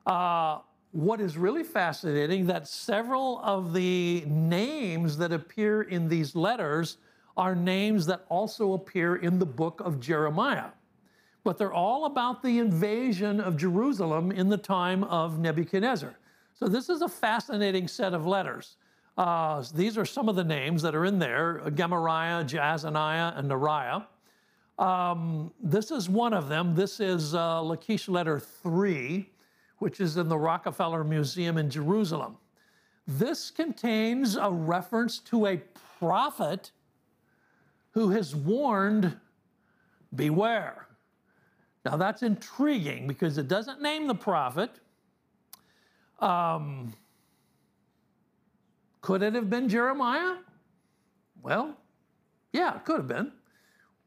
Uh, 0.06 0.60
what 0.92 1.20
is 1.20 1.36
really 1.36 1.64
fascinating 1.64 2.46
that 2.46 2.68
several 2.68 3.40
of 3.42 3.72
the 3.72 4.22
names 4.28 5.16
that 5.18 5.32
appear 5.32 5.82
in 5.82 6.08
these 6.08 6.36
letters 6.36 6.98
are 7.36 7.54
names 7.54 8.06
that 8.06 8.24
also 8.28 8.72
appear 8.72 9.16
in 9.16 9.38
the 9.38 9.46
book 9.46 9.80
of 9.84 10.00
Jeremiah. 10.00 10.70
But 11.42 11.56
they're 11.56 11.72
all 11.72 12.04
about 12.04 12.42
the 12.42 12.58
invasion 12.58 13.40
of 13.40 13.56
Jerusalem 13.56 14.30
in 14.30 14.48
the 14.48 14.58
time 14.58 15.04
of 15.04 15.38
Nebuchadnezzar. 15.38 16.14
So 16.54 16.68
this 16.68 16.90
is 16.90 17.00
a 17.00 17.08
fascinating 17.08 17.88
set 17.88 18.12
of 18.12 18.26
letters. 18.26 18.76
Uh, 19.16 19.64
these 19.74 19.96
are 19.96 20.04
some 20.04 20.28
of 20.28 20.36
the 20.36 20.44
names 20.44 20.82
that 20.82 20.94
are 20.94 21.04
in 21.04 21.18
there 21.18 21.62
Gemariah, 21.74 22.44
Jaazaniah, 22.44 23.38
and 23.38 23.50
Neriah. 23.50 24.06
Um, 24.78 25.52
this 25.62 25.90
is 25.90 26.08
one 26.08 26.32
of 26.32 26.48
them. 26.48 26.74
This 26.74 27.00
is 27.00 27.34
uh, 27.34 27.62
Lachish 27.62 28.08
letter 28.08 28.40
3, 28.40 29.28
which 29.78 30.00
is 30.00 30.16
in 30.16 30.28
the 30.28 30.38
Rockefeller 30.38 31.04
Museum 31.04 31.58
in 31.58 31.68
Jerusalem. 31.68 32.38
This 33.06 33.50
contains 33.50 34.36
a 34.36 34.50
reference 34.50 35.18
to 35.18 35.46
a 35.46 35.58
prophet 35.98 36.70
who 37.92 38.10
has 38.10 38.34
warned, 38.34 39.16
Beware. 40.14 40.86
Now 41.84 41.96
that's 41.96 42.22
intriguing 42.22 43.06
because 43.06 43.38
it 43.38 43.48
doesn't 43.48 43.80
name 43.80 44.06
the 44.06 44.14
prophet. 44.14 44.70
Um, 46.18 46.92
could 49.00 49.22
it 49.22 49.34
have 49.34 49.48
been 49.48 49.68
Jeremiah? 49.68 50.36
Well, 51.42 51.76
yeah, 52.52 52.76
it 52.76 52.84
could 52.84 52.96
have 52.98 53.08
been. 53.08 53.32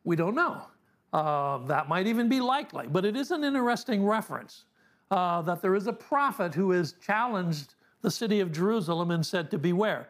We 0.04 0.16
don't 0.16 0.36
know. 0.36 0.64
Uh, 1.12 1.60
that 1.68 1.88
might 1.88 2.08
even 2.08 2.28
be 2.28 2.42
likely, 2.42 2.88
but 2.88 3.06
it 3.06 3.16
is 3.16 3.32
an 3.32 3.44
interesting 3.44 4.06
reference 4.06 4.66
uh, 5.12 5.42
that 5.44 5.62
there 5.62 5.76
is 5.76 5.88
a 5.88 5.94
prophet 5.94 6.54
who 6.54 6.72
has 6.72 6.94
challenged 6.94 7.76
the 8.02 8.12
city 8.12 8.40
of 8.40 8.52
Jerusalem 8.52 9.12
and 9.12 9.26
said 9.26 9.50
to 9.52 9.58
beware. 9.58 10.10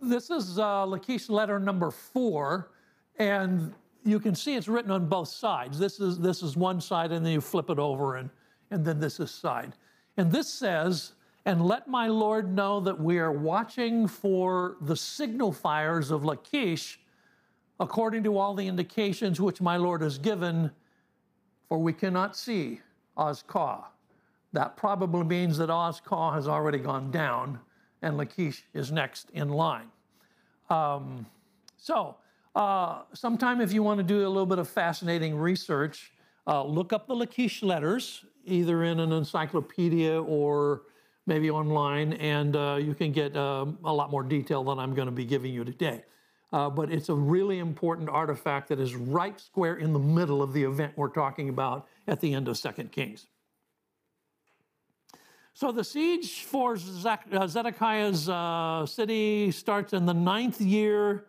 This 0.00 0.30
is 0.30 0.58
uh, 0.58 0.86
Lachish 0.86 1.28
letter 1.28 1.58
number 1.58 1.90
four, 1.90 2.70
and 3.18 3.72
you 4.04 4.20
can 4.20 4.34
see 4.34 4.54
it's 4.54 4.68
written 4.68 4.90
on 4.90 5.06
both 5.06 5.28
sides. 5.28 5.78
This 5.78 6.00
is, 6.00 6.18
this 6.18 6.42
is 6.42 6.56
one 6.56 6.80
side, 6.80 7.12
and 7.12 7.24
then 7.24 7.32
you 7.32 7.40
flip 7.40 7.70
it 7.70 7.78
over, 7.78 8.16
and, 8.16 8.30
and 8.70 8.84
then 8.84 9.00
this 9.00 9.20
is 9.20 9.30
side. 9.30 9.74
And 10.16 10.30
this 10.30 10.48
says, 10.48 11.12
and 11.46 11.64
let 11.64 11.88
my 11.88 12.06
Lord 12.08 12.54
know 12.54 12.80
that 12.80 12.98
we 12.98 13.18
are 13.18 13.32
watching 13.32 14.06
for 14.06 14.76
the 14.80 14.96
signal 14.96 15.52
fires 15.52 16.10
of 16.10 16.24
Lachish 16.24 17.00
according 17.80 18.22
to 18.24 18.38
all 18.38 18.54
the 18.54 18.66
indications 18.66 19.40
which 19.40 19.60
my 19.60 19.76
Lord 19.76 20.00
has 20.00 20.16
given, 20.16 20.70
for 21.68 21.78
we 21.78 21.92
cannot 21.92 22.36
see 22.36 22.80
Azekah. 23.18 23.84
That 24.52 24.76
probably 24.76 25.24
means 25.24 25.58
that 25.58 25.68
Azekah 25.68 26.34
has 26.34 26.46
already 26.46 26.78
gone 26.78 27.10
down 27.10 27.58
and 28.00 28.16
Lachish 28.16 28.64
is 28.74 28.92
next 28.92 29.28
in 29.30 29.48
line. 29.48 29.88
Um, 30.70 31.26
so, 31.76 32.16
uh, 32.54 33.02
sometime 33.12 33.60
if 33.60 33.72
you 33.72 33.82
want 33.82 33.98
to 33.98 34.04
do 34.04 34.26
a 34.26 34.28
little 34.28 34.46
bit 34.46 34.58
of 34.58 34.68
fascinating 34.68 35.36
research, 35.36 36.12
uh, 36.46 36.64
look 36.64 36.92
up 36.92 37.06
the 37.06 37.14
Lachish 37.14 37.62
letters, 37.62 38.24
either 38.44 38.84
in 38.84 39.00
an 39.00 39.12
encyclopedia 39.12 40.20
or 40.22 40.82
maybe 41.26 41.50
online, 41.50 42.12
and 42.14 42.54
uh, 42.54 42.78
you 42.80 42.94
can 42.94 43.12
get 43.12 43.36
um, 43.36 43.78
a 43.84 43.92
lot 43.92 44.10
more 44.10 44.22
detail 44.22 44.62
than 44.64 44.78
I'm 44.78 44.94
going 44.94 45.06
to 45.06 45.12
be 45.12 45.24
giving 45.24 45.52
you 45.52 45.64
today 45.64 46.04
uh, 46.54 46.70
but 46.70 46.88
it's 46.88 47.08
a 47.08 47.14
really 47.14 47.58
important 47.58 48.08
artifact 48.08 48.68
that 48.68 48.78
is 48.78 48.94
right 48.94 49.40
square 49.40 49.74
in 49.74 49.92
the 49.92 49.98
middle 49.98 50.40
of 50.40 50.52
the 50.52 50.62
event 50.62 50.92
we're 50.94 51.08
talking 51.08 51.48
about 51.48 51.88
at 52.06 52.20
the 52.20 52.32
end 52.32 52.46
of 52.46 52.56
Second 52.56 52.92
Kings. 52.92 53.26
So 55.52 55.72
the 55.72 55.82
siege 55.82 56.44
for 56.44 56.74
uh, 56.74 57.48
Zedekiah's 57.48 58.28
uh, 58.28 58.86
city 58.86 59.50
starts 59.50 59.92
in 59.92 60.06
the 60.06 60.14
ninth 60.14 60.60
year 60.60 61.24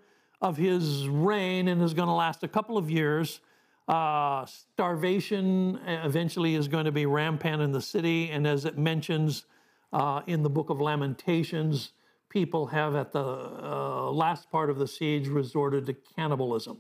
of 0.46 0.58
his 0.58 1.10
reign 1.10 1.68
and 1.68 1.82
is 1.82 1.96
going 1.96 2.08
to 2.08 2.14
last 2.14 2.44
a 2.44 2.48
couple 2.48 2.78
of 2.78 2.88
years. 2.88 3.40
Uh, 3.88 4.46
starvation 4.46 5.80
eventually 5.88 6.54
is 6.54 6.68
going 6.68 6.86
to 6.86 6.92
be 6.92 7.08
rampant 7.08 7.64
in 7.64 7.72
the 7.72 7.82
city, 7.82 8.30
and 8.30 8.46
as 8.46 8.64
it 8.64 8.78
mentions 8.78 9.46
uh, 9.92 10.22
in 10.28 10.44
the 10.44 10.50
book 10.50 10.70
of 10.70 10.80
Lamentations, 10.80 11.94
people 12.30 12.68
have 12.68 12.96
at 12.96 13.12
the 13.12 13.24
uh, 13.24 14.12
last 14.12 14.52
part 14.52 14.70
of 14.70 14.78
the 14.78 14.88
siege 14.88 15.28
resorted 15.28 15.88
to 15.88 15.96
cannibalism. 16.16 16.80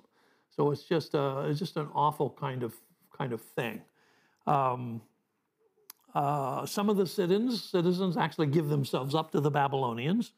So 0.55 0.69
it's 0.69 0.83
just 0.83 1.15
a, 1.15 1.47
it's 1.49 1.57
just 1.57 1.75
an 1.75 1.89
awful 1.95 2.29
kind 2.29 2.61
of 2.61 2.75
kind 3.17 3.33
of 3.33 3.41
thing. 3.41 3.81
Um, 4.45 5.01
uh, 6.13 6.67
some 6.67 6.87
of 6.87 6.97
the 6.97 7.07
citizens, 7.07 7.63
citizens 7.63 8.15
actually 8.15 8.47
give 8.47 8.69
themselves 8.69 9.15
up 9.15 9.31
to 9.31 9.41
the 9.41 9.49
Babylonians. 9.49 10.33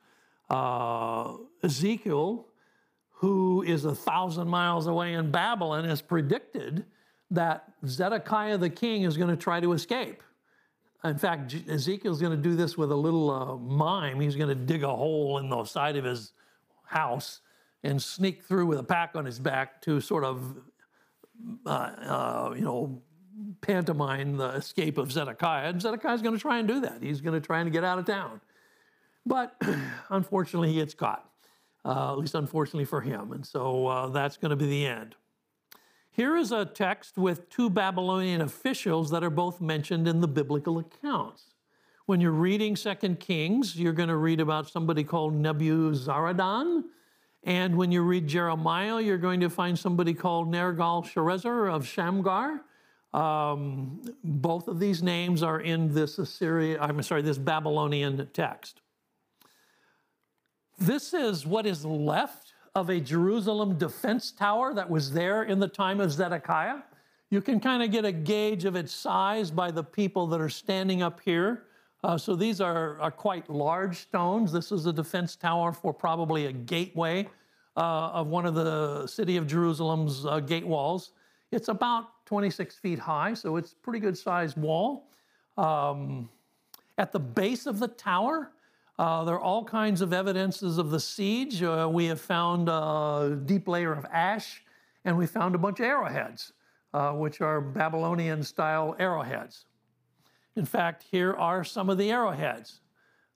Uh, 0.49 1.33
Ezekiel, 1.61 2.47
who 3.19 3.63
is 3.63 3.85
a 3.85 3.95
thousand 3.95 4.47
miles 4.47 4.87
away 4.87 5.13
in 5.13 5.31
Babylon, 5.31 5.85
has 5.85 6.01
predicted 6.01 6.85
that 7.31 7.71
Zedekiah 7.85 8.57
the 8.57 8.69
king 8.69 9.03
is 9.03 9.17
going 9.17 9.29
to 9.29 9.35
try 9.35 9.59
to 9.59 9.73
escape. 9.73 10.21
In 11.03 11.17
fact, 11.17 11.55
Ezekiel's 11.67 12.21
going 12.21 12.35
to 12.35 12.41
do 12.41 12.55
this 12.55 12.77
with 12.77 12.91
a 12.91 12.95
little 12.95 13.29
uh, 13.29 13.55
mime. 13.57 14.19
He's 14.19 14.35
going 14.35 14.49
to 14.49 14.55
dig 14.55 14.83
a 14.83 14.95
hole 14.95 15.37
in 15.37 15.49
the 15.49 15.63
side 15.65 15.95
of 15.95 16.05
his 16.05 16.33
house 16.85 17.41
and 17.83 18.01
sneak 18.01 18.43
through 18.43 18.65
with 18.65 18.79
a 18.79 18.83
pack 18.83 19.15
on 19.15 19.25
his 19.25 19.39
back 19.39 19.81
to 19.83 20.01
sort 20.01 20.23
of, 20.23 20.57
uh, 21.65 21.69
uh, 21.69 22.53
you 22.55 22.63
know, 22.63 23.01
pantomime 23.61 24.37
the 24.37 24.49
escape 24.49 24.97
of 24.97 25.11
Zedekiah. 25.11 25.69
And 25.69 25.81
Zedekiah's 25.81 26.21
going 26.21 26.35
to 26.35 26.41
try 26.41 26.59
and 26.59 26.67
do 26.67 26.81
that. 26.81 27.01
He's 27.01 27.21
going 27.21 27.39
to 27.39 27.45
try 27.45 27.61
and 27.61 27.71
get 27.71 27.83
out 27.83 27.99
of 27.99 28.05
town. 28.05 28.41
But 29.25 29.55
unfortunately, 30.09 30.69
he 30.69 30.75
gets 30.75 30.93
caught, 30.93 31.29
uh, 31.85 32.11
at 32.11 32.17
least 32.19 32.35
unfortunately 32.35 32.85
for 32.85 33.01
him. 33.01 33.31
And 33.31 33.45
so 33.45 33.87
uh, 33.87 34.07
that's 34.07 34.37
going 34.37 34.49
to 34.51 34.55
be 34.55 34.67
the 34.67 34.85
end. 34.85 35.15
Here 36.11 36.35
is 36.35 36.51
a 36.51 36.65
text 36.65 37.17
with 37.17 37.49
two 37.49 37.69
Babylonian 37.69 38.41
officials 38.41 39.11
that 39.11 39.23
are 39.23 39.29
both 39.29 39.61
mentioned 39.61 40.07
in 40.07 40.19
the 40.19 40.27
biblical 40.27 40.79
accounts. 40.79 41.53
When 42.07 42.21
you're 42.21 42.31
reading 42.31 42.75
Second 42.75 43.19
Kings, 43.19 43.75
you're 43.75 43.93
going 43.93 44.09
to 44.09 44.15
read 44.15 44.39
about 44.39 44.69
somebody 44.69 45.03
called 45.03 45.33
Nebuzaradan 45.33 46.85
And 47.43 47.77
when 47.77 47.91
you 47.91 48.01
read 48.01 48.27
Jeremiah, 48.27 48.99
you're 48.99 49.17
going 49.17 49.39
to 49.39 49.49
find 49.49 49.77
somebody 49.77 50.13
called 50.13 50.51
Nergal-Sharezer 50.51 51.73
of 51.73 51.87
Shamgar. 51.87 52.61
Um, 53.13 54.01
both 54.23 54.67
of 54.67 54.79
these 54.79 55.01
names 55.01 55.43
are 55.43 55.61
in 55.61 55.93
this 55.93 56.19
Assyria, 56.19 56.79
I'm 56.81 57.01
sorry, 57.03 57.21
this 57.21 57.37
Babylonian 57.37 58.27
text. 58.33 58.81
This 60.77 61.13
is 61.13 61.45
what 61.45 61.65
is 61.65 61.83
left 61.83 62.53
of 62.75 62.89
a 62.89 62.99
Jerusalem 62.99 63.77
defense 63.77 64.31
tower 64.31 64.75
that 64.75 64.87
was 64.89 65.11
there 65.11 65.43
in 65.43 65.59
the 65.59 65.67
time 65.67 65.99
of 65.99 66.11
Zedekiah. 66.11 66.83
You 67.31 67.41
can 67.41 67.59
kind 67.59 67.81
of 67.81 67.91
get 67.91 68.05
a 68.05 68.11
gauge 68.11 68.63
of 68.63 68.75
its 68.75 68.93
size 68.93 69.49
by 69.49 69.71
the 69.71 69.83
people 69.83 70.27
that 70.27 70.39
are 70.39 70.49
standing 70.49 71.01
up 71.01 71.19
here. 71.25 71.63
Uh, 72.03 72.17
so 72.17 72.35
these 72.35 72.61
are, 72.61 72.99
are, 73.01 73.09
quite 73.09 73.49
large 73.49 73.97
stones. 73.97 74.51
This 74.51 74.71
is 74.71 74.85
a 74.85 74.93
defense 74.93 75.35
tower 75.35 75.73
for 75.73 75.91
probably 75.91 76.45
a 76.45 76.51
gateway 76.51 77.27
uh, 77.75 78.11
of 78.13 78.27
one 78.27 78.45
of 78.45 78.53
the 78.53 79.07
city 79.07 79.35
of 79.35 79.47
Jerusalem's 79.47 80.27
uh, 80.27 80.39
gate 80.39 80.65
walls. 80.65 81.11
It's 81.51 81.69
about 81.69 82.25
26 82.27 82.75
feet 82.75 82.99
high, 82.99 83.33
so 83.33 83.57
it's 83.57 83.73
pretty 83.73 83.99
good 83.99 84.17
sized 84.17 84.57
wall. 84.57 85.09
Um, 85.57 86.29
at 86.99 87.11
the 87.11 87.19
base 87.19 87.65
of 87.65 87.79
the 87.79 87.87
tower, 87.87 88.51
uh, 88.99 89.23
there 89.23 89.35
are 89.35 89.41
all 89.41 89.63
kinds 89.63 90.01
of 90.01 90.11
evidences 90.11 90.77
of 90.77 90.89
the 90.89 90.99
siege. 90.99 91.61
Uh, 91.61 91.87
we 91.91 92.05
have 92.05 92.19
found 92.19 92.67
a 92.67 93.39
deep 93.45 93.67
layer 93.67 93.93
of 93.93 94.05
ash, 94.11 94.63
and 95.05 95.17
we 95.17 95.27
found 95.27 95.53
a 95.53 95.57
bunch 95.57 95.79
of 95.79 95.85
arrowheads, 95.85 96.53
uh, 96.93 97.11
which 97.11 97.41
are 97.41 97.61
Babylonian 97.61 98.41
style 98.41 98.95
arrowheads. 98.99 99.65
In 100.55 100.65
fact, 100.65 101.05
here 101.11 101.33
are 101.33 101.63
some 101.63 101.89
of 101.89 101.99
the 101.99 102.11
arrowheads. 102.11 102.81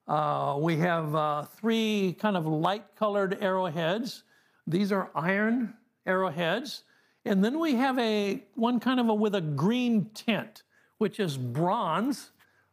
Uh, 0.07 0.57
we 0.59 0.78
have 0.78 1.14
uh, 1.16 1.43
three 1.43 2.18
kind 2.20 2.36
of 2.36 2.47
light 2.47 2.95
colored 2.95 3.38
arrowheads. 3.39 4.24
These 4.66 4.91
are 4.91 5.12
iron 5.14 5.76
arrowheads. 6.05 6.84
And 7.24 7.43
then 7.43 7.59
we 7.59 7.76
have 7.76 7.99
a 7.99 8.43
one 8.55 8.80
kind 8.80 8.99
of 8.99 9.09
a 9.09 9.14
with 9.14 9.36
a 9.36 9.41
green 9.41 10.09
tint, 10.16 10.64
which 10.97 11.20
is 11.20 11.38
bronze. 11.38 12.32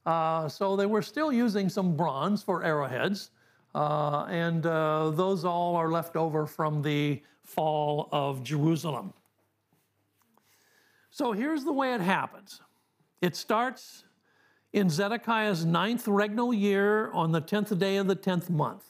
Uh, 0.09 0.49
so 0.49 0.75
they 0.75 0.87
were 0.87 1.03
still 1.03 1.31
using 1.31 1.69
some 1.69 1.95
bronze 1.95 2.43
for 2.43 2.65
arrowheads. 2.65 3.31
Uh, 3.75 4.25
and 4.31 4.65
uh, 4.65 5.11
those 5.11 5.45
all 5.45 5.77
are 5.77 5.91
left 5.91 6.17
over 6.17 6.47
from 6.47 6.81
the 6.81 7.21
fall 7.45 8.09
of 8.11 8.43
Jerusalem. 8.43 9.13
So 11.11 11.33
here's 11.33 11.63
the 11.65 11.75
way 11.75 11.93
it 11.93 12.01
happens 12.01 12.63
it 13.21 13.37
starts 13.37 14.05
in 14.73 14.89
Zedekiah's 14.89 15.67
ninth 15.67 16.07
regnal 16.07 16.55
year 16.55 17.11
on 17.13 17.33
the 17.33 17.43
10th 17.43 17.79
day 17.79 17.99
of 17.99 18.07
the 18.07 18.17
10th 18.17 18.49
month. 18.49 18.85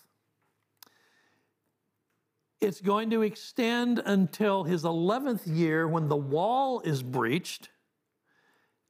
It's 2.61 2.81
going 2.81 3.11
to 3.11 3.23
extend 3.23 3.99
until 4.05 4.63
his 4.63 4.85
11th 4.85 5.41
year 5.47 5.89
when 5.89 6.07
the 6.07 6.17
wall 6.17 6.79
is 6.83 7.03
breached. 7.03 7.71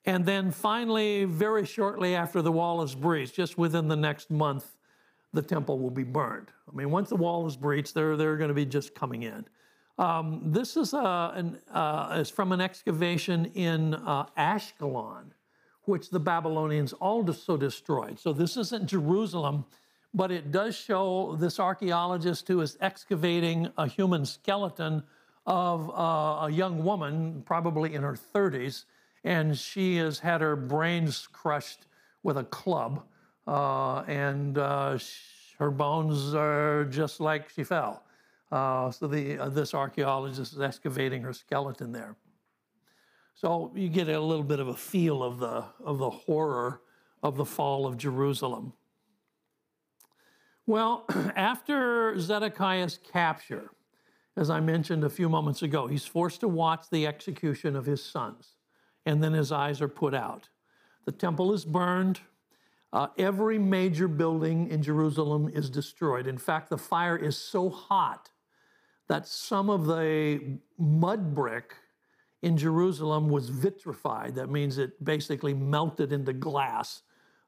And 0.04 0.24
then 0.24 0.50
finally, 0.50 1.24
very 1.24 1.66
shortly 1.66 2.14
after 2.14 2.40
the 2.40 2.52
wall 2.52 2.82
is 2.82 2.94
breached, 2.94 3.34
just 3.34 3.58
within 3.58 3.88
the 3.88 3.96
next 3.96 4.30
month, 4.30 4.76
the 5.32 5.42
temple 5.42 5.78
will 5.78 5.90
be 5.90 6.04
burned. 6.04 6.48
I 6.70 6.74
mean, 6.74 6.90
once 6.90 7.10
the 7.10 7.16
wall 7.16 7.46
is 7.46 7.56
breached, 7.56 7.94
they're, 7.94 8.16
they're 8.16 8.36
going 8.36 8.48
to 8.48 8.54
be 8.54 8.64
just 8.64 8.94
coming 8.94 9.24
in. 9.24 9.44
Um, 9.98 10.40
this 10.44 10.76
is, 10.76 10.94
uh, 10.94 11.32
an, 11.34 11.58
uh, 11.72 12.16
is 12.20 12.30
from 12.30 12.52
an 12.52 12.60
excavation 12.60 13.46
in 13.54 13.94
uh, 13.94 14.26
Ashkelon 14.38 15.32
which 15.88 16.10
the 16.10 16.20
Babylonians 16.20 16.92
also 16.92 17.56
destroyed. 17.56 18.18
So 18.20 18.32
this 18.32 18.56
isn't 18.58 18.86
Jerusalem, 18.86 19.64
but 20.12 20.30
it 20.30 20.52
does 20.52 20.76
show 20.76 21.34
this 21.40 21.58
archaeologist 21.58 22.46
who 22.46 22.60
is 22.60 22.76
excavating 22.80 23.72
a 23.78 23.88
human 23.88 24.26
skeleton 24.26 25.02
of 25.46 25.88
uh, 25.90 26.46
a 26.46 26.50
young 26.50 26.84
woman, 26.84 27.42
probably 27.46 27.94
in 27.94 28.02
her 28.02 28.16
30s, 28.34 28.84
and 29.28 29.58
she 29.58 29.96
has 29.96 30.20
had 30.20 30.40
her 30.40 30.56
brains 30.56 31.28
crushed 31.30 31.84
with 32.22 32.38
a 32.38 32.44
club, 32.44 33.04
uh, 33.46 33.98
and 34.06 34.56
uh, 34.56 34.98
her 35.58 35.70
bones 35.70 36.34
are 36.34 36.86
just 36.86 37.20
like 37.20 37.50
she 37.50 37.62
fell. 37.62 38.04
Uh, 38.50 38.90
so 38.90 39.06
the, 39.06 39.38
uh, 39.38 39.50
this 39.50 39.74
archaeologist 39.74 40.54
is 40.54 40.60
excavating 40.62 41.20
her 41.20 41.34
skeleton 41.34 41.92
there. 41.92 42.16
So 43.34 43.70
you 43.74 43.90
get 43.90 44.08
a 44.08 44.18
little 44.18 44.42
bit 44.42 44.60
of 44.60 44.68
a 44.68 44.74
feel 44.74 45.22
of 45.22 45.38
the, 45.38 45.62
of 45.84 45.98
the 45.98 46.08
horror 46.08 46.80
of 47.22 47.36
the 47.36 47.44
fall 47.44 47.86
of 47.86 47.98
Jerusalem. 47.98 48.72
Well, 50.66 51.04
after 51.36 52.18
Zedekiah's 52.18 52.98
capture, 53.12 53.72
as 54.38 54.48
I 54.48 54.60
mentioned 54.60 55.04
a 55.04 55.10
few 55.10 55.28
moments 55.28 55.60
ago, 55.60 55.86
he's 55.86 56.06
forced 56.06 56.40
to 56.40 56.48
watch 56.48 56.86
the 56.90 57.06
execution 57.06 57.76
of 57.76 57.84
his 57.84 58.02
sons, 58.02 58.54
and 59.08 59.24
then 59.24 59.32
his 59.32 59.50
eyes 59.50 59.80
are 59.80 59.88
put 59.88 60.14
out. 60.14 60.50
The 61.06 61.12
temple 61.12 61.54
is 61.54 61.64
burned. 61.64 62.20
Uh, 62.92 63.06
every 63.16 63.58
major 63.58 64.06
building 64.06 64.68
in 64.68 64.82
Jerusalem 64.82 65.50
is 65.52 65.70
destroyed. 65.70 66.26
In 66.26 66.36
fact, 66.36 66.68
the 66.68 66.76
fire 66.76 67.16
is 67.16 67.36
so 67.36 67.70
hot 67.70 68.28
that 69.08 69.26
some 69.26 69.70
of 69.70 69.86
the 69.86 70.58
mud 70.78 71.34
brick 71.34 71.74
in 72.42 72.58
Jerusalem 72.58 73.30
was 73.30 73.48
vitrified. 73.48 74.34
That 74.34 74.50
means 74.50 74.76
it 74.76 75.02
basically 75.02 75.54
melted 75.54 76.12
into 76.12 76.34
glass. 76.34 77.00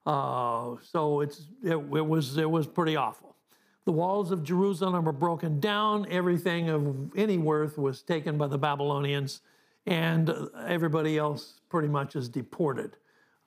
Uh, 0.06 0.76
so 0.82 1.20
it's, 1.20 1.46
it, 1.62 1.76
it, 1.76 2.06
was, 2.06 2.38
it 2.38 2.50
was 2.50 2.66
pretty 2.66 2.96
awful. 2.96 3.36
The 3.84 3.92
walls 3.92 4.30
of 4.30 4.42
Jerusalem 4.42 5.04
were 5.04 5.12
broken 5.12 5.61
down. 5.61 6.06
Everything 6.11 6.70
of 6.70 7.14
any 7.14 7.36
worth 7.36 7.76
was 7.76 8.00
taken 8.00 8.38
by 8.38 8.46
the 8.46 8.58
Babylonians, 8.58 9.42
and 9.87 10.33
everybody 10.66 11.18
else 11.18 11.61
pretty 11.68 11.89
much 11.89 12.16
is 12.16 12.28
deported. 12.28 12.97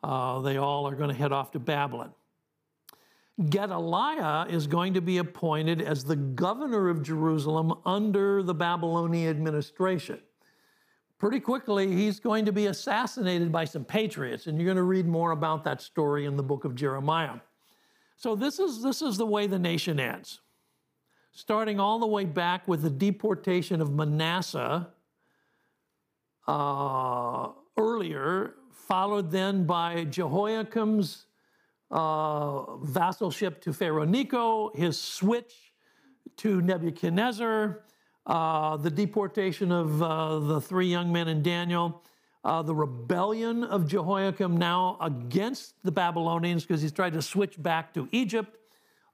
Uh, 0.02 0.42
they 0.42 0.58
all 0.58 0.88
are 0.88 0.96
going 0.96 1.10
to 1.10 1.16
head 1.16 1.32
off 1.32 1.52
to 1.52 1.60
Babylon. 1.60 2.12
Gedaliah 3.50 4.48
is 4.48 4.68
going 4.68 4.94
to 4.94 5.02
be 5.02 5.18
appointed 5.18 5.82
as 5.82 6.04
the 6.04 6.16
governor 6.16 6.90
of 6.90 7.02
Jerusalem 7.02 7.74
under 7.86 8.44
the 8.44 8.54
Babylonian 8.54 9.30
administration 9.30 10.20
pretty 11.24 11.40
quickly 11.40 11.96
he's 11.96 12.20
going 12.20 12.44
to 12.44 12.52
be 12.52 12.66
assassinated 12.66 13.50
by 13.50 13.64
some 13.64 13.86
patriots, 13.86 14.48
and 14.48 14.58
you're 14.58 14.66
going 14.66 14.76
to 14.76 14.84
read 14.84 15.08
more 15.08 15.32
about 15.32 15.64
that 15.64 15.82
story 15.82 16.26
in 16.26 16.36
the 16.36 16.44
book 16.44 16.66
of 16.66 16.76
Jeremiah. 16.76 17.36
So 18.18 18.36
this 18.36 18.60
is 18.60 18.84
this 18.84 19.02
is 19.02 19.16
the 19.16 19.26
way 19.26 19.48
the 19.48 19.58
nation 19.58 20.02
ends. 20.02 20.42
Starting 21.32 21.80
all 21.80 21.98
the 21.98 22.08
way 22.08 22.26
back 22.26 22.68
with 22.68 22.82
the 22.82 22.90
deportation 22.90 23.80
of 23.80 23.94
Manasseh 23.94 24.90
uh, 26.48 27.50
earlier, 27.78 28.56
followed 28.72 29.32
then 29.32 29.66
by 29.66 30.06
Jehoiakim's 30.06 31.26
uh, 31.91 32.78
vassalship 32.78 33.62
to 33.62 33.74
Pharaoh 33.74 34.06
Necho, 34.06 34.72
his 34.76 35.00
switch 35.00 35.74
to 36.38 36.62
Nebuchadnezzar, 36.62 37.84
uh, 38.26 38.78
the 38.78 38.89
deportation 38.89 39.72
of 39.72 40.02
uh, 40.02 40.39
the 40.39 40.62
three 40.62 40.88
young 40.88 41.12
men 41.12 41.28
in 41.28 41.44
Daniel, 41.44 42.02
uh, 42.44 42.62
the 42.62 42.76
rebellion 42.76 43.64
of 43.64 43.88
Jehoiakim 43.88 44.58
now 44.58 44.98
against 45.02 45.76
the 45.84 45.91
Babylonians 45.91 46.64
because 46.64 46.82
he's 46.82 46.91
tried 46.91 47.14
to 47.14 47.22
switch 47.22 47.62
back 47.62 47.94
to 47.94 48.08
Egypt. 48.12 48.58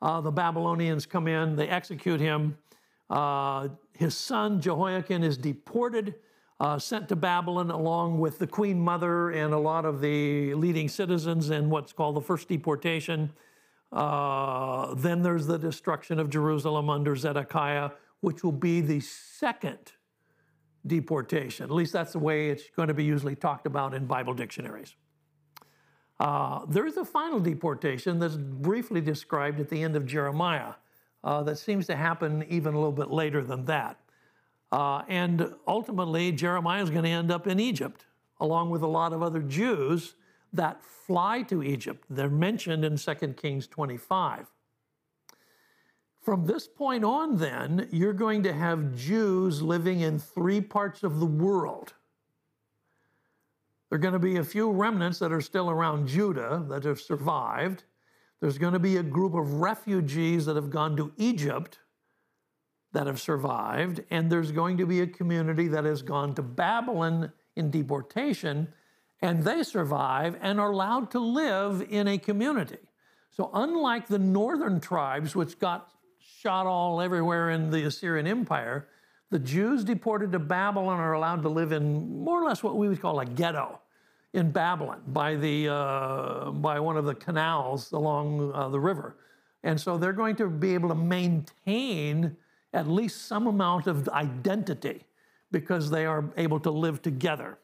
Uh, 0.02 0.22
the 0.22 0.32
Babylonians 0.32 1.06
come 1.06 1.28
in, 1.28 1.56
they 1.56 1.68
execute 1.68 2.20
him. 2.20 2.58
Uh, 3.10 3.70
his 3.94 4.16
son 4.16 4.62
Jehoiachin 4.62 5.24
is 5.24 5.38
deported, 5.38 6.16
sent 6.78 7.10
to 7.10 7.16
Babylon 7.16 7.72
along 7.72 8.20
with 8.20 8.40
the 8.40 8.48
queen 8.48 8.80
mother 8.80 9.30
and 9.30 9.54
a 9.54 9.60
lot 9.60 9.86
of 9.86 10.02
the 10.02 10.54
leading 10.54 10.90
citizens 10.90 11.50
in 11.50 11.70
what's 11.70 11.94
called 11.94 12.16
the 12.16 12.22
first 12.22 12.48
deportation. 12.48 13.32
then 13.92 15.22
there's 15.22 15.48
the 15.48 15.58
destruction 15.58 16.20
of 16.20 16.30
Jerusalem 16.30 16.90
under 16.90 17.16
Zedekiah 17.16 17.92
which 18.22 18.44
will 18.44 18.52
be 18.52 18.82
the 18.82 19.00
second 19.00 19.94
deportation. 20.86 21.66
At 21.66 21.72
least 21.72 21.94
that's 21.94 22.14
the 22.14 22.20
way 22.20 22.50
it's 22.50 22.70
going 22.76 22.88
to 22.88 22.94
be 22.94 23.04
usually 23.04 23.36
talked 23.36 23.66
about 23.66 23.94
in 23.94 24.06
Bible 24.06 24.34
dictionaries. 24.34 24.96
Uh, 26.20 26.66
there 26.66 26.86
is 26.86 26.98
a 26.98 27.06
final 27.06 27.40
deportation 27.40 28.20
that's 28.20 28.36
briefly 28.36 29.00
described 29.00 29.60
at 29.60 29.70
the 29.70 29.82
end 29.82 29.96
of 29.96 30.06
Jeremiah 30.06 30.74
uh, 31.24 31.44
that 31.44 31.58
seems 31.58 31.88
to 31.88 31.96
happen 31.96 32.46
even 32.50 32.74
a 32.74 32.78
little 32.78 32.92
bit 32.92 33.10
later 33.10 33.42
than 33.42 33.66
that. 33.66 34.00
Uh, 34.72 35.04
and 35.08 35.54
ultimately, 35.68 36.32
Jeremiah 36.32 36.84
is 36.84 36.90
going 36.90 37.04
to 37.04 37.10
end 37.10 37.32
up 37.32 37.48
in 37.48 37.60
Egypt, 37.60 38.06
along 38.40 38.70
with 38.70 38.82
a 38.82 38.88
lot 38.88 39.14
of 39.14 39.24
other 39.24 39.42
Jews 39.42 40.16
that 40.54 40.84
fly 40.84 41.42
to 41.44 41.64
Egypt. 41.64 42.06
They're 42.10 42.30
mentioned 42.30 42.86
in 42.86 42.98
2 42.98 43.14
Kings 43.34 43.68
25. 43.68 44.48
From 46.22 46.46
this 46.46 46.68
point 46.68 47.04
on, 47.04 47.38
then, 47.38 47.88
you're 47.92 48.14
going 48.14 48.44
to 48.44 48.54
have 48.54 48.96
Jews 48.96 49.62
living 49.62 50.02
in 50.02 50.20
three 50.20 50.62
parts 50.62 51.04
of 51.04 51.20
the 51.20 51.26
world. 51.26 51.94
There 53.90 53.98
are 53.98 54.02
going 54.02 54.14
to 54.14 54.20
be 54.20 54.36
a 54.36 54.44
few 54.44 54.70
remnants 54.70 55.18
that 55.20 55.32
are 55.32 55.42
still 55.42 55.70
around 55.70 56.08
Judah 56.08 56.64
that 56.70 56.84
have 56.84 57.02
survived. 57.02 57.86
There's 58.40 58.60
going 58.60 58.74
to 58.74 58.80
be 58.80 58.98
a 58.98 59.04
group 59.04 59.34
of 59.34 59.54
refugees 59.56 60.46
that 60.46 60.56
have 60.56 60.70
gone 60.70 60.96
to 60.98 61.12
Egypt 61.18 61.80
that 62.92 63.08
have 63.08 63.20
survived, 63.20 64.04
and 64.10 64.32
there's 64.32 64.52
going 64.52 64.78
to 64.78 64.86
be 64.86 65.02
a 65.02 65.08
community 65.08 65.68
that 65.68 65.86
has 65.86 66.02
gone 66.02 66.34
to 66.36 66.42
Babylon 66.42 67.32
in 67.56 67.70
deportation, 67.70 68.68
and 69.22 69.44
they 69.44 69.64
survive 69.64 70.38
and 70.42 70.60
are 70.60 70.72
allowed 70.72 71.12
to 71.12 71.20
live 71.20 71.86
in 71.90 72.08
a 72.08 72.18
community. 72.18 72.78
So, 73.32 73.52
unlike 73.54 74.08
the 74.08 74.20
northern 74.20 74.80
tribes, 74.80 75.36
which 75.36 75.60
got 75.60 75.90
shot 76.20 76.66
all 76.66 77.02
everywhere 77.02 77.52
in 77.52 77.70
the 77.70 77.84
Assyrian 77.84 78.28
Empire, 78.28 78.88
the 79.30 79.40
Jews 79.40 79.84
deported 79.84 80.32
to 80.32 80.40
Babylon 80.40 81.00
are 81.00 81.14
allowed 81.14 81.44
to 81.44 81.50
live 81.50 81.72
in 81.72 82.24
more 82.24 82.42
or 82.42 82.48
less 82.48 82.64
what 82.64 82.76
we 82.76 82.88
would 82.88 83.02
call 83.02 83.20
a 83.20 83.26
ghetto 83.26 83.80
in 84.34 84.52
Babylon 84.52 85.02
by, 85.08 85.36
the, 85.36 85.70
uh, 85.70 86.52
by 86.52 86.80
one 86.80 86.98
of 86.98 87.06
the 87.06 87.16
canals 87.16 87.92
along 87.92 88.52
uh, 88.54 88.70
the 88.70 88.80
river. 88.80 89.18
And 89.64 89.80
so 89.80 89.98
they're 89.98 90.14
going 90.14 90.36
to 90.38 90.48
be 90.48 90.74
able 90.74 90.90
to 90.90 90.96
maintain 90.96 92.38
at 92.74 92.88
least 92.88 93.28
some 93.28 93.48
amount 93.48 93.88
of 93.88 94.08
identity 94.10 95.06
because 95.52 95.90
they 95.90 96.06
are 96.06 96.32
able 96.38 96.60
to 96.60 96.72
live 96.72 97.02
together. 97.02 97.58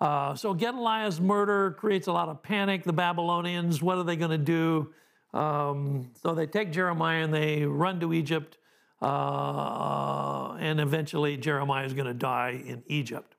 Uh, 0.00 0.34
so 0.34 0.54
Gedaliah's 0.54 1.20
murder 1.20 1.72
creates 1.72 2.06
a 2.06 2.12
lot 2.12 2.28
of 2.28 2.42
panic. 2.42 2.84
The 2.84 2.92
Babylonians, 2.92 3.82
what 3.82 3.98
are 3.98 4.04
they 4.04 4.16
going 4.16 4.30
to 4.30 4.38
do? 4.38 4.92
Um, 5.34 6.10
so 6.22 6.34
they 6.34 6.46
take 6.46 6.72
Jeremiah 6.72 7.24
and 7.24 7.34
they 7.34 7.64
run 7.64 8.00
to 8.00 8.12
Egypt, 8.12 8.58
uh, 9.02 10.56
and 10.58 10.80
eventually 10.80 11.36
Jeremiah 11.36 11.84
is 11.84 11.92
going 11.92 12.06
to 12.06 12.14
die 12.14 12.62
in 12.64 12.82
Egypt. 12.86 13.34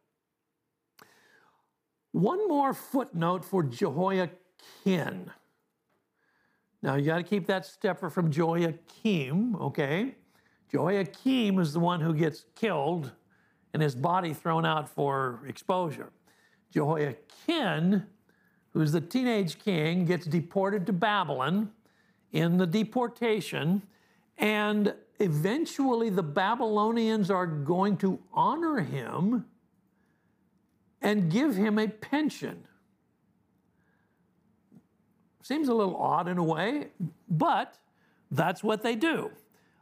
One 2.12 2.48
more 2.48 2.74
footnote 2.74 3.46
for 3.46 3.64
Jehoiachin. 3.64 5.32
Now 6.82 6.96
you 6.96 7.06
got 7.06 7.18
to 7.18 7.24
keep 7.24 7.48
that 7.48 7.66
stepper 7.66 8.10
from 8.10 8.32
Jehoiakim, 8.32 9.56
okay? 9.56 10.16
Jehoiakim 10.72 11.60
is 11.60 11.74
the 11.74 11.80
one 11.80 12.00
who 12.00 12.14
gets 12.14 12.46
killed 12.56 13.12
and 13.74 13.82
his 13.82 13.96
body 13.96 14.34
thrown 14.34 14.66
out 14.66 14.90
for 14.90 15.42
exposure. 15.48 16.12
Jehoiachin, 16.72 18.06
who's 18.74 18.92
the 18.92 19.02
teenage 19.02 19.60
king, 19.60 20.06
gets 20.06 20.26
deported 20.26 20.86
to 20.88 20.94
Babylon 20.94 21.72
in 22.32 22.58
the 22.58 22.68
deportation, 22.68 23.82
and 24.38 24.94
eventually 25.20 26.10
the 26.10 26.24
Babylonians 26.24 27.32
are 27.32 27.48
going 27.48 27.98
to 27.98 28.20
honor 28.34 28.80
him 28.80 29.46
and 31.02 31.32
give 31.32 31.56
him 31.56 31.80
a 31.80 31.88
pension. 31.88 32.66
Seems 35.42 35.68
a 35.68 35.74
little 35.74 35.96
odd 35.96 36.28
in 36.28 36.38
a 36.38 36.44
way, 36.44 36.90
but 37.28 37.78
that's 38.30 38.64
what 38.64 38.84
they 38.84 38.96
do. 38.96 39.32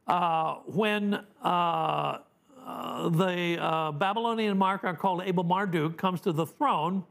Uh, 0.08 0.56
when 0.66 1.14
uh, 1.44 2.20
uh, 2.66 3.10
the 3.10 3.94
Babylonian 3.98 4.58
monarch 4.58 5.00
called 5.00 5.22
Amel 5.22 5.44
Marduk 5.44 5.98
comes 5.98 6.22
to 6.22 6.32
the 6.32 6.46
throne, 6.46 7.04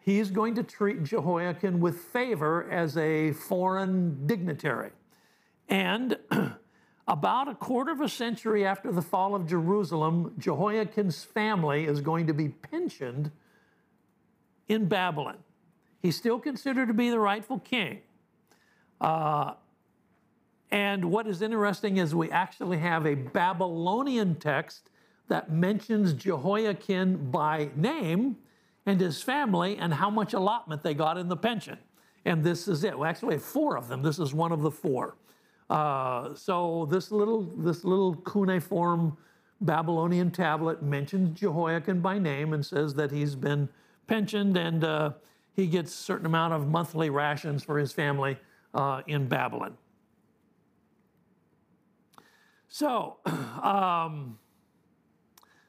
he's 0.00 0.30
going 0.30 0.54
to 0.56 0.62
treat 0.62 1.04
Jehoiachin 1.04 1.80
with 1.80 1.96
favor 1.96 2.68
as 2.70 2.96
a 2.96 3.32
foreign 3.32 4.26
dignitary. 4.26 4.90
And 5.68 6.16
about 7.08 7.48
a 7.48 7.54
quarter 7.54 7.92
of 7.92 8.00
a 8.00 8.08
century 8.08 8.66
after 8.66 8.90
the 8.90 9.02
fall 9.02 9.34
of 9.34 9.46
Jerusalem, 9.46 10.34
Jehoiachin's 10.38 11.24
family 11.24 11.84
is 11.84 12.00
going 12.00 12.26
to 12.26 12.34
be 12.34 12.48
pensioned 12.48 13.30
in 14.68 14.86
Babylon. 14.86 15.38
He's 16.02 16.16
still 16.16 16.38
considered 16.38 16.88
to 16.88 16.94
be 16.94 17.10
the 17.10 17.18
rightful 17.18 17.58
king. 17.58 18.00
Uh, 19.00 19.54
and 20.70 21.04
what 21.04 21.26
is 21.26 21.42
interesting 21.42 21.96
is 21.96 22.14
we 22.14 22.30
actually 22.30 22.78
have 22.78 23.06
a 23.06 23.14
Babylonian 23.14 24.36
text 24.36 24.90
that 25.28 25.52
mentions 25.52 26.12
Jehoiachin 26.12 27.30
by 27.30 27.70
name 27.76 28.36
and 28.86 29.00
his 29.00 29.22
family 29.22 29.76
and 29.76 29.94
how 29.94 30.10
much 30.10 30.32
allotment 30.32 30.82
they 30.82 30.94
got 30.94 31.18
in 31.18 31.28
the 31.28 31.36
pension. 31.36 31.78
And 32.24 32.44
this 32.44 32.68
is 32.68 32.84
it. 32.84 32.98
We 32.98 33.06
actually 33.06 33.34
have 33.34 33.44
four 33.44 33.76
of 33.76 33.88
them. 33.88 34.02
This 34.02 34.18
is 34.18 34.34
one 34.34 34.52
of 34.52 34.62
the 34.62 34.70
four. 34.70 35.16
Uh, 35.68 36.34
so 36.34 36.86
this 36.90 37.12
little 37.12 37.42
this 37.42 37.84
little 37.84 38.16
cuneiform 38.16 39.16
Babylonian 39.60 40.30
tablet 40.30 40.82
mentions 40.82 41.38
Jehoiachin 41.38 42.00
by 42.00 42.18
name 42.18 42.52
and 42.52 42.64
says 42.64 42.94
that 42.94 43.10
he's 43.10 43.36
been 43.36 43.68
pensioned 44.06 44.56
and 44.56 44.82
uh, 44.82 45.12
he 45.54 45.66
gets 45.66 45.92
a 45.92 45.96
certain 45.96 46.26
amount 46.26 46.54
of 46.54 46.66
monthly 46.66 47.10
rations 47.10 47.62
for 47.62 47.78
his 47.78 47.92
family 47.92 48.36
uh, 48.74 49.02
in 49.06 49.28
Babylon. 49.28 49.76
So, 52.72 53.16
um, 53.62 54.38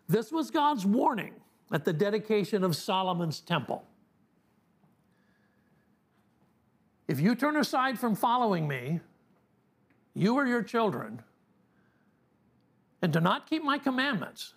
this 0.08 0.32
was 0.32 0.52
God's 0.52 0.86
warning 0.86 1.34
at 1.74 1.84
the 1.84 1.92
dedication 1.92 2.64
of 2.64 2.76
Solomon's 2.76 3.40
temple. 3.40 3.84
If 7.08 7.20
you 7.20 7.34
turn 7.34 7.58
aside 7.58 8.00
from 8.00 8.16
following 8.16 8.68
me, 8.68 9.00
you 10.14 10.36
or 10.36 10.46
your 10.46 10.62
children, 10.62 11.24
and 13.02 13.12
do 13.12 13.20
not 13.20 13.50
keep 13.50 13.64
my 13.64 13.80
commandments, 13.80 14.54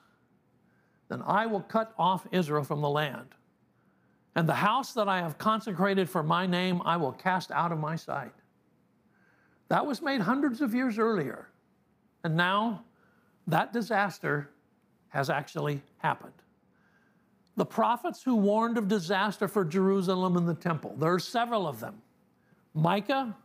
then 1.08 1.22
I 1.26 1.46
will 1.46 1.62
cut 1.62 1.94
off 1.98 2.26
Israel 2.30 2.62
from 2.62 2.82
the 2.82 2.90
land. 2.90 3.28
And 4.36 4.46
the 4.46 4.54
house 4.54 4.92
that 4.92 5.08
I 5.08 5.18
have 5.18 5.38
consecrated 5.38 6.10
for 6.10 6.22
my 6.22 6.46
name, 6.46 6.82
I 6.84 6.98
will 6.98 7.12
cast 7.12 7.50
out 7.52 7.72
of 7.72 7.78
my 7.78 7.96
sight. 7.96 8.34
That 9.68 9.86
was 9.86 10.02
made 10.02 10.20
hundreds 10.20 10.60
of 10.60 10.74
years 10.74 10.98
earlier. 10.98 11.48
And 12.24 12.36
now 12.36 12.82
that 13.46 13.72
disaster 13.72 14.50
has 15.10 15.30
actually 15.30 15.80
happened. 15.98 16.32
The 17.56 17.64
prophets 17.64 18.22
who 18.22 18.34
warned 18.34 18.78
of 18.78 18.88
disaster 18.88 19.46
for 19.46 19.64
Jerusalem 19.64 20.36
and 20.36 20.48
the 20.48 20.54
temple, 20.54 20.96
there 20.98 21.12
are 21.12 21.20
several 21.20 21.68
of 21.68 21.78
them. 21.78 22.02
Micah, 22.74 23.36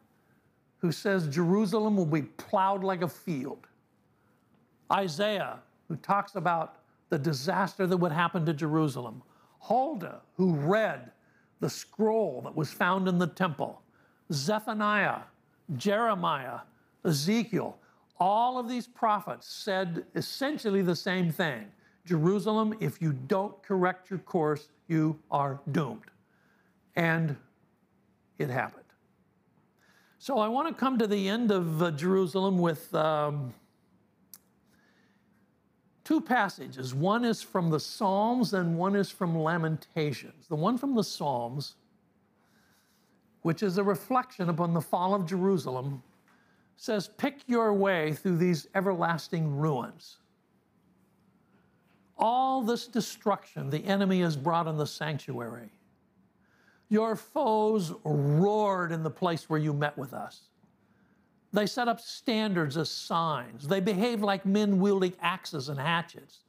who 0.79 0.91
says 0.91 1.27
Jerusalem 1.27 1.95
will 1.95 2.07
be 2.07 2.23
plowed 2.23 2.83
like 2.83 3.03
a 3.03 3.07
field. 3.07 3.67
Isaiah, 4.91 5.59
who 5.87 5.95
talks 5.97 6.35
about 6.35 6.77
the 7.09 7.19
disaster 7.19 7.85
that 7.85 7.97
would 7.97 8.11
happen 8.11 8.45
to 8.45 8.53
Jerusalem. 8.53 9.21
Huldah, 9.59 10.21
who 10.37 10.55
read 10.55 11.11
the 11.59 11.69
scroll 11.69 12.41
that 12.43 12.55
was 12.55 12.71
found 12.71 13.07
in 13.07 13.19
the 13.19 13.27
temple. 13.27 13.81
Zephaniah, 14.31 15.19
Jeremiah, 15.75 16.59
Ezekiel, 17.05 17.77
all 18.19 18.59
of 18.59 18.67
these 18.67 18.87
prophets 18.87 19.47
said 19.47 20.05
essentially 20.15 20.81
the 20.81 20.95
same 20.95 21.31
thing 21.31 21.65
Jerusalem, 22.05 22.75
if 22.79 23.01
you 23.01 23.13
don't 23.13 23.61
correct 23.61 24.09
your 24.09 24.19
course, 24.19 24.69
you 24.87 25.19
are 25.29 25.59
doomed. 25.71 26.05
And 26.95 27.35
it 28.39 28.49
happened. 28.49 28.85
So 30.17 30.39
I 30.39 30.47
want 30.47 30.67
to 30.67 30.73
come 30.73 30.97
to 30.97 31.05
the 31.05 31.29
end 31.29 31.51
of 31.51 31.83
uh, 31.83 31.91
Jerusalem 31.91 32.57
with 32.57 32.93
um, 32.95 33.53
two 36.03 36.19
passages. 36.19 36.95
One 36.95 37.23
is 37.23 37.43
from 37.43 37.69
the 37.69 37.79
Psalms 37.79 38.53
and 38.53 38.75
one 38.75 38.95
is 38.95 39.11
from 39.11 39.37
Lamentations. 39.37 40.47
The 40.47 40.55
one 40.55 40.79
from 40.79 40.95
the 40.95 41.03
Psalms, 41.03 41.75
which 43.43 43.61
is 43.61 43.77
a 43.77 43.83
reflection 43.83 44.49
upon 44.49 44.73
the 44.73 44.81
fall 44.81 45.13
of 45.13 45.27
Jerusalem, 45.27 46.01
says, 46.79 47.09
Pick 47.17 47.41
your 47.45 47.73
way 47.73 48.13
through 48.13 48.37
these 48.37 48.67
everlasting 48.73 49.53
ruins. 49.57 50.17
All 52.17 52.63
this 52.63 52.87
destruction 52.87 53.69
the 53.69 53.85
enemy 53.85 54.21
has 54.21 54.37
brought 54.37 54.67
in 54.67 54.77
the 54.77 54.87
sanctuary. 54.87 55.71
Your 56.87 57.17
foes 57.17 57.93
roared 58.05 58.93
in 58.93 59.03
the 59.03 59.09
place 59.09 59.49
where 59.49 59.59
you 59.59 59.73
met 59.73 59.97
with 59.97 60.13
us. 60.13 60.43
They 61.51 61.65
set 61.65 61.89
up 61.89 61.99
standards 61.99 62.77
as 62.77 62.89
signs. 62.89 63.67
They 63.67 63.81
behaved 63.81 64.21
like 64.21 64.45
men 64.45 64.79
wielding 64.79 65.13
axes 65.21 65.67
and 65.67 65.79
hatchets. 65.79 66.39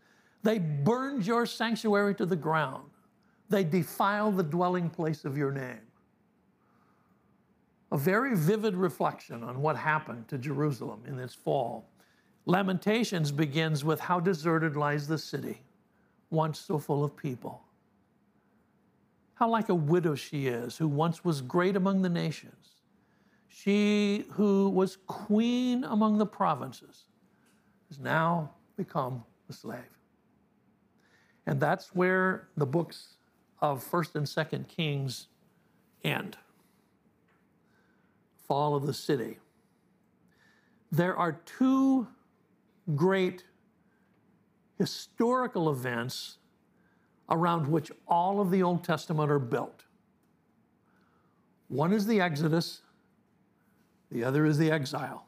They 0.45 0.59
burned 0.59 1.27
your 1.27 1.45
sanctuary 1.45 2.15
to 2.15 2.27
the 2.27 2.37
ground. 2.37 2.89
They 3.49 3.65
defiled 3.65 4.37
the 4.37 4.45
dwelling 4.45 4.91
place 4.91 5.25
of 5.25 5.37
your 5.37 5.51
name 5.51 5.90
a 7.93 7.99
very 7.99 8.37
vivid 8.37 8.77
reflection 8.77 9.43
on 9.43 9.61
what 9.61 9.77
happened 9.77 10.29
to 10.29 10.39
Jerusalem 10.39 11.03
in 11.07 11.19
its 11.19 11.35
fall. 11.35 11.89
Lamentations 12.47 13.33
begins 13.33 13.85
with 13.85 14.01
How 14.01 14.21
deserted 14.21 14.77
lies 14.77 15.09
the 15.09 15.19
city, 15.19 15.61
once 16.31 16.59
so 16.59 16.79
full 16.79 17.05
of 17.05 17.17
people. 17.17 17.63
How 19.35 19.49
like 19.49 19.69
a 19.69 19.75
widow 19.75 20.15
she 20.15 20.47
is, 20.47 20.77
who 20.77 20.87
once 20.87 21.25
was 21.25 21.41
great 21.41 21.75
among 21.75 22.03
the 22.03 22.09
nations. 22.09 22.55
She 23.49 24.27
who 24.33 24.69
was 24.69 24.99
queen 25.07 25.83
among 25.85 26.19
the 26.19 26.27
provinces 26.27 27.07
has 27.89 27.99
now 27.99 28.51
become 28.77 29.25
a 29.49 29.53
slave. 29.53 29.81
And 31.47 31.59
that's 31.59 31.95
where 31.95 32.49
the 32.57 32.67
books 32.67 33.17
of 33.61 33.85
1st 33.85 34.15
and 34.15 34.27
2nd 34.27 34.69
Kings 34.69 35.27
end 36.05 36.37
fall 38.51 38.75
of 38.75 38.85
the 38.85 38.93
city. 38.93 39.39
There 40.91 41.17
are 41.17 41.41
two 41.47 42.09
great 42.97 43.45
historical 44.77 45.71
events 45.71 46.39
around 47.29 47.69
which 47.69 47.93
all 48.09 48.41
of 48.41 48.51
the 48.51 48.61
Old 48.65 48.83
Testament 48.83 49.31
are 49.31 49.39
built. 49.39 49.85
One 51.69 51.93
is 51.93 52.09
the 52.09 52.21
Exodus, 52.21 52.81
the 54.11 54.25
other 54.25 54.45
is 54.45 54.59
the 54.59 54.73
exile. 54.73 55.27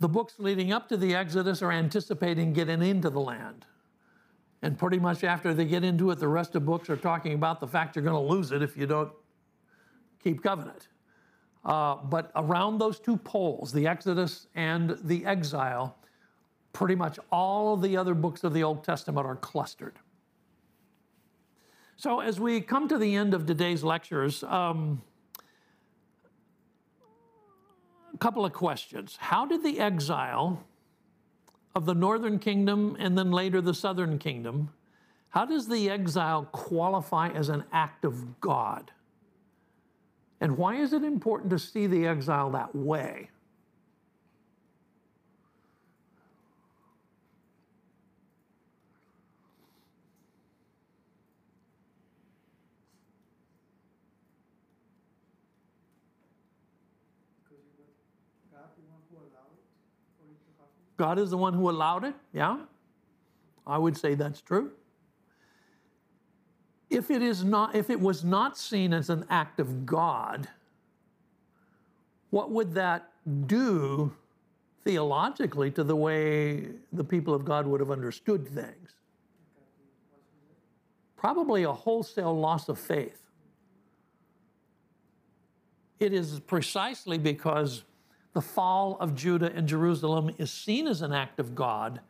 The 0.00 0.08
books 0.08 0.34
leading 0.38 0.72
up 0.72 0.88
to 0.88 0.96
the 0.96 1.14
Exodus 1.14 1.62
are 1.62 1.70
anticipating 1.70 2.54
getting 2.54 2.82
into 2.82 3.08
the 3.08 3.20
land. 3.20 3.66
And 4.62 4.76
pretty 4.76 4.98
much 4.98 5.22
after 5.22 5.54
they 5.54 5.64
get 5.64 5.84
into 5.84 6.10
it, 6.10 6.18
the 6.18 6.26
rest 6.26 6.56
of 6.56 6.66
books 6.66 6.90
are 6.90 6.96
talking 6.96 7.34
about 7.34 7.60
the 7.60 7.68
fact 7.68 7.94
you're 7.94 8.04
going 8.04 8.20
to 8.20 8.34
lose 8.34 8.50
it 8.50 8.62
if 8.62 8.76
you 8.76 8.88
don't 8.88 9.12
keep 10.24 10.42
covenant. 10.42 10.88
Uh, 11.66 11.96
but 11.96 12.30
around 12.36 12.78
those 12.78 13.00
two 13.00 13.16
poles, 13.16 13.72
the 13.72 13.88
Exodus 13.88 14.46
and 14.54 14.96
the 15.02 15.26
exile, 15.26 15.98
pretty 16.72 16.94
much 16.94 17.18
all 17.32 17.74
of 17.74 17.82
the 17.82 17.96
other 17.96 18.14
books 18.14 18.44
of 18.44 18.54
the 18.54 18.62
Old 18.62 18.84
Testament 18.84 19.26
are 19.26 19.34
clustered. 19.34 19.98
So, 21.96 22.20
as 22.20 22.38
we 22.38 22.60
come 22.60 22.86
to 22.86 22.98
the 22.98 23.16
end 23.16 23.34
of 23.34 23.46
today's 23.46 23.82
lectures, 23.82 24.44
um, 24.44 25.02
a 28.14 28.18
couple 28.18 28.44
of 28.44 28.52
questions. 28.52 29.16
How 29.18 29.44
did 29.44 29.64
the 29.64 29.80
exile 29.80 30.62
of 31.74 31.84
the 31.84 31.94
northern 31.94 32.38
kingdom 32.38 32.96
and 33.00 33.18
then 33.18 33.32
later 33.32 33.60
the 33.60 33.74
southern 33.74 34.18
kingdom, 34.18 34.70
how 35.30 35.44
does 35.44 35.66
the 35.66 35.90
exile 35.90 36.44
qualify 36.52 37.28
as 37.28 37.48
an 37.48 37.64
act 37.72 38.04
of 38.04 38.40
God? 38.40 38.92
And 40.40 40.58
why 40.58 40.76
is 40.76 40.92
it 40.92 41.02
important 41.02 41.50
to 41.50 41.58
see 41.58 41.86
the 41.86 42.06
exile 42.06 42.50
that 42.50 42.74
way? 42.74 43.30
God 60.96 61.18
is 61.18 61.30
the 61.30 61.36
one 61.36 61.52
who 61.52 61.68
allowed 61.68 62.04
it, 62.04 62.14
yeah? 62.32 62.58
I 63.66 63.76
would 63.76 63.96
say 63.96 64.14
that's 64.14 64.40
true. 64.40 64.72
If 66.88 67.10
it 67.10 67.22
is 67.22 67.44
not 67.44 67.74
if 67.74 67.90
it 67.90 68.00
was 68.00 68.24
not 68.24 68.56
seen 68.56 68.92
as 68.92 69.10
an 69.10 69.24
act 69.28 69.58
of 69.60 69.84
God, 69.84 70.48
what 72.30 72.50
would 72.50 72.74
that 72.74 73.10
do 73.46 74.12
theologically 74.84 75.70
to 75.72 75.82
the 75.82 75.96
way 75.96 76.68
the 76.92 77.04
people 77.04 77.34
of 77.34 77.44
God 77.44 77.66
would 77.66 77.80
have 77.80 77.90
understood 77.90 78.46
things? 78.46 78.92
Probably 81.16 81.64
a 81.64 81.72
wholesale 81.72 82.38
loss 82.38 82.68
of 82.68 82.78
faith. 82.78 83.20
It 85.98 86.12
is 86.12 86.40
precisely 86.40 87.18
because 87.18 87.84
the 88.34 88.42
fall 88.42 88.98
of 89.00 89.14
Judah 89.14 89.50
and 89.54 89.66
Jerusalem 89.66 90.30
is 90.36 90.52
seen 90.52 90.86
as 90.86 91.00
an 91.00 91.12
act 91.12 91.40
of 91.40 91.54
God, 91.54 92.00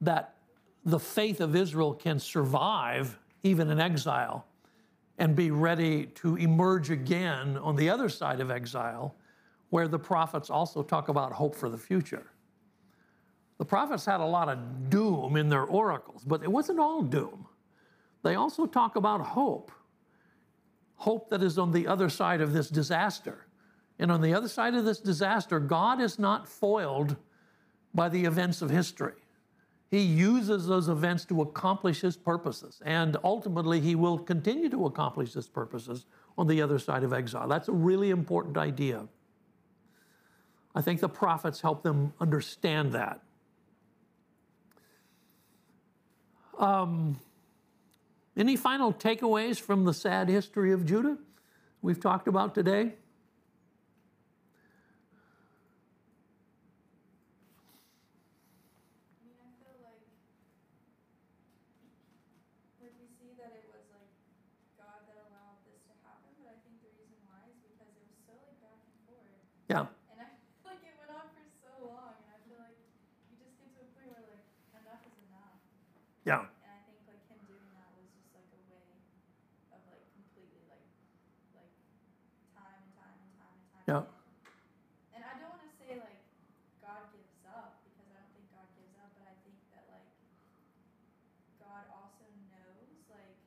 that 0.00 0.36
the 0.84 1.00
faith 1.00 1.40
of 1.40 1.56
Israel 1.56 1.92
can 1.92 2.20
survive 2.20 3.18
even 3.44 3.70
in 3.70 3.78
exile 3.78 4.44
and 5.18 5.36
be 5.36 5.52
ready 5.52 6.06
to 6.06 6.34
emerge 6.36 6.90
again 6.90 7.56
on 7.58 7.76
the 7.76 7.88
other 7.88 8.08
side 8.08 8.40
of 8.40 8.50
exile, 8.50 9.14
where 9.70 9.86
the 9.86 9.98
prophets 9.98 10.50
also 10.50 10.82
talk 10.82 11.08
about 11.08 11.30
hope 11.32 11.54
for 11.54 11.68
the 11.68 11.78
future. 11.78 12.26
The 13.58 13.64
prophets 13.64 14.04
had 14.04 14.18
a 14.18 14.26
lot 14.26 14.48
of 14.48 14.90
doom 14.90 15.36
in 15.36 15.48
their 15.48 15.62
oracles, 15.62 16.24
but 16.24 16.42
it 16.42 16.50
wasn't 16.50 16.80
all 16.80 17.02
doom. 17.02 17.46
They 18.24 18.34
also 18.34 18.66
talk 18.66 18.96
about 18.96 19.20
hope 19.20 19.70
hope 20.96 21.28
that 21.30 21.42
is 21.42 21.58
on 21.58 21.72
the 21.72 21.86
other 21.86 22.08
side 22.08 22.40
of 22.40 22.52
this 22.52 22.68
disaster. 22.68 23.46
And 23.98 24.10
on 24.10 24.20
the 24.20 24.34
other 24.34 24.48
side 24.48 24.74
of 24.74 24.84
this 24.84 25.00
disaster, 25.00 25.60
God 25.60 26.00
is 26.00 26.18
not 26.18 26.48
foiled 26.48 27.16
by 27.94 28.08
the 28.08 28.24
events 28.24 28.62
of 28.62 28.70
history. 28.70 29.23
He 29.94 30.00
uses 30.00 30.66
those 30.66 30.88
events 30.88 31.24
to 31.26 31.40
accomplish 31.40 32.00
his 32.00 32.16
purposes. 32.16 32.82
And 32.84 33.16
ultimately, 33.22 33.80
he 33.80 33.94
will 33.94 34.18
continue 34.18 34.68
to 34.70 34.86
accomplish 34.86 35.34
his 35.34 35.46
purposes 35.46 36.06
on 36.36 36.48
the 36.48 36.60
other 36.62 36.80
side 36.80 37.04
of 37.04 37.12
exile. 37.12 37.46
That's 37.46 37.68
a 37.68 37.72
really 37.72 38.10
important 38.10 38.56
idea. 38.56 39.06
I 40.74 40.82
think 40.82 40.98
the 40.98 41.08
prophets 41.08 41.60
help 41.60 41.84
them 41.84 42.12
understand 42.20 42.90
that. 42.90 43.20
Um, 46.58 47.20
any 48.36 48.56
final 48.56 48.92
takeaways 48.92 49.60
from 49.60 49.84
the 49.84 49.94
sad 49.94 50.28
history 50.28 50.72
of 50.72 50.84
Judah 50.84 51.18
we've 51.82 52.00
talked 52.00 52.26
about 52.26 52.52
today? 52.52 52.94
Yeah. 69.64 69.88
And 70.12 70.20
I 70.20 70.28
feel 70.60 70.76
like 70.76 70.84
it 70.84 70.92
went 71.00 71.08
on 71.08 71.24
for 71.32 71.40
so 71.64 71.72
long, 71.88 72.12
and 72.20 72.28
I 72.28 72.38
feel 72.44 72.60
like 72.60 72.76
you 73.32 73.40
just 73.40 73.56
get 73.56 73.72
to 73.72 73.80
a 73.80 73.88
point 73.96 74.12
where 74.12 74.28
like 74.28 74.44
enough 74.76 75.00
is 75.08 75.16
enough. 75.24 75.56
Yeah. 76.28 76.44
And 76.44 76.68
I 76.68 76.84
think 76.84 77.00
like 77.08 77.24
him 77.32 77.40
doing 77.48 77.64
that 77.72 77.88
was 77.96 78.04
just 78.12 78.28
like 78.36 78.44
a 78.52 78.60
way 78.68 78.92
of 79.72 79.80
like 79.88 80.04
completely 80.12 80.68
like 80.68 80.84
like 81.56 81.72
time 82.52 82.76
and 82.76 82.92
time 82.92 83.16
and 83.24 83.32
time 83.40 83.56
and 83.56 83.68
time. 83.72 83.84
Yeah. 83.88 84.04
again. 84.04 85.16
And 85.16 85.22
I 85.24 85.32
don't 85.40 85.48
want 85.48 85.64
to 85.64 85.72
say 85.80 85.96
like 85.96 86.20
God 86.84 87.08
gives 87.16 87.32
up 87.48 87.80
because 87.88 88.04
I 88.12 88.20
don't 88.20 88.32
think 88.36 88.44
God 88.52 88.68
gives 88.76 88.92
up, 89.00 89.16
but 89.16 89.24
I 89.24 89.34
think 89.48 89.56
that 89.72 89.88
like 89.88 90.12
God 91.56 91.88
also 91.88 92.28
knows 92.52 93.00
like 93.08 93.40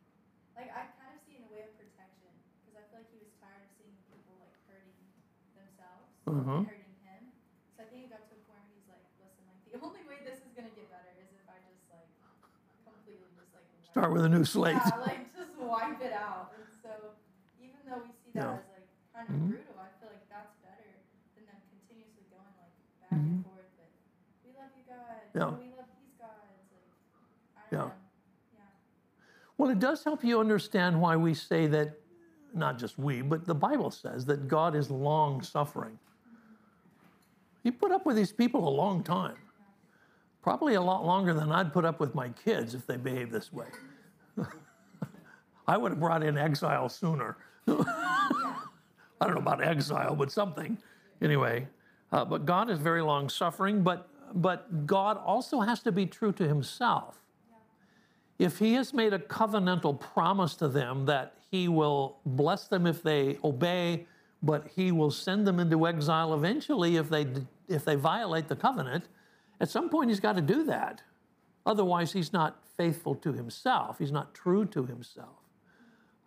like 0.58 0.74
I 0.74 0.90
kind 0.98 1.14
of 1.14 1.22
see 1.30 1.38
it 1.38 1.46
in 1.46 1.46
a 1.46 1.54
way 1.54 1.62
of 1.62 1.78
protection 1.78 2.34
because 2.66 2.74
I 2.74 2.82
feel 2.90 3.06
like 3.06 3.14
he 3.14 3.22
was 3.22 3.30
tired 3.38 3.70
of 3.70 3.70
seeing 3.78 3.94
people 4.10 4.34
like 4.42 4.58
hurting 4.66 4.98
Mhm. 6.28 6.68
hurting 6.68 6.98
him. 7.08 7.24
So 7.76 7.84
I 7.84 7.86
think 7.88 8.06
it 8.06 8.10
got 8.12 8.24
to 8.28 8.36
a 8.36 8.42
point 8.46 8.62
where 8.68 8.76
he's 8.76 8.88
like, 8.92 9.04
listen, 9.22 9.44
like 9.48 9.62
the 9.72 9.80
only 9.86 10.04
way 10.08 10.20
this 10.28 10.40
is 10.44 10.52
gonna 10.56 10.74
get 10.76 10.90
better 10.92 11.14
is 11.24 11.32
if 11.32 11.46
I 11.48 11.58
just 11.66 11.84
like 11.94 12.10
completely 12.84 13.32
just 13.36 13.52
like 13.56 13.66
Start 13.88 14.12
with 14.14 14.26
a 14.26 14.30
new 14.30 14.44
slate. 14.46 14.78
yeah, 14.78 15.02
like 15.08 15.32
just 15.34 15.56
wipe 15.58 16.02
it 16.04 16.14
out. 16.14 16.52
And 16.60 16.68
so 16.84 17.16
even 17.58 17.82
though 17.88 18.04
we 18.04 18.12
see 18.22 18.32
that 18.36 18.44
Yeah. 18.44 18.60
as 18.60 18.68
like 18.76 18.88
kind 19.16 19.26
of 19.26 19.36
Mhm. 19.36 19.50
brutal, 19.56 19.78
I 19.80 19.90
feel 19.98 20.10
like 20.12 20.28
that's 20.30 20.54
better 20.62 20.86
than 21.36 21.46
them 21.48 21.62
continuously 21.72 22.28
going 22.30 22.54
like 22.62 22.76
back 23.10 23.24
and 23.24 23.44
forth. 23.44 23.72
But 23.80 23.90
we 24.44 24.52
love 24.54 24.72
you, 24.78 24.84
God. 24.86 25.18
Mm-hmm. 25.34 25.40
Yeah. 25.40 25.52
We 25.58 25.70
love 25.80 25.90
these 25.98 26.16
gods. 26.20 26.68
Like 26.76 26.92
I 27.58 27.62
don't 27.66 27.72
Yeah. 27.74 27.88
know. 27.90 27.96
Yeah. 28.54 28.70
Well, 29.58 29.70
it 29.72 29.80
does 29.80 30.04
help 30.04 30.24
you 30.24 30.40
understand 30.40 31.00
why 31.02 31.16
we 31.16 31.34
say 31.34 31.68
that, 31.68 31.98
not 32.54 32.78
just 32.78 32.98
we, 32.98 33.22
but 33.22 33.46
the 33.46 33.56
Bible 33.56 33.92
says 33.92 34.26
that 34.26 34.48
God 34.48 34.76
is 34.76 34.90
long 34.92 35.42
suffering. 35.42 36.00
He 37.68 37.72
put 37.72 37.92
up 37.92 38.06
with 38.06 38.16
these 38.16 38.32
people 38.32 38.66
a 38.66 38.72
long 38.72 39.04
time. 39.04 39.36
Probably 40.42 40.76
a 40.76 40.82
lot 40.82 41.06
longer 41.06 41.34
than 41.34 41.52
I'd 41.52 41.74
put 41.74 41.84
up 41.84 42.00
with 42.00 42.16
my 42.16 42.30
kids 42.30 42.74
if 42.74 42.88
they 42.88 42.96
behaved 42.96 43.30
this 43.30 43.52
way. 43.52 43.66
I 45.68 45.76
would 45.76 45.92
have 45.92 46.00
brought 46.00 46.24
in 46.24 46.38
exile 46.38 46.88
sooner. 46.88 47.36
I 47.68 48.56
don't 49.20 49.34
know 49.34 49.42
about 49.42 49.62
exile, 49.62 50.16
but 50.16 50.32
something. 50.32 50.78
Anyway, 51.22 51.68
uh, 52.14 52.24
but 52.24 52.46
God 52.46 52.70
is 52.70 52.80
very 52.80 53.02
long 53.02 53.28
suffering, 53.28 53.82
but, 53.82 54.08
but 54.34 54.88
God 54.88 55.18
also 55.18 55.60
has 55.60 55.82
to 55.82 55.92
be 55.92 56.06
true 56.06 56.32
to 56.32 56.48
himself 56.48 57.20
if 58.40 58.60
he 58.60 58.76
has 58.76 58.94
made 58.94 59.12
a 59.12 59.20
covenantal 59.20 60.00
promise 60.00 60.56
to 60.56 60.70
them 60.70 61.06
that 61.08 61.34
he 61.52 61.68
will 61.68 62.20
bless 62.26 62.70
them 62.70 62.88
if 62.88 63.04
they 63.04 63.38
obey, 63.44 64.08
but 64.42 64.68
he 64.76 64.92
will 64.92 65.12
send 65.12 65.48
them 65.48 65.60
into 65.60 65.88
exile 65.88 66.34
eventually 66.34 66.98
if 66.98 67.10
they 67.10 67.28
if 67.68 67.84
they 67.84 67.96
violate 67.96 68.48
the 68.48 68.56
covenant, 68.56 69.08
at 69.60 69.70
some 69.70 69.90
point 69.90 70.10
he's 70.10 70.20
got 70.20 70.36
to 70.36 70.42
do 70.42 70.64
that. 70.66 71.02
Otherwise, 71.66 72.14
he's 72.14 72.32
not 72.32 72.64
faithful 72.78 73.14
to 73.16 73.34
himself. 73.34 74.00
He's 74.00 74.12
not 74.12 74.34
true 74.34 74.66
to 74.68 74.86
himself. 74.86 75.36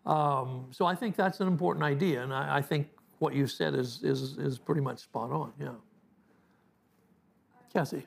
Um, 0.04 0.66
so 0.70 0.84
I 0.84 0.94
think 0.94 1.16
that's 1.16 1.40
an 1.40 1.48
important 1.48 1.84
idea, 1.84 2.22
and 2.22 2.32
I, 2.32 2.58
I 2.58 2.62
think 2.62 2.88
what 3.20 3.34
you 3.34 3.46
said 3.46 3.74
is 3.74 4.02
is 4.02 4.38
is 4.38 4.58
pretty 4.58 4.80
much 4.80 4.98
spot 5.00 5.30
on. 5.30 5.52
Yeah. 5.58 5.70
Cassie. 7.72 8.06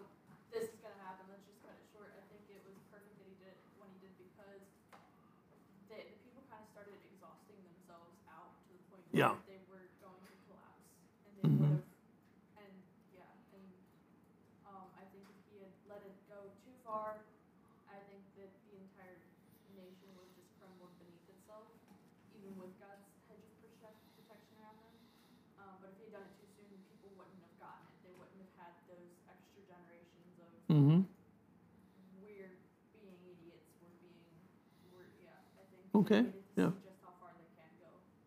they 35.93 36.03
can 36.03 36.33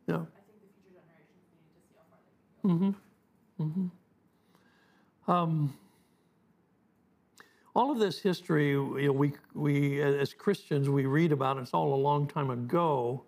go. 0.08 0.26
Mm-hmm. 2.64 2.90
Mm-hmm. 3.60 5.30
Um, 5.30 5.74
all 7.74 7.90
of 7.90 7.98
this 7.98 8.20
history, 8.20 8.70
you 8.70 9.06
know, 9.06 9.12
we, 9.12 9.32
we 9.54 10.00
as 10.00 10.32
Christians, 10.32 10.88
we 10.88 11.06
read 11.06 11.32
about 11.32 11.58
it's 11.58 11.72
all 11.72 11.94
a 11.94 11.96
long 11.96 12.26
time 12.26 12.50
ago, 12.50 13.24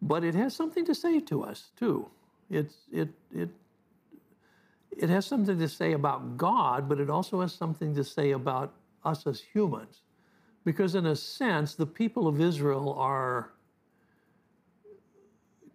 but 0.00 0.24
it 0.24 0.34
has 0.34 0.54
something 0.54 0.84
to 0.86 0.94
say 0.94 1.20
to 1.20 1.42
us 1.42 1.70
too. 1.76 2.08
It's, 2.50 2.74
it, 2.92 3.08
it, 3.34 3.48
it 4.96 5.08
has 5.08 5.26
something 5.26 5.58
to 5.58 5.68
say 5.68 5.92
about 5.92 6.36
God, 6.36 6.88
but 6.88 7.00
it 7.00 7.10
also 7.10 7.40
has 7.40 7.52
something 7.52 7.94
to 7.94 8.04
say 8.04 8.32
about 8.32 8.74
us 9.04 9.26
as 9.26 9.40
humans. 9.40 10.02
Because 10.64 10.94
in 10.94 11.06
a 11.06 11.16
sense, 11.16 11.74
the 11.74 11.86
people 11.86 12.28
of 12.28 12.40
Israel 12.40 12.94
are 12.98 13.52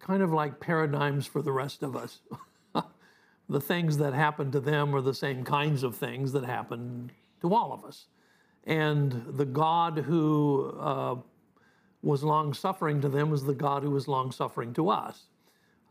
kind 0.06 0.22
of 0.22 0.32
like 0.32 0.60
paradigms 0.60 1.26
for 1.26 1.42
the 1.42 1.50
rest 1.52 1.82
of 1.82 1.96
us. 1.96 2.20
the 3.48 3.60
things 3.60 3.98
that 3.98 4.14
happen 4.14 4.52
to 4.52 4.60
them 4.60 4.94
are 4.94 5.00
the 5.00 5.14
same 5.14 5.44
kinds 5.44 5.82
of 5.82 5.96
things 5.96 6.32
that 6.32 6.44
happen 6.44 7.10
to 7.40 7.52
all 7.52 7.72
of 7.72 7.84
us. 7.84 8.06
And 8.64 9.24
the 9.28 9.44
God 9.44 9.98
who 9.98 10.76
uh, 10.78 11.16
was 12.02 12.22
long 12.22 12.54
suffering 12.54 13.00
to 13.00 13.08
them 13.08 13.32
is 13.32 13.42
the 13.42 13.54
God 13.54 13.82
who 13.82 13.94
is 13.96 14.06
long 14.06 14.30
suffering 14.30 14.72
to 14.74 14.90
us. 14.90 15.24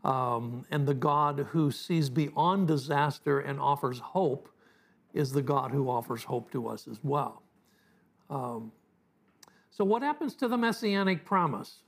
Um, 0.02 0.64
and 0.70 0.86
the 0.86 0.94
God 0.94 1.48
who 1.50 1.70
sees 1.70 2.08
beyond 2.08 2.68
disaster 2.68 3.40
and 3.40 3.60
offers 3.60 3.98
hope 3.98 4.48
is 5.12 5.32
the 5.32 5.42
God 5.42 5.72
who 5.72 5.90
offers 5.90 6.24
hope 6.24 6.50
to 6.52 6.68
us 6.68 6.86
as 6.88 6.98
well. 7.02 7.42
Um, 8.30 8.72
so, 9.70 9.84
what 9.84 10.02
happens 10.02 10.34
to 10.36 10.48
the 10.48 10.56
messianic 10.56 11.24
promise? 11.24 11.80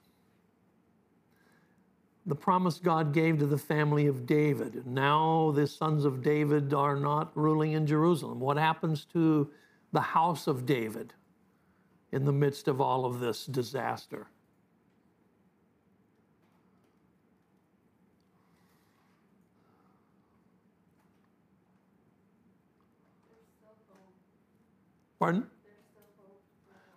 The 2.28 2.36
promise 2.36 2.78
God 2.78 3.12
gave 3.12 3.38
to 3.38 3.46
the 3.46 3.58
family 3.58 4.06
of 4.06 4.24
David. 4.26 4.86
Now 4.86 5.50
the 5.54 5.66
sons 5.66 6.04
of 6.04 6.22
David 6.22 6.72
are 6.74 6.94
not 6.94 7.36
ruling 7.36 7.72
in 7.72 7.86
Jerusalem. 7.86 8.38
What 8.38 8.56
happens 8.58 9.04
to 9.14 9.50
the 9.92 10.00
house 10.00 10.46
of 10.46 10.66
David 10.66 11.14
in 12.12 12.24
the 12.24 12.32
midst 12.32 12.68
of 12.68 12.80
all 12.80 13.04
of 13.06 13.18
this 13.20 13.46
disaster? 13.46 14.28
There's 23.26 23.48
still 23.56 23.74
hope. 23.88 24.14
Pardon? 25.18 25.46
There's 25.64 25.80
still 25.80 26.12
hope. 26.20 26.42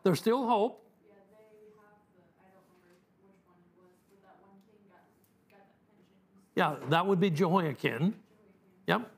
There's 0.03 0.19
still 0.19 0.45
hope. 0.47 0.83
Yeah, 1.07 1.15
they 1.31 1.71
have 1.79 1.95
the. 2.11 2.21
I 2.43 2.51
don't 2.51 2.67
remember 2.75 2.99
which 3.23 3.39
one 3.47 3.59
it 3.63 3.71
was, 3.79 3.95
but 4.11 4.19
that 4.27 4.37
one 4.43 4.59
king 4.67 4.83
got 4.91 5.03
got 5.49 5.63
that 5.63 5.79
pension. 5.87 6.19
He's 6.35 6.40
Yeah, 6.55 6.75
that 6.89 7.05
would 7.05 7.19
be 7.19 7.29
Jehoiachin. 7.29 8.13
Yep. 8.87 9.09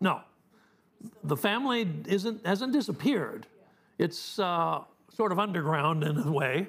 No, 0.00 0.20
the 1.22 1.36
family 1.36 1.88
isn't 2.06 2.44
hasn't 2.44 2.72
disappeared. 2.72 3.46
It's 3.98 4.38
uh, 4.38 4.80
sort 5.14 5.30
of 5.30 5.38
underground 5.38 6.02
in 6.02 6.18
a 6.18 6.32
way. 6.32 6.68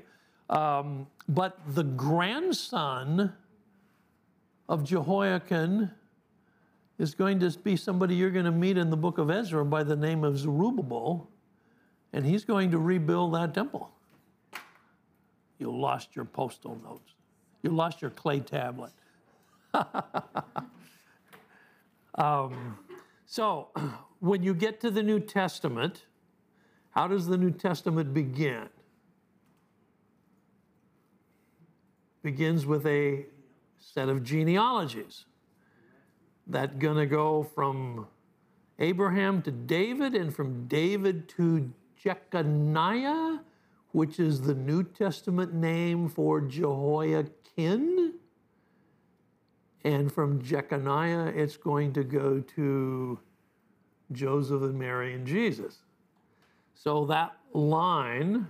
Um, 0.49 1.07
but 1.27 1.57
the 1.67 1.84
grandson 1.84 3.34
of 4.69 4.84
Jehoiachin 4.84 5.91
is 6.99 7.15
going 7.15 7.39
to 7.39 7.49
be 7.59 7.75
somebody 7.75 8.15
you're 8.15 8.29
going 8.29 8.45
to 8.45 8.51
meet 8.51 8.77
in 8.77 8.89
the 8.89 8.97
book 8.97 9.17
of 9.17 9.31
Ezra 9.31 9.65
by 9.65 9.84
the 9.84 9.95
name 9.95 10.23
of 10.23 10.38
Zerubbabel, 10.38 11.29
and 12.11 12.25
he's 12.25 12.45
going 12.45 12.71
to 12.71 12.77
rebuild 12.77 13.34
that 13.34 13.53
temple. 13.53 13.92
You 15.60 15.72
lost 15.72 16.16
your 16.16 16.26
postal 16.26 16.80
notes. 16.84 17.14
You 17.62 17.70
lost 17.72 18.01
your 18.01 18.12
clay 18.12 18.39
tablet. 18.39 18.91
um, 22.16 22.78
so, 23.26 23.70
when 24.20 24.43
you 24.43 24.54
get 24.54 24.80
to 24.82 24.91
the 24.91 25.01
New 25.04 25.20
Testament, 25.20 26.06
how 26.91 27.08
does 27.08 27.28
the 27.28 27.38
New 27.38 27.51
Testament 27.51 28.14
begin? 28.14 28.70
Begins 32.22 32.66
with 32.66 32.86
a 32.86 33.26
set 33.80 34.10
of 34.10 34.24
genealogies 34.24 35.26
that 36.47 36.80
going 36.80 36.97
to 36.97 37.06
go 37.06 37.43
from 37.56 38.08
Abraham 38.80 39.41
to 39.43 39.51
David 39.51 40.16
and 40.16 40.34
from 40.34 40.68
David 40.68 41.28
to 41.30 41.72
Jeconiah, 42.04 43.39
which 43.93 44.19
is 44.19 44.41
the 44.41 44.55
New 44.55 44.83
Testament 44.83 45.53
name 45.53 46.09
for 46.09 46.41
Jehoiachin. 46.41 48.15
And 49.85 50.11
from 50.11 50.41
Jeconiah, 50.41 51.31
it's 51.35 51.57
going 51.57 51.93
to 51.93 52.03
go 52.03 52.39
to 52.55 53.19
Joseph 54.11 54.63
and 54.63 54.77
Mary 54.77 55.13
and 55.13 55.25
Jesus. 55.25 55.77
So 56.73 57.05
that 57.05 57.37
line 57.53 58.47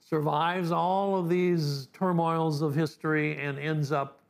survives 0.00 0.70
all 0.70 1.16
of 1.16 1.28
these 1.28 1.88
turmoils 1.92 2.62
of 2.62 2.74
history 2.74 3.38
and 3.38 3.58
ends 3.58 3.90
up 3.90 4.20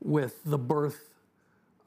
with 0.00 0.42
the 0.44 0.58
birth 0.58 1.10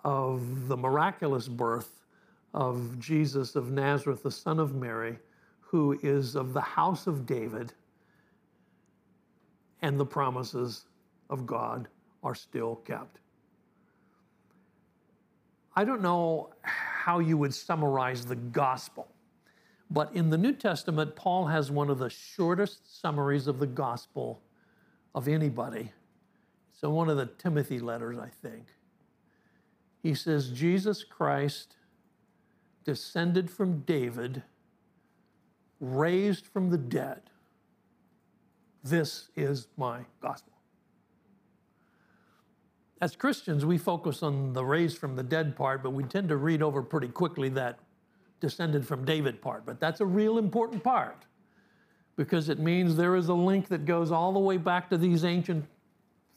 of 0.05 0.67
the 0.67 0.77
miraculous 0.77 1.49
birth 1.49 2.05
of 2.53 2.97
Jesus 2.97 3.55
of 3.55 3.71
Nazareth, 3.71 4.23
the 4.23 4.31
son 4.31 4.59
of 4.59 4.73
Mary, 4.73 5.17
who 5.59 5.99
is 6.01 6.35
of 6.35 6.53
the 6.53 6.61
house 6.61 7.05
of 7.05 7.25
David, 7.25 7.73
and 9.81 9.99
the 9.99 10.05
promises 10.05 10.85
of 11.29 11.45
God 11.45 11.87
are 12.23 12.35
still 12.35 12.75
kept. 12.77 13.19
I 15.75 15.85
don't 15.85 16.01
know 16.01 16.49
how 16.61 17.19
you 17.19 17.37
would 17.37 17.53
summarize 17.53 18.25
the 18.25 18.35
gospel, 18.35 19.07
but 19.89 20.13
in 20.13 20.29
the 20.29 20.37
New 20.37 20.53
Testament, 20.53 21.15
Paul 21.15 21.45
has 21.47 21.71
one 21.71 21.89
of 21.89 21.99
the 21.99 22.09
shortest 22.09 23.01
summaries 23.01 23.47
of 23.47 23.59
the 23.59 23.67
gospel 23.67 24.41
of 25.15 25.27
anybody. 25.27 25.91
So, 26.71 26.89
one 26.89 27.09
of 27.09 27.17
the 27.17 27.25
Timothy 27.25 27.79
letters, 27.79 28.17
I 28.17 28.29
think. 28.29 28.67
He 30.01 30.13
says, 30.13 30.49
Jesus 30.49 31.03
Christ 31.03 31.75
descended 32.85 33.49
from 33.49 33.81
David, 33.81 34.43
raised 35.79 36.45
from 36.47 36.69
the 36.69 36.77
dead. 36.77 37.21
This 38.83 39.29
is 39.35 39.67
my 39.77 40.01
gospel. 40.21 40.53
As 43.01 43.15
Christians, 43.15 43.65
we 43.65 43.77
focus 43.77 44.23
on 44.23 44.53
the 44.53 44.63
raised 44.63 44.97
from 44.97 45.15
the 45.15 45.23
dead 45.23 45.55
part, 45.55 45.83
but 45.83 45.91
we 45.91 46.03
tend 46.03 46.29
to 46.29 46.37
read 46.37 46.61
over 46.61 46.81
pretty 46.81 47.07
quickly 47.07 47.49
that 47.49 47.79
descended 48.39 48.85
from 48.85 49.05
David 49.05 49.41
part. 49.41 49.65
But 49.65 49.79
that's 49.79 50.01
a 50.01 50.05
real 50.05 50.37
important 50.37 50.83
part 50.83 51.25
because 52.15 52.49
it 52.49 52.59
means 52.59 52.97
there 52.97 53.15
is 53.15 53.29
a 53.29 53.33
link 53.33 53.69
that 53.69 53.85
goes 53.85 54.11
all 54.11 54.33
the 54.33 54.39
way 54.39 54.57
back 54.57 54.89
to 54.89 54.97
these 54.97 55.23
ancient 55.23 55.65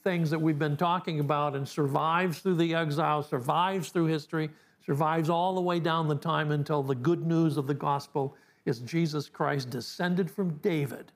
things 0.05 0.31
that 0.31 0.39
we've 0.39 0.59
been 0.59 0.77
talking 0.77 1.21
about 1.21 1.57
and 1.57 1.69
survives 1.69 2.39
through 2.39 2.57
the 2.57 2.75
exile, 2.75 3.23
survives 3.23 3.89
through 3.89 4.07
history, 4.07 4.51
survives 4.85 5.29
all 5.29 5.55
the 5.55 5.61
way 5.61 5.81
down 5.81 6.09
the 6.09 6.15
time 6.15 6.51
until 6.51 6.83
the 6.83 6.95
good 6.95 7.27
news 7.27 7.57
of 7.57 7.67
the 7.67 7.75
gospel 7.75 8.37
is 8.65 8.79
Jesus 8.81 9.29
Christ 9.29 9.71
descended 9.71 10.31
from 10.31 10.51
David, 10.59 11.13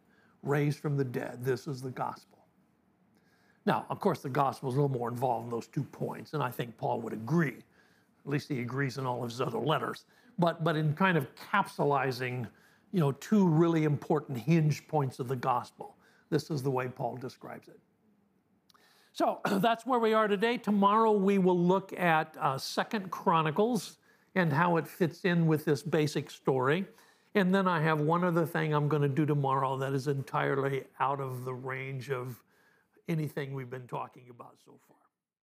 raised 0.46 0.78
from 0.78 0.96
the 0.96 1.04
dead. 1.04 1.44
This 1.44 1.66
is 1.66 1.82
the 1.82 1.90
gospel. 1.90 2.38
Now, 3.66 3.84
of 3.90 3.98
course, 3.98 4.20
the 4.20 4.28
gospel 4.28 4.68
is 4.68 4.76
a 4.76 4.80
little 4.80 4.96
more 4.96 5.08
involved 5.08 5.46
in 5.46 5.50
those 5.50 5.66
two 5.66 5.82
points, 5.82 6.34
and 6.34 6.42
I 6.42 6.50
think 6.50 6.76
Paul 6.78 7.00
would 7.00 7.12
agree. 7.12 7.56
At 8.24 8.30
least 8.30 8.48
he 8.48 8.60
agrees 8.60 8.98
in 8.98 9.06
all 9.06 9.24
of 9.24 9.30
his 9.30 9.40
other 9.40 9.58
letters. 9.58 10.04
But, 10.38 10.62
but 10.62 10.76
in 10.76 10.94
kind 10.94 11.16
of 11.16 11.28
capsulizing, 11.52 12.46
you 12.92 13.00
know, 13.00 13.12
two 13.12 13.46
really 13.46 13.84
important 13.84 14.38
hinge 14.38 14.86
points 14.86 15.18
of 15.18 15.28
the 15.28 15.36
gospel. 15.36 15.96
This 16.30 16.50
is 16.50 16.62
the 16.62 16.70
way 16.70 16.88
Paul 16.88 17.16
describes 17.16 17.68
it. 17.68 17.78
So 19.12 19.40
that's 19.50 19.86
where 19.86 19.98
we 19.98 20.12
are 20.12 20.28
today. 20.28 20.58
Tomorrow 20.58 21.12
we 21.12 21.38
will 21.38 21.58
look 21.58 21.92
at 21.98 22.36
uh, 22.40 22.58
Second 22.58 23.10
Chronicles 23.10 23.98
and 24.34 24.52
how 24.52 24.76
it 24.76 24.86
fits 24.86 25.24
in 25.24 25.46
with 25.46 25.64
this 25.64 25.82
basic 25.82 26.30
story. 26.30 26.84
And 27.36 27.54
then 27.54 27.68
I 27.68 27.82
have 27.82 28.00
one 28.00 28.24
other 28.24 28.46
thing 28.46 28.72
I'm 28.72 28.88
going 28.88 29.02
to 29.02 29.08
do 29.08 29.26
tomorrow 29.26 29.76
that 29.76 29.92
is 29.92 30.08
entirely 30.08 30.84
out 30.98 31.20
of 31.20 31.44
the 31.44 31.52
range 31.52 32.10
of 32.10 32.42
anything 33.08 33.52
we've 33.52 33.68
been 33.68 33.86
talking 33.86 34.24
about 34.30 34.56
so 34.64 34.72
far. 34.88 34.96